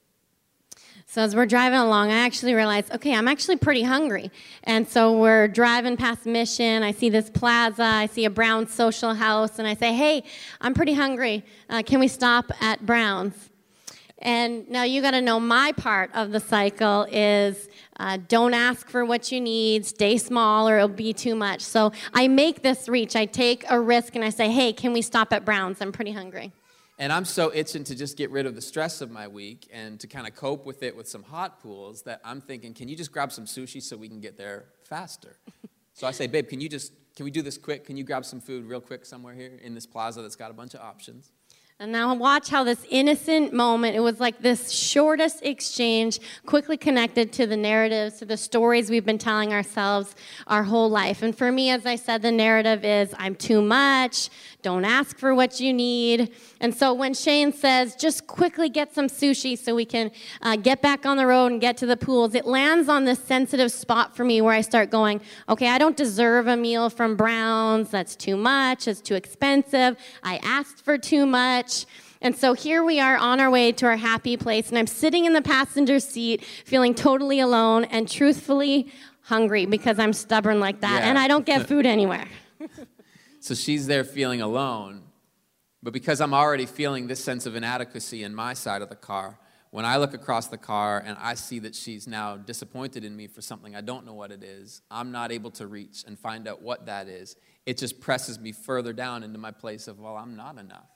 So 1.06 1.22
as 1.22 1.34
we're 1.34 1.46
driving 1.46 1.78
along, 1.78 2.10
I 2.10 2.18
actually 2.18 2.54
realized, 2.54 2.92
okay, 2.92 3.14
I'm 3.14 3.28
actually 3.28 3.56
pretty 3.56 3.82
hungry. 3.82 4.30
And 4.64 4.86
so 4.86 5.18
we're 5.18 5.48
driving 5.48 5.96
past 5.96 6.26
Mission. 6.26 6.82
I 6.82 6.92
see 6.92 7.08
this 7.08 7.30
plaza. 7.30 7.82
I 7.82 8.06
see 8.06 8.24
a 8.24 8.30
Brown 8.30 8.66
social 8.66 9.14
house. 9.14 9.58
And 9.58 9.66
I 9.66 9.74
say, 9.74 9.94
hey, 9.94 10.24
I'm 10.60 10.74
pretty 10.74 10.92
hungry. 10.92 11.44
Uh, 11.70 11.82
can 11.82 12.00
we 12.00 12.08
stop 12.08 12.52
at 12.60 12.84
Brown's? 12.84 13.48
And 14.20 14.68
now 14.68 14.82
you 14.82 15.00
got 15.00 15.12
to 15.12 15.22
know 15.22 15.38
my 15.38 15.72
part 15.72 16.10
of 16.12 16.32
the 16.32 16.40
cycle 16.40 17.06
is 17.10 17.68
uh, 17.98 18.18
don't 18.28 18.52
ask 18.52 18.88
for 18.88 19.04
what 19.04 19.30
you 19.30 19.40
need, 19.40 19.86
stay 19.86 20.18
small, 20.18 20.68
or 20.68 20.76
it'll 20.76 20.88
be 20.88 21.12
too 21.12 21.36
much. 21.36 21.62
So 21.62 21.92
I 22.12 22.26
make 22.26 22.62
this 22.62 22.88
reach. 22.88 23.14
I 23.14 23.26
take 23.26 23.64
a 23.70 23.80
risk 23.80 24.16
and 24.16 24.24
I 24.24 24.30
say, 24.30 24.50
hey, 24.50 24.72
can 24.72 24.92
we 24.92 25.02
stop 25.02 25.32
at 25.32 25.44
Brown's? 25.44 25.80
I'm 25.80 25.92
pretty 25.92 26.12
hungry. 26.12 26.52
And 27.00 27.12
I'm 27.12 27.24
so 27.24 27.52
itching 27.54 27.84
to 27.84 27.94
just 27.94 28.16
get 28.16 28.30
rid 28.30 28.44
of 28.44 28.56
the 28.56 28.60
stress 28.60 29.00
of 29.00 29.10
my 29.10 29.28
week 29.28 29.68
and 29.72 30.00
to 30.00 30.08
kind 30.08 30.26
of 30.26 30.34
cope 30.34 30.66
with 30.66 30.82
it 30.82 30.96
with 30.96 31.08
some 31.08 31.22
hot 31.22 31.62
pools 31.62 32.02
that 32.02 32.20
I'm 32.24 32.40
thinking, 32.40 32.74
can 32.74 32.88
you 32.88 32.96
just 32.96 33.12
grab 33.12 33.30
some 33.30 33.44
sushi 33.44 33.80
so 33.80 33.96
we 33.96 34.08
can 34.08 34.20
get 34.20 34.36
there 34.36 34.64
faster? 34.82 35.36
so 35.94 36.08
I 36.08 36.10
say, 36.10 36.26
babe, 36.26 36.48
can 36.48 36.60
you 36.60 36.68
just, 36.68 36.92
can 37.14 37.24
we 37.24 37.30
do 37.30 37.40
this 37.40 37.56
quick? 37.56 37.84
Can 37.84 37.96
you 37.96 38.02
grab 38.02 38.24
some 38.24 38.40
food 38.40 38.64
real 38.64 38.80
quick 38.80 39.06
somewhere 39.06 39.34
here 39.34 39.60
in 39.62 39.74
this 39.76 39.86
plaza 39.86 40.22
that's 40.22 40.34
got 40.34 40.50
a 40.50 40.54
bunch 40.54 40.74
of 40.74 40.80
options? 40.80 41.30
And 41.80 41.92
now 41.92 42.12
watch 42.12 42.48
how 42.48 42.64
this 42.64 42.84
innocent 42.90 43.52
moment, 43.52 43.94
it 43.94 44.00
was 44.00 44.18
like 44.18 44.40
this 44.40 44.72
shortest 44.72 45.44
exchange, 45.44 46.18
quickly 46.44 46.76
connected 46.76 47.32
to 47.34 47.46
the 47.46 47.56
narratives, 47.56 48.18
to 48.18 48.24
the 48.24 48.36
stories 48.36 48.90
we've 48.90 49.06
been 49.06 49.16
telling 49.16 49.52
ourselves 49.52 50.16
our 50.48 50.64
whole 50.64 50.90
life. 50.90 51.22
And 51.22 51.38
for 51.38 51.52
me, 51.52 51.70
as 51.70 51.86
I 51.86 51.94
said, 51.94 52.22
the 52.22 52.32
narrative 52.32 52.84
is 52.84 53.14
I'm 53.16 53.36
too 53.36 53.62
much, 53.62 54.28
don't 54.62 54.84
ask 54.84 55.16
for 55.18 55.34
what 55.34 55.60
you 55.60 55.72
need. 55.72 56.32
And 56.60 56.74
so 56.74 56.92
when 56.92 57.14
Shane 57.14 57.52
says, 57.52 57.94
just 57.94 58.26
quickly 58.26 58.68
get 58.68 58.92
some 58.92 59.06
sushi 59.06 59.56
so 59.56 59.74
we 59.74 59.84
can 59.84 60.10
uh, 60.42 60.56
get 60.56 60.82
back 60.82 61.06
on 61.06 61.16
the 61.16 61.26
road 61.26 61.52
and 61.52 61.60
get 61.60 61.76
to 61.78 61.86
the 61.86 61.96
pools, 61.96 62.34
it 62.34 62.44
lands 62.44 62.88
on 62.88 63.04
this 63.04 63.20
sensitive 63.22 63.70
spot 63.70 64.16
for 64.16 64.24
me 64.24 64.40
where 64.40 64.52
I 64.52 64.60
start 64.62 64.90
going, 64.90 65.20
okay, 65.48 65.68
I 65.68 65.78
don't 65.78 65.96
deserve 65.96 66.48
a 66.48 66.56
meal 66.56 66.90
from 66.90 67.14
Brown's. 67.14 67.90
That's 67.90 68.16
too 68.16 68.36
much. 68.36 68.88
It's 68.88 69.00
too 69.00 69.14
expensive. 69.14 69.96
I 70.24 70.38
asked 70.42 70.84
for 70.84 70.98
too 70.98 71.24
much. 71.24 71.86
And 72.20 72.34
so 72.34 72.52
here 72.52 72.82
we 72.82 72.98
are 72.98 73.16
on 73.16 73.38
our 73.38 73.50
way 73.50 73.70
to 73.70 73.86
our 73.86 73.96
happy 73.96 74.36
place, 74.36 74.70
and 74.70 74.76
I'm 74.76 74.88
sitting 74.88 75.24
in 75.24 75.34
the 75.34 75.42
passenger 75.42 76.00
seat 76.00 76.44
feeling 76.64 76.92
totally 76.92 77.38
alone 77.38 77.84
and 77.84 78.08
truthfully 78.08 78.92
hungry 79.22 79.66
because 79.66 80.00
I'm 80.00 80.12
stubborn 80.12 80.58
like 80.58 80.80
that, 80.80 81.02
Yeah. 81.02 81.10
and 81.10 81.16
I 81.16 81.28
don't 81.28 81.46
get 81.46 81.68
food 81.68 81.86
anywhere. 81.86 82.26
So 83.48 83.54
she's 83.54 83.86
there 83.86 84.04
feeling 84.04 84.42
alone. 84.42 85.04
But 85.82 85.94
because 85.94 86.20
I'm 86.20 86.34
already 86.34 86.66
feeling 86.66 87.06
this 87.06 87.24
sense 87.24 87.46
of 87.46 87.56
inadequacy 87.56 88.22
in 88.22 88.34
my 88.34 88.52
side 88.52 88.82
of 88.82 88.90
the 88.90 88.94
car, 88.94 89.38
when 89.70 89.86
I 89.86 89.96
look 89.96 90.12
across 90.12 90.48
the 90.48 90.58
car 90.58 91.02
and 91.02 91.16
I 91.18 91.32
see 91.32 91.58
that 91.60 91.74
she's 91.74 92.06
now 92.06 92.36
disappointed 92.36 93.06
in 93.06 93.16
me 93.16 93.26
for 93.26 93.40
something 93.40 93.74
I 93.74 93.80
don't 93.80 94.04
know 94.04 94.12
what 94.12 94.32
it 94.32 94.44
is, 94.44 94.82
I'm 94.90 95.12
not 95.12 95.32
able 95.32 95.50
to 95.52 95.66
reach 95.66 96.04
and 96.06 96.18
find 96.18 96.46
out 96.46 96.60
what 96.60 96.84
that 96.84 97.08
is. 97.08 97.36
It 97.64 97.78
just 97.78 98.00
presses 98.00 98.38
me 98.38 98.52
further 98.52 98.92
down 98.92 99.22
into 99.22 99.38
my 99.38 99.50
place 99.50 99.88
of, 99.88 99.98
well, 99.98 100.18
I'm 100.18 100.36
not 100.36 100.58
enough. 100.58 100.90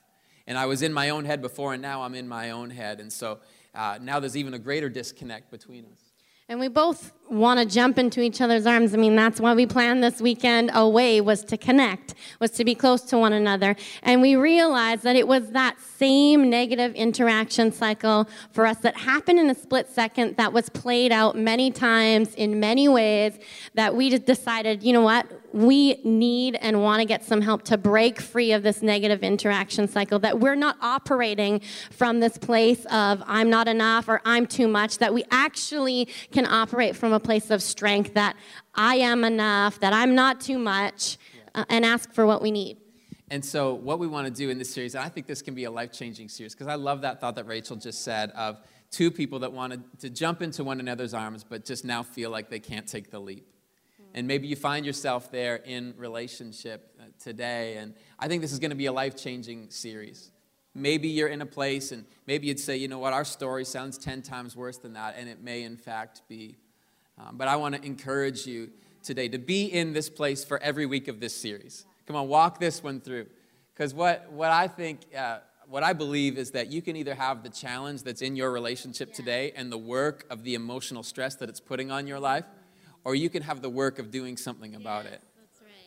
And 0.45 0.55
I 0.55 0.67
was 0.67 0.83
in 0.83 0.93
my 0.93 1.09
own 1.09 1.25
head 1.25 1.41
before, 1.41 1.73
and 1.73 1.81
now 1.81 2.03
I'm 2.03 2.13
in 2.13 2.27
my 2.27 2.51
own 2.51 2.69
head. 2.69 2.99
And 2.99 3.11
so 3.11 3.39
uh, 3.73 3.97
now 3.99 4.19
there's 4.19 4.37
even 4.37 4.53
a 4.53 4.59
greater 4.59 4.89
disconnect 4.89 5.49
between 5.49 5.85
us. 5.85 6.12
And 6.49 6.59
we 6.59 6.67
both 6.67 7.13
want 7.29 7.57
to 7.57 7.65
jump 7.65 7.97
into 7.97 8.21
each 8.21 8.41
other's 8.41 8.65
arms. 8.65 8.93
I 8.93 8.97
mean, 8.97 9.15
that's 9.15 9.39
why 9.39 9.53
we 9.53 9.65
planned 9.65 10.03
this 10.03 10.19
weekend 10.19 10.71
away 10.73 11.21
was 11.21 11.41
to 11.45 11.57
connect, 11.57 12.15
was 12.41 12.51
to 12.51 12.65
be 12.65 12.75
close 12.75 13.01
to 13.03 13.17
one 13.17 13.31
another. 13.31 13.77
And 14.01 14.21
we 14.21 14.35
realized 14.35 15.03
that 15.03 15.15
it 15.15 15.25
was 15.25 15.51
that 15.51 15.79
same 15.79 16.49
negative 16.49 16.93
interaction 16.95 17.71
cycle 17.71 18.27
for 18.51 18.65
us 18.65 18.77
that 18.79 18.97
happened 18.97 19.39
in 19.39 19.49
a 19.49 19.55
split 19.55 19.89
second 19.89 20.35
that 20.35 20.51
was 20.51 20.67
played 20.67 21.13
out 21.13 21.37
many 21.37 21.71
times 21.71 22.35
in 22.35 22.59
many 22.59 22.89
ways 22.89 23.39
that 23.75 23.95
we 23.95 24.09
just 24.09 24.25
decided, 24.25 24.83
you 24.83 24.91
know 24.91 25.01
what? 25.01 25.25
We 25.53 26.01
need 26.03 26.55
and 26.55 26.81
want 26.81 26.99
to 27.01 27.05
get 27.05 27.23
some 27.23 27.41
help 27.41 27.63
to 27.63 27.77
break 27.77 28.19
free 28.19 28.51
of 28.51 28.63
this 28.63 28.81
negative 28.81 29.21
interaction 29.21 29.87
cycle, 29.87 30.19
that 30.19 30.39
we're 30.39 30.55
not 30.55 30.77
operating 30.81 31.61
from 31.91 32.19
this 32.19 32.37
place 32.37 32.85
of 32.85 33.23
I'm 33.27 33.49
not 33.49 33.67
enough 33.67 34.09
or 34.09 34.19
I'm 34.25 34.47
too 34.47 34.67
much, 34.67 34.97
that 34.97 35.13
we 35.13 35.23
actually 35.31 36.09
can 36.31 36.45
operate 36.45 36.95
from 36.95 37.13
a 37.13 37.19
place 37.19 37.51
of 37.51 37.61
strength 37.61 38.15
that 38.15 38.35
I 38.73 38.95
am 38.95 39.23
enough, 39.23 39.79
that 39.79 39.93
I'm 39.93 40.15
not 40.15 40.41
too 40.41 40.57
much, 40.57 41.17
uh, 41.53 41.65
and 41.69 41.85
ask 41.85 42.11
for 42.11 42.25
what 42.25 42.41
we 42.41 42.51
need. 42.51 42.77
And 43.29 43.43
so, 43.43 43.73
what 43.73 43.99
we 43.99 44.07
want 44.07 44.27
to 44.27 44.33
do 44.33 44.49
in 44.49 44.57
this 44.57 44.71
series, 44.73 44.95
and 44.95 45.03
I 45.03 45.09
think 45.09 45.27
this 45.27 45.41
can 45.41 45.55
be 45.55 45.63
a 45.63 45.71
life 45.71 45.91
changing 45.91 46.29
series, 46.29 46.53
because 46.53 46.67
I 46.67 46.75
love 46.75 47.01
that 47.01 47.21
thought 47.21 47.35
that 47.35 47.45
Rachel 47.45 47.75
just 47.75 48.03
said 48.03 48.31
of 48.31 48.59
two 48.91 49.09
people 49.09 49.39
that 49.39 49.51
wanted 49.51 49.83
to 49.99 50.09
jump 50.09 50.41
into 50.41 50.63
one 50.63 50.79
another's 50.79 51.13
arms, 51.13 51.43
but 51.43 51.65
just 51.65 51.83
now 51.85 52.03
feel 52.03 52.29
like 52.29 52.49
they 52.49 52.59
can't 52.59 52.87
take 52.87 53.09
the 53.09 53.19
leap. 53.19 53.47
And 54.13 54.27
maybe 54.27 54.47
you 54.47 54.55
find 54.55 54.85
yourself 54.85 55.31
there 55.31 55.55
in 55.55 55.95
relationship 55.97 56.95
uh, 56.99 57.05
today, 57.19 57.77
and 57.77 57.95
I 58.19 58.27
think 58.27 58.41
this 58.41 58.51
is 58.51 58.59
going 58.59 58.71
to 58.71 58.77
be 58.77 58.85
a 58.85 58.93
life 58.93 59.17
changing 59.17 59.71
series. 59.71 60.31
Maybe 60.75 61.07
you're 61.07 61.27
in 61.27 61.41
a 61.41 61.45
place, 61.45 61.91
and 61.91 62.05
maybe 62.27 62.47
you'd 62.47 62.59
say, 62.59 62.77
you 62.77 62.87
know 62.87 62.99
what, 62.99 63.13
our 63.13 63.25
story 63.25 63.65
sounds 63.65 63.97
10 63.97 64.21
times 64.21 64.55
worse 64.55 64.77
than 64.77 64.93
that, 64.93 65.15
and 65.17 65.27
it 65.27 65.41
may 65.41 65.63
in 65.63 65.77
fact 65.77 66.21
be. 66.27 66.57
Um, 67.17 67.37
but 67.37 67.47
I 67.47 67.55
want 67.55 67.75
to 67.75 67.85
encourage 67.85 68.45
you 68.45 68.69
today 69.03 69.27
to 69.29 69.37
be 69.37 69.65
in 69.65 69.93
this 69.93 70.09
place 70.09 70.43
for 70.43 70.61
every 70.61 70.85
week 70.85 71.07
of 71.07 71.19
this 71.19 71.35
series. 71.35 71.85
Come 72.07 72.15
on, 72.15 72.27
walk 72.27 72.59
this 72.59 72.83
one 72.83 73.01
through. 73.01 73.27
Because 73.73 73.93
what, 73.93 74.31
what 74.31 74.51
I 74.51 74.67
think, 74.67 75.01
uh, 75.17 75.39
what 75.67 75.83
I 75.83 75.93
believe 75.93 76.37
is 76.37 76.51
that 76.51 76.71
you 76.71 76.81
can 76.81 76.95
either 76.95 77.15
have 77.15 77.43
the 77.43 77.49
challenge 77.49 78.03
that's 78.03 78.21
in 78.21 78.35
your 78.35 78.51
relationship 78.51 79.13
today 79.13 79.51
and 79.55 79.71
the 79.71 79.77
work 79.77 80.25
of 80.29 80.43
the 80.43 80.55
emotional 80.55 81.03
stress 81.03 81.35
that 81.35 81.49
it's 81.49 81.59
putting 81.59 81.91
on 81.91 82.05
your 82.07 82.19
life, 82.19 82.45
or 83.03 83.15
you 83.15 83.29
can 83.29 83.43
have 83.43 83.61
the 83.61 83.69
work 83.69 83.99
of 83.99 84.11
doing 84.11 84.37
something 84.37 84.75
about 84.75 85.05
it. 85.05 85.21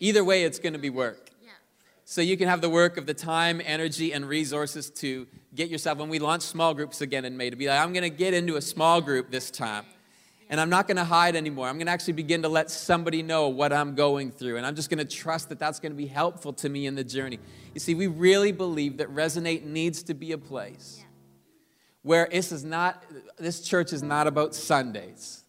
Either 0.01 0.23
way, 0.23 0.45
it's 0.45 0.59
going 0.59 0.75
to 0.75 0.79
be 0.79 0.91
work. 0.91 1.31
So 2.09 2.21
you 2.21 2.37
can 2.37 2.47
have 2.47 2.61
the 2.61 2.71
work 2.71 2.99
of 2.99 3.07
the 3.07 3.15
time, 3.15 3.61
energy, 3.65 4.13
and 4.13 4.29
resources 4.29 4.91
to 4.91 5.27
get 5.57 5.69
yourself, 5.69 5.99
when 5.99 6.09
we 6.09 6.21
launch 6.21 6.43
small 6.43 6.73
groups 6.73 7.01
again 7.01 7.25
in 7.25 7.37
May, 7.37 7.51
to 7.51 7.57
be 7.57 7.67
like, 7.67 7.81
I'm 7.81 7.93
going 7.93 8.05
to 8.05 8.11
get 8.11 8.33
into 8.33 8.55
a 8.55 8.63
small 8.63 9.01
group 9.01 9.31
this 9.31 9.51
time 9.51 9.85
and 10.49 10.61
I'm 10.61 10.71
not 10.71 10.87
going 10.87 10.97
to 10.97 11.05
hide 11.05 11.35
anymore. 11.35 11.69
I'm 11.69 11.77
going 11.77 11.87
to 11.87 11.93
actually 11.93 12.13
begin 12.13 12.43
to 12.43 12.49
let 12.49 12.71
somebody 12.71 13.23
know 13.23 13.49
what 13.49 13.73
I'm 13.73 13.95
going 13.95 14.31
through. 14.31 14.59
And 14.59 14.67
I'm 14.67 14.77
just 14.77 14.89
going 14.89 15.05
to 15.05 15.17
trust 15.17 15.49
that 15.49 15.59
that's 15.59 15.81
going 15.81 15.93
to 15.93 15.97
be 15.97 16.07
helpful 16.07 16.53
to 16.55 16.69
me 16.69 16.87
in 16.87 16.95
the 16.95 17.03
journey. 17.03 17.41
You 17.75 17.81
see, 17.81 17.95
we 17.95 18.07
really 18.07 18.53
believe 18.53 18.99
that 18.99 19.13
Resonate 19.13 19.65
needs 19.65 20.05
to 20.05 20.15
be 20.15 20.33
a 20.33 20.39
place 20.39 20.99
yeah. 21.01 21.07
where 22.03 22.29
this 22.31 22.53
is 22.53 22.65
not, 22.65 23.03
this 23.39 23.61
church 23.61 23.93
is 23.93 24.03
not 24.03 24.29
about 24.29 24.55
Sundays. 24.55 25.43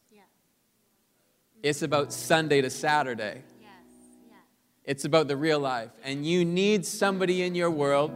It's 1.63 1.81
about 1.81 2.13
Sunday 2.13 2.61
to 2.61 2.69
Saturday. 2.69 3.43
Yes. 3.59 3.71
Yeah. 4.29 4.35
It's 4.85 5.05
about 5.05 5.27
the 5.27 5.35
real 5.35 5.59
life. 5.59 5.89
And 6.03 6.25
you 6.25 6.45
need 6.45 6.85
somebody 6.85 7.43
in 7.43 7.55
your 7.55 7.71
world. 7.71 8.11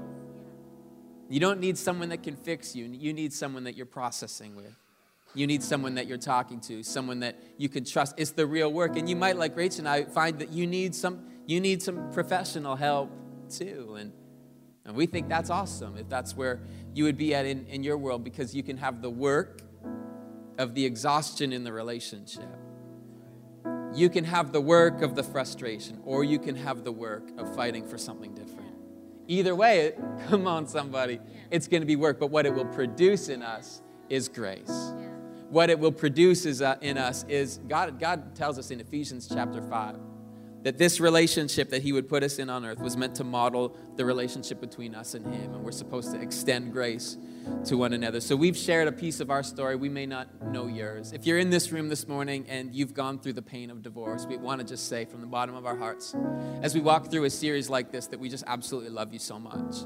You 1.29 1.39
don't 1.39 1.59
need 1.59 1.77
someone 1.77 2.09
that 2.09 2.23
can 2.23 2.35
fix 2.35 2.75
you, 2.75 2.85
you 2.85 3.13
need 3.13 3.33
someone 3.33 3.63
that 3.63 3.75
you're 3.75 3.85
processing 3.85 4.55
with. 4.55 4.75
You 5.33 5.47
need 5.47 5.63
someone 5.63 5.95
that 5.95 6.07
you're 6.07 6.17
talking 6.17 6.59
to, 6.61 6.83
someone 6.83 7.21
that 7.21 7.41
you 7.57 7.69
can 7.69 7.85
trust. 7.85 8.15
It's 8.17 8.31
the 8.31 8.45
real 8.45 8.71
work. 8.71 8.97
And 8.97 9.09
you 9.09 9.15
might, 9.15 9.37
like 9.37 9.55
Rachel 9.55 9.79
and 9.79 9.87
I, 9.87 10.03
find 10.03 10.37
that 10.39 10.51
you 10.51 10.67
need 10.67 10.93
some, 10.93 11.25
you 11.45 11.61
need 11.61 11.81
some 11.81 12.11
professional 12.11 12.75
help 12.75 13.09
too. 13.49 13.95
And, 13.97 14.11
and 14.83 14.93
we 14.93 15.05
think 15.05 15.29
that's 15.29 15.49
awesome 15.49 15.95
if 15.95 16.09
that's 16.09 16.35
where 16.35 16.59
you 16.93 17.05
would 17.05 17.17
be 17.17 17.33
at 17.33 17.45
in, 17.45 17.65
in 17.67 17.81
your 17.81 17.97
world 17.97 18.25
because 18.25 18.53
you 18.53 18.61
can 18.61 18.75
have 18.75 19.01
the 19.01 19.09
work 19.09 19.61
of 20.57 20.75
the 20.75 20.85
exhaustion 20.85 21.53
in 21.53 21.63
the 21.63 21.71
relationship. 21.71 22.49
You 23.93 24.09
can 24.09 24.23
have 24.23 24.51
the 24.51 24.61
work 24.61 25.01
of 25.01 25.15
the 25.15 25.23
frustration, 25.23 25.99
or 26.05 26.23
you 26.23 26.39
can 26.39 26.55
have 26.55 26.83
the 26.83 26.91
work 26.91 27.23
of 27.37 27.53
fighting 27.55 27.85
for 27.85 27.97
something 27.97 28.33
different. 28.33 28.75
Either 29.27 29.55
way, 29.55 29.93
come 30.27 30.47
on, 30.47 30.67
somebody, 30.67 31.19
it's 31.49 31.67
going 31.67 31.81
to 31.81 31.87
be 31.87 31.95
work, 31.95 32.19
but 32.19 32.27
what 32.27 32.45
it 32.45 32.53
will 32.53 32.65
produce 32.65 33.29
in 33.29 33.41
us 33.41 33.81
is 34.09 34.27
grace. 34.27 34.93
What 35.49 35.69
it 35.69 35.77
will 35.77 35.91
produce 35.91 36.61
uh, 36.61 36.77
in 36.81 36.97
us 36.97 37.25
is 37.27 37.59
God, 37.67 37.99
God 37.99 38.35
tells 38.35 38.57
us 38.57 38.71
in 38.71 38.79
Ephesians 38.79 39.27
chapter 39.31 39.61
5 39.61 40.10
that 40.63 40.77
this 40.77 40.99
relationship 40.99 41.69
that 41.69 41.81
He 41.81 41.91
would 41.91 42.07
put 42.07 42.23
us 42.23 42.39
in 42.39 42.49
on 42.49 42.65
earth 42.65 42.79
was 42.79 42.95
meant 42.95 43.15
to 43.15 43.23
model 43.23 43.75
the 43.95 44.05
relationship 44.05 44.61
between 44.61 44.93
us 44.95 45.13
and 45.13 45.25
Him. 45.25 45.53
And 45.53 45.63
we're 45.63 45.71
supposed 45.71 46.11
to 46.13 46.21
extend 46.21 46.71
grace 46.71 47.17
to 47.65 47.77
one 47.77 47.93
another. 47.93 48.21
So 48.21 48.35
we've 48.35 48.55
shared 48.55 48.87
a 48.87 48.91
piece 48.91 49.19
of 49.19 49.31
our 49.31 49.43
story. 49.43 49.75
We 49.75 49.89
may 49.89 50.05
not 50.05 50.27
know 50.51 50.67
yours. 50.67 51.11
If 51.11 51.25
you're 51.25 51.39
in 51.39 51.49
this 51.49 51.71
room 51.71 51.89
this 51.89 52.07
morning 52.07 52.45
and 52.47 52.73
you've 52.73 52.93
gone 52.93 53.19
through 53.19 53.33
the 53.33 53.41
pain 53.41 53.71
of 53.71 53.81
divorce, 53.81 54.25
we 54.25 54.37
want 54.37 54.61
to 54.61 54.67
just 54.67 54.87
say 54.87 55.05
from 55.05 55.21
the 55.21 55.27
bottom 55.27 55.55
of 55.55 55.65
our 55.65 55.77
hearts, 55.77 56.15
as 56.61 56.75
we 56.75 56.81
walk 56.81 57.09
through 57.09 57.23
a 57.25 57.29
series 57.29 57.69
like 57.69 57.91
this, 57.91 58.07
that 58.07 58.19
we 58.19 58.29
just 58.29 58.43
absolutely 58.45 58.91
love 58.91 59.11
you 59.13 59.19
so 59.19 59.39
much. 59.39 59.77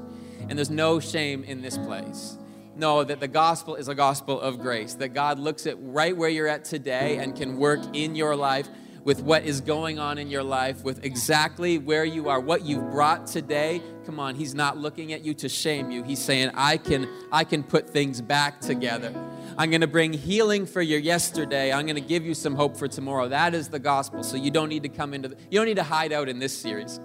And 0.48 0.58
there's 0.58 0.70
no 0.70 1.00
shame 1.00 1.44
in 1.44 1.62
this 1.62 1.78
place 1.78 2.36
know 2.76 3.02
that 3.02 3.20
the 3.20 3.28
gospel 3.28 3.74
is 3.74 3.88
a 3.88 3.94
gospel 3.94 4.40
of 4.40 4.58
grace, 4.58 4.94
that 4.94 5.08
God 5.08 5.38
looks 5.38 5.66
at 5.66 5.76
right 5.80 6.16
where 6.16 6.28
you're 6.28 6.48
at 6.48 6.64
today 6.64 7.18
and 7.18 7.34
can 7.34 7.56
work 7.56 7.80
in 7.94 8.14
your 8.14 8.36
life 8.36 8.68
with 9.06 9.22
what 9.22 9.44
is 9.44 9.60
going 9.60 10.00
on 10.00 10.18
in 10.18 10.28
your 10.28 10.42
life, 10.42 10.82
with 10.82 11.04
exactly 11.04 11.78
where 11.78 12.04
you 12.04 12.28
are, 12.28 12.40
what 12.40 12.62
you've 12.62 12.90
brought 12.90 13.24
today. 13.24 13.80
Come 14.04 14.18
on, 14.18 14.34
he's 14.34 14.52
not 14.52 14.78
looking 14.78 15.12
at 15.12 15.24
you 15.24 15.32
to 15.34 15.48
shame 15.48 15.92
you. 15.92 16.02
He's 16.02 16.18
saying, 16.18 16.50
I 16.54 16.76
can, 16.76 17.08
I 17.30 17.44
can 17.44 17.62
put 17.62 17.88
things 17.88 18.20
back 18.20 18.60
together. 18.60 19.14
I'm 19.56 19.70
going 19.70 19.82
to 19.82 19.86
bring 19.86 20.12
healing 20.12 20.66
for 20.66 20.82
your 20.82 20.98
yesterday. 20.98 21.72
I'm 21.72 21.86
going 21.86 21.94
to 21.94 22.00
give 22.00 22.26
you 22.26 22.34
some 22.34 22.56
hope 22.56 22.76
for 22.76 22.88
tomorrow. 22.88 23.28
That 23.28 23.54
is 23.54 23.68
the 23.68 23.78
gospel. 23.78 24.24
So 24.24 24.36
you 24.36 24.50
don't 24.50 24.68
need 24.68 24.82
to 24.82 24.88
come 24.88 25.14
into 25.14 25.28
the, 25.28 25.36
you 25.52 25.60
don't 25.60 25.66
need 25.66 25.76
to 25.76 25.84
hide 25.84 26.12
out 26.12 26.28
in 26.28 26.40
this 26.40 26.58
series. 26.58 26.98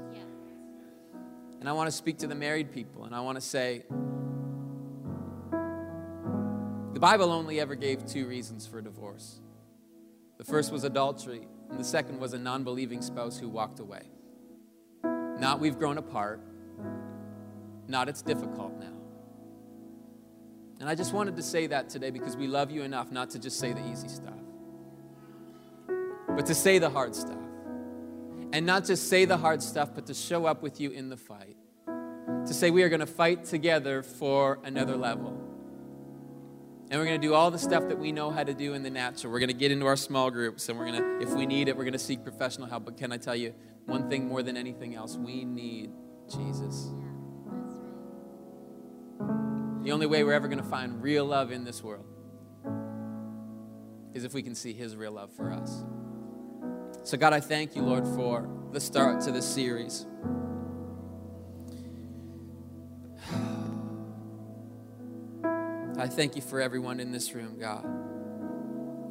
And 1.59 1.69
I 1.69 1.73
want 1.73 1.85
to 1.85 1.91
speak 1.91 2.17
to 2.17 2.27
the 2.27 2.33
married 2.33 2.71
people 2.71 3.03
and 3.03 3.13
I 3.13 3.19
want 3.19 3.35
to 3.35 3.41
say, 3.41 3.83
the 6.93 6.99
Bible 6.99 7.31
only 7.31 7.59
ever 7.59 7.75
gave 7.75 8.07
two 8.07 8.25
reasons 8.25 8.65
for 8.65 8.81
divorce. 8.81 9.39
The 10.39 10.45
first 10.45 10.71
was 10.71 10.83
adultery, 10.83 11.47
and 11.71 11.79
the 11.79 11.84
second 11.84 12.19
was 12.19 12.34
a 12.34 12.38
non 12.38 12.63
believing 12.63 13.01
spouse 13.01 13.39
who 13.39 13.49
walked 13.49 13.79
away. 13.79 14.03
Not 15.03 15.60
we've 15.60 15.79
grown 15.79 15.97
apart, 15.97 16.41
not 17.88 18.07
it's 18.10 18.21
difficult 18.21 18.77
now. 18.77 18.93
And 20.79 20.89
I 20.89 20.95
just 20.95 21.13
wanted 21.13 21.36
to 21.38 21.43
say 21.43 21.67
that 21.67 21.89
today 21.89 22.10
because 22.10 22.36
we 22.36 22.47
love 22.47 22.71
you 22.71 22.84
enough 22.84 23.12
not 23.12 23.29
to 23.31 23.39
just 23.39 23.60
say 23.60 23.71
the 23.71 23.88
easy 23.89 24.07
stuff, 24.07 24.34
but 26.27 26.45
to 26.47 26.55
say 26.55 26.77
the 26.77 26.89
hard 26.89 27.15
stuff. 27.15 27.38
And 28.53 28.65
not 28.65 28.86
just 28.86 29.07
say 29.07 29.25
the 29.25 29.38
hard 29.38 29.63
stuff, 29.63 29.91
but 29.95 30.05
to 30.07 30.13
show 30.13 30.45
up 30.45 30.61
with 30.61 30.82
you 30.82 30.91
in 30.91 31.09
the 31.09 31.15
fight. 31.15 31.55
To 31.88 32.53
say 32.53 32.69
we 32.69 32.84
are 32.84 32.89
going 32.89 32.99
to 32.99 33.05
fight 33.05 33.45
together 33.45 34.03
for 34.03 34.59
another 34.63 34.97
level 34.97 35.51
and 36.91 36.99
we're 36.99 37.05
going 37.05 37.21
to 37.21 37.25
do 37.25 37.33
all 37.33 37.49
the 37.49 37.57
stuff 37.57 37.87
that 37.87 37.97
we 37.97 38.11
know 38.11 38.31
how 38.31 38.43
to 38.43 38.53
do 38.53 38.73
in 38.73 38.83
the 38.83 38.89
natural. 38.89 39.31
We're 39.31 39.39
going 39.39 39.47
to 39.47 39.55
get 39.55 39.71
into 39.71 39.85
our 39.85 39.95
small 39.95 40.29
groups, 40.29 40.67
and 40.67 40.77
we're 40.77 40.91
going 40.91 41.01
to, 41.01 41.25
if 41.25 41.33
we 41.33 41.45
need 41.45 41.69
it, 41.69 41.77
we're 41.77 41.85
going 41.85 41.93
to 41.93 41.99
seek 41.99 42.21
professional 42.21 42.67
help. 42.67 42.83
But 42.83 42.97
can 42.97 43.13
I 43.13 43.17
tell 43.17 43.35
you 43.35 43.53
one 43.85 44.09
thing 44.09 44.27
more 44.27 44.43
than 44.43 44.57
anything 44.57 44.93
else? 44.93 45.15
We 45.15 45.45
need 45.45 45.91
Jesus. 46.29 46.89
The 49.83 49.91
only 49.93 50.05
way 50.05 50.25
we're 50.25 50.33
ever 50.33 50.49
going 50.49 50.61
to 50.61 50.69
find 50.69 51.01
real 51.01 51.23
love 51.23 51.53
in 51.53 51.63
this 51.63 51.81
world 51.81 52.05
is 54.13 54.25
if 54.25 54.33
we 54.33 54.43
can 54.43 54.53
see 54.53 54.73
His 54.73 54.97
real 54.97 55.13
love 55.13 55.31
for 55.31 55.49
us. 55.49 55.85
So, 57.03 57.15
God, 57.15 57.31
I 57.31 57.39
thank 57.39 57.73
you, 57.73 57.83
Lord, 57.83 58.03
for 58.03 58.49
the 58.73 58.81
start 58.81 59.21
to 59.21 59.31
this 59.31 59.45
series. 59.45 60.05
I 66.02 66.08
thank 66.08 66.36
you 66.36 66.41
for 66.41 66.60
everyone 66.60 66.99
in 66.99 67.12
this 67.12 67.36
room, 67.36 67.60
God. 67.60 67.86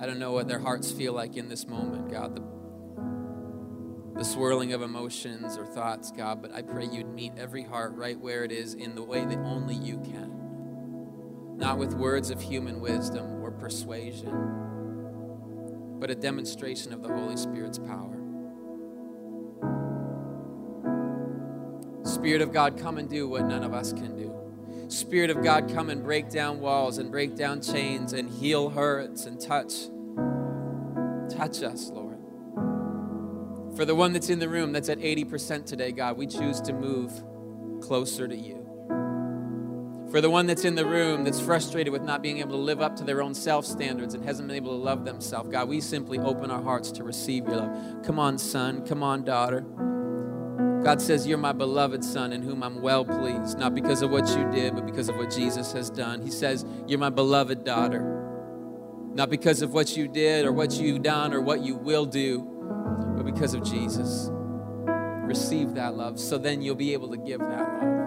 I 0.03 0.07
don't 0.07 0.19
know 0.19 0.33
what 0.33 0.49
their 0.49 0.59
hearts 0.59 0.91
feel 0.91 1.13
like 1.13 1.37
in 1.37 1.49
this 1.49 1.69
moment, 1.69 2.11
God. 2.11 2.35
The, 2.35 4.19
the 4.19 4.25
swirling 4.25 4.73
of 4.73 4.83
emotions 4.83 5.57
or 5.57 5.65
thoughts, 5.67 6.11
God, 6.11 6.43
but 6.43 6.53
I 6.53 6.63
pray 6.63 6.87
you'd 6.87 7.07
meet 7.07 7.35
every 7.39 7.63
heart 7.63 7.95
right 7.95 8.19
where 8.19 8.43
it 8.43 8.51
is 8.51 8.75
in 8.75 8.97
the 8.97 9.05
way 9.05 9.25
that 9.25 9.39
only 9.39 9.77
you 9.77 9.99
can. 9.99 11.57
Not 11.57 11.79
with 11.79 11.95
words 11.95 12.31
of 12.31 12.43
human 12.43 12.81
wisdom 12.81 13.41
or 13.41 13.53
persuasion, 13.53 14.35
but 16.01 16.11
a 16.11 16.17
demonstration 16.17 16.93
of 16.93 17.05
the 17.05 17.09
Holy 17.09 17.37
Spirit's 17.37 17.79
power. 17.79 18.17
Spirit 22.03 22.43
of 22.43 22.53
God, 22.53 22.77
come 22.77 22.99
and 22.99 23.09
do 23.09 23.29
what 23.29 23.45
none 23.45 23.63
of 23.63 23.75
us 23.75 23.93
can 23.93 24.17
do. 24.17 24.40
Spirit 24.91 25.31
of 25.31 25.43
God, 25.43 25.73
come 25.73 25.89
and 25.89 26.03
break 26.03 26.31
down 26.31 26.61
walls 26.61 26.99
and 26.99 27.11
break 27.11 27.37
down 27.37 27.63
chains 27.63 28.13
and 28.13 28.29
heal 28.29 28.71
hurts 28.71 29.25
and 29.25 29.41
touch. 29.41 29.87
Touch 31.31 31.63
us, 31.63 31.91
Lord. 31.91 32.19
For 33.77 33.85
the 33.85 33.95
one 33.95 34.13
that's 34.13 34.31
in 34.31 34.41
the 34.41 34.49
room 34.49 34.73
that's 34.73 34.89
at 34.89 34.99
80% 34.99 35.65
today, 35.65 35.93
God, 35.93 36.17
we 36.17 36.27
choose 36.27 36.61
to 36.63 36.73
move 36.73 37.13
closer 37.81 38.27
to 38.27 38.37
you. 38.37 38.57
For 40.11 40.21
the 40.21 40.29
one 40.29 40.47
that's 40.47 40.65
in 40.65 40.75
the 40.75 40.85
room 40.85 41.23
that's 41.23 41.41
frustrated 41.41 41.93
with 41.93 42.03
not 42.03 42.21
being 42.21 42.39
able 42.39 42.57
to 42.57 42.57
live 42.57 42.81
up 42.81 42.97
to 42.97 43.05
their 43.05 43.23
own 43.23 43.33
self 43.33 43.65
standards 43.65 44.15
and 44.15 44.25
hasn't 44.25 44.49
been 44.49 44.57
able 44.57 44.73
to 44.73 44.83
love 44.83 45.05
themselves, 45.05 45.49
God, 45.51 45.69
we 45.69 45.81
simply 45.81 46.19
open 46.19 46.51
our 46.51 46.63
hearts 46.63 46.91
to 46.93 47.05
receive 47.05 47.47
your 47.47 47.59
love. 47.59 48.03
Come 48.03 48.19
on, 48.19 48.37
son. 48.37 48.85
Come 48.85 49.05
on, 49.05 49.23
daughter. 49.23 49.65
God 50.83 51.01
says, 51.03 51.27
You're 51.27 51.39
my 51.39 51.53
beloved 51.53 52.03
son 52.05 52.33
in 52.33 52.43
whom 52.43 52.63
I'm 52.63 52.81
well 52.81 53.05
pleased, 53.05 53.59
not 53.59 53.75
because 53.75 54.03
of 54.03 54.11
what 54.11 54.29
you 54.31 54.51
did, 54.51 54.75
but 54.75 54.87
because 54.87 55.09
of 55.09 55.17
what 55.17 55.31
Jesus 55.31 55.73
has 55.73 55.91
done. 55.91 56.23
He 56.23 56.31
says, 56.31 56.65
You're 56.87 56.99
my 56.99 57.11
beloved 57.11 57.65
daughter, 57.65 58.01
not 59.15 59.29
because 59.29 59.63
of 59.63 59.73
what 59.73 59.97
you 59.97 60.09
did 60.09 60.47
or 60.47 60.53
what 60.53 60.73
you've 60.73 61.03
done 61.03 61.35
or 61.35 61.41
what 61.41 61.61
you 61.61 61.77
will 61.77 62.07
do, 62.07 62.41
but 63.17 63.25
because 63.25 63.55
of 63.55 63.63
Jesus. 63.63 64.31
Receive 65.23 65.75
that 65.75 65.95
love 65.95 66.19
so 66.19 66.39
then 66.39 66.61
you'll 66.61 66.75
be 66.75 66.93
able 66.93 67.11
to 67.11 67.17
give 67.17 67.39
that 67.39 67.61
love. 67.61 68.01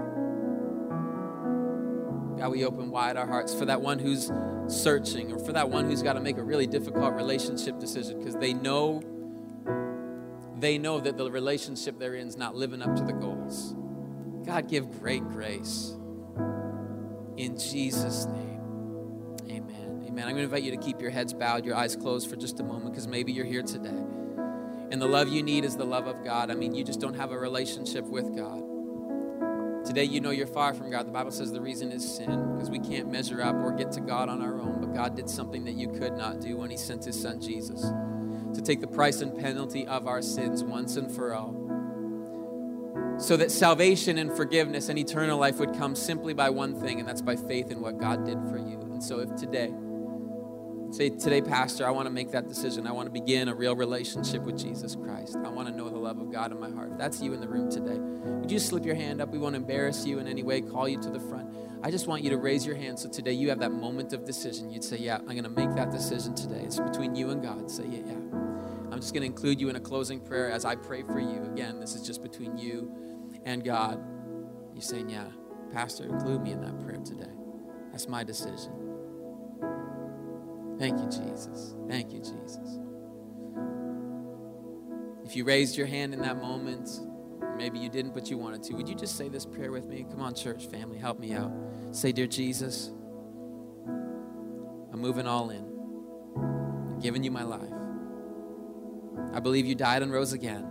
God, 2.38 2.52
we 2.52 2.66
open 2.66 2.90
wide 2.90 3.16
our 3.16 3.28
hearts 3.28 3.54
for 3.54 3.64
that 3.66 3.82
one 3.82 4.00
who's 4.00 4.30
searching 4.68 5.32
or 5.32 5.40
for 5.40 5.54
that 5.54 5.70
one 5.70 5.86
who's 5.86 6.04
got 6.04 6.14
to 6.14 6.20
make 6.20 6.38
a 6.38 6.44
really 6.44 6.68
difficult 6.68 7.14
relationship 7.14 7.80
decision 7.80 8.18
because 8.18 8.36
they 8.36 8.54
know 8.54 9.02
they 10.64 10.78
know 10.78 11.00
that 11.00 11.18
the 11.18 11.30
relationship 11.30 12.00
they're 12.00 12.16
in 12.16 12.28
is 12.28 12.38
not 12.38 12.56
living 12.56 12.82
up 12.82 12.96
to 12.96 13.04
the 13.04 13.14
goals. 13.14 13.76
God, 14.46 14.70
give 14.70 14.90
great 15.00 15.24
grace. 15.30 15.96
In 17.38 17.58
Jesus' 17.58 18.26
name, 18.26 19.38
amen. 19.50 20.06
Amen. 20.08 20.28
I'm 20.28 20.36
going 20.36 20.36
to 20.36 20.44
invite 20.44 20.64
you 20.64 20.72
to 20.72 20.78
keep 20.78 21.02
your 21.02 21.10
heads 21.10 21.34
bowed, 21.34 21.66
your 21.66 21.76
eyes 21.76 21.96
closed 21.96 22.30
for 22.30 22.36
just 22.36 22.60
a 22.60 22.64
moment 22.64 22.92
because 22.92 23.08
maybe 23.08 23.32
you're 23.32 23.46
here 23.46 23.64
today. 23.64 23.90
And 23.90 25.02
the 25.02 25.08
love 25.08 25.28
you 25.28 25.44
need 25.44 25.66
is 25.66 25.76
the 25.76 25.86
love 25.86 26.08
of 26.08 26.24
God. 26.24 26.50
I 26.52 26.56
mean, 26.56 26.74
you 26.74 26.84
just 26.84 27.02
don't 27.02 27.16
have 27.16 27.32
a 27.32 27.38
relationship 27.38 28.06
with 28.06 28.36
God. 28.36 28.64
Today, 29.86 30.06
you 30.06 30.22
know 30.22 30.30
you're 30.30 30.48
far 30.48 30.74
from 30.74 30.90
God. 30.90 31.08
The 31.08 31.12
Bible 31.12 31.32
says 31.32 31.52
the 31.52 31.60
reason 31.60 31.92
is 31.92 32.10
sin 32.16 32.54
because 32.54 32.70
we 32.70 32.80
can't 32.80 33.12
measure 33.12 33.42
up 33.42 33.56
or 33.56 33.74
get 33.74 33.92
to 33.94 34.02
God 34.02 34.30
on 34.30 34.42
our 34.42 34.60
own. 34.60 34.80
But 34.80 34.94
God 34.94 35.16
did 35.16 35.30
something 35.30 35.66
that 35.66 35.74
you 35.74 35.90
could 35.90 36.14
not 36.14 36.40
do 36.40 36.56
when 36.58 36.70
He 36.70 36.78
sent 36.78 37.04
His 37.04 37.20
Son 37.20 37.42
Jesus 37.42 37.84
to 38.54 38.62
take 38.62 38.82
the 38.82 38.88
price 38.88 39.22
and 39.22 39.38
penalty 39.38 39.86
of 39.88 40.08
our 40.08 40.22
sins 40.22 40.64
once 40.64 40.96
and 40.96 41.12
for 41.12 41.34
all. 41.34 41.64
So 43.18 43.38
that 43.38 43.52
salvation 43.52 44.18
and 44.18 44.36
forgiveness 44.36 44.90
and 44.90 44.98
eternal 44.98 45.38
life 45.38 45.60
would 45.60 45.74
come 45.74 45.96
simply 45.96 46.34
by 46.34 46.50
one 46.50 46.80
thing, 46.80 47.00
and 47.00 47.08
that's 47.08 47.22
by 47.22 47.36
faith 47.36 47.72
in 47.72 47.80
what 47.80 47.98
God 47.98 48.26
did 48.26 48.40
for 48.50 48.58
you. 48.58 48.80
And 48.82 49.04
so, 49.04 49.20
if 49.20 49.36
today, 49.36 49.72
say, 50.92 51.10
Today, 51.10 51.42
Pastor, 51.42 51.88
I 51.88 51.92
want 51.92 52.08
to 52.08 52.14
make 52.14 52.32
that 52.32 52.48
decision. 52.48 52.88
I 52.88 52.92
want 52.92 53.08
to 53.08 53.12
begin 53.12 53.50
a 53.50 53.56
real 53.56 53.76
relationship 53.76 54.42
with 54.44 54.58
Jesus 54.58 54.96
Christ. 54.96 55.38
I 55.44 55.50
want 55.50 55.68
to 55.68 55.74
know 55.74 55.90
the 55.90 55.98
love 55.98 56.20
of 56.20 56.32
God 56.32 56.52
in 56.52 56.60
my 56.60 56.72
heart. 56.72 56.92
If 56.92 56.98
that's 56.98 57.22
you 57.22 57.34
in 57.34 57.40
the 57.40 57.48
room 57.48 57.70
today. 57.70 57.98
Would 58.00 58.52
you 58.52 58.60
slip 58.60 58.86
your 58.86 58.96
hand 58.96 59.22
up? 59.22 59.30
We 59.30 59.38
won't 59.38 59.56
embarrass 59.56 60.06
you 60.06 60.20
in 60.20 60.28
any 60.28 60.44
way, 60.44 60.62
call 60.62 60.88
you 60.88 61.00
to 61.02 61.10
the 61.10 61.20
front. 61.20 61.48
I 61.84 61.92
just 61.92 62.08
want 62.08 62.24
you 62.24 62.30
to 62.30 62.38
raise 62.38 62.66
your 62.66 62.78
hand 62.78 62.98
so 62.98 63.10
today 63.10 63.34
you 63.34 63.50
have 63.50 63.60
that 63.60 63.74
moment 63.74 64.14
of 64.14 64.24
decision. 64.24 64.72
You'd 64.72 64.86
say, 64.86 64.98
Yeah, 64.98 65.18
I'm 65.18 65.26
going 65.26 65.44
to 65.44 65.50
make 65.50 65.76
that 65.76 65.92
decision 65.92 66.34
today. 66.34 66.62
It's 66.64 66.80
between 66.80 67.14
you 67.14 67.30
and 67.32 67.44
God. 67.44 67.70
Say, 67.70 67.84
Yeah, 67.90 68.04
yeah. 68.06 68.40
I'm 68.90 69.02
just 69.02 69.14
going 69.14 69.22
to 69.22 69.28
include 69.28 69.60
you 69.60 69.68
in 69.68 69.76
a 69.76 69.82
closing 69.82 70.22
prayer 70.22 70.50
as 70.50 70.64
I 70.64 70.76
pray 70.76 71.04
for 71.04 71.20
you. 71.20 71.44
Again, 71.52 71.82
this 71.82 71.94
is 71.94 72.08
just 72.08 72.24
between 72.24 72.58
you 72.58 72.90
and 73.44 73.66
God. 73.66 74.02
You're 74.74 74.82
saying, 74.82 75.10
Yeah, 75.10 75.26
Pastor, 75.74 76.06
include 76.06 76.42
me 76.42 76.54
in 76.54 76.62
that 76.62 76.80
prayer 76.80 77.00
today. 77.04 77.32
That's 77.92 78.08
my 78.08 78.24
decision. 78.24 78.72
Thank 80.80 81.00
you, 81.00 81.06
Jesus. 81.08 81.76
Thank 81.90 82.14
you, 82.14 82.20
Jesus. 82.20 82.80
If 85.26 85.36
you 85.36 85.44
raised 85.44 85.78
your 85.78 85.88
hand 85.88 86.14
in 86.14 86.22
that 86.22 86.38
moment, 86.38 86.90
maybe 87.58 87.80
you 87.80 87.90
didn't, 87.90 88.14
but 88.14 88.30
you 88.30 88.38
wanted 88.38 88.64
to, 88.64 88.74
would 88.76 88.88
you 88.88 88.96
just 88.96 89.18
say 89.18 89.30
this 89.30 89.46
prayer 89.46 89.72
with 89.72 89.86
me? 89.86 90.06
Come 90.10 90.22
on, 90.22 90.34
church 90.34 90.68
family, 90.68 90.98
help 90.98 91.20
me 91.20 91.34
out. 91.34 91.52
Say, 91.92 92.12
Dear 92.12 92.28
Jesus, 92.28 92.92
I'm 93.88 95.00
moving 95.00 95.28
all 95.28 95.50
in. 95.50 95.66
I'm 96.36 97.00
giving 97.00 97.24
you 97.24 97.32
my 97.32 97.44
life. 97.44 97.74
I 99.34 99.40
believe 99.40 99.66
you 99.66 99.76
died 99.76 100.02
and 100.02 100.12
rose 100.12 100.34
again 100.34 100.68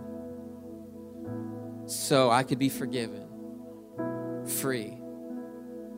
so 1.85 2.31
I 2.31 2.43
could 2.43 2.59
be 2.59 2.69
forgiven, 2.69 3.27
free, 4.45 4.97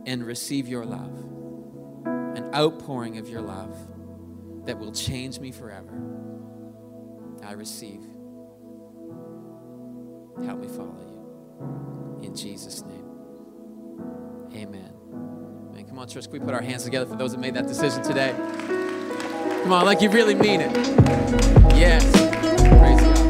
and 0.05 0.25
receive 0.25 0.67
your 0.67 0.85
love, 0.85 1.15
an 2.35 2.49
outpouring 2.53 3.17
of 3.17 3.29
your 3.29 3.41
love 3.41 3.75
that 4.65 4.79
will 4.79 4.91
change 4.91 5.39
me 5.39 5.51
forever. 5.51 6.01
I 7.43 7.51
receive. 7.53 8.01
Help 10.43 10.59
me 10.59 10.67
follow 10.67 10.97
you. 10.99 12.25
In 12.27 12.35
Jesus' 12.35 12.83
name. 12.83 13.05
Amen. 14.53 14.91
Amen. 15.71 15.85
Come 15.87 15.99
on, 15.99 16.07
church. 16.07 16.27
We 16.27 16.39
put 16.39 16.53
our 16.53 16.61
hands 16.61 16.83
together 16.83 17.05
for 17.05 17.15
those 17.15 17.31
that 17.31 17.39
made 17.39 17.53
that 17.53 17.67
decision 17.67 18.03
today? 18.03 18.33
Come 19.63 19.73
on, 19.73 19.85
like 19.85 20.01
you 20.01 20.09
really 20.09 20.35
mean 20.35 20.61
it. 20.61 20.71
Yes. 21.75 23.24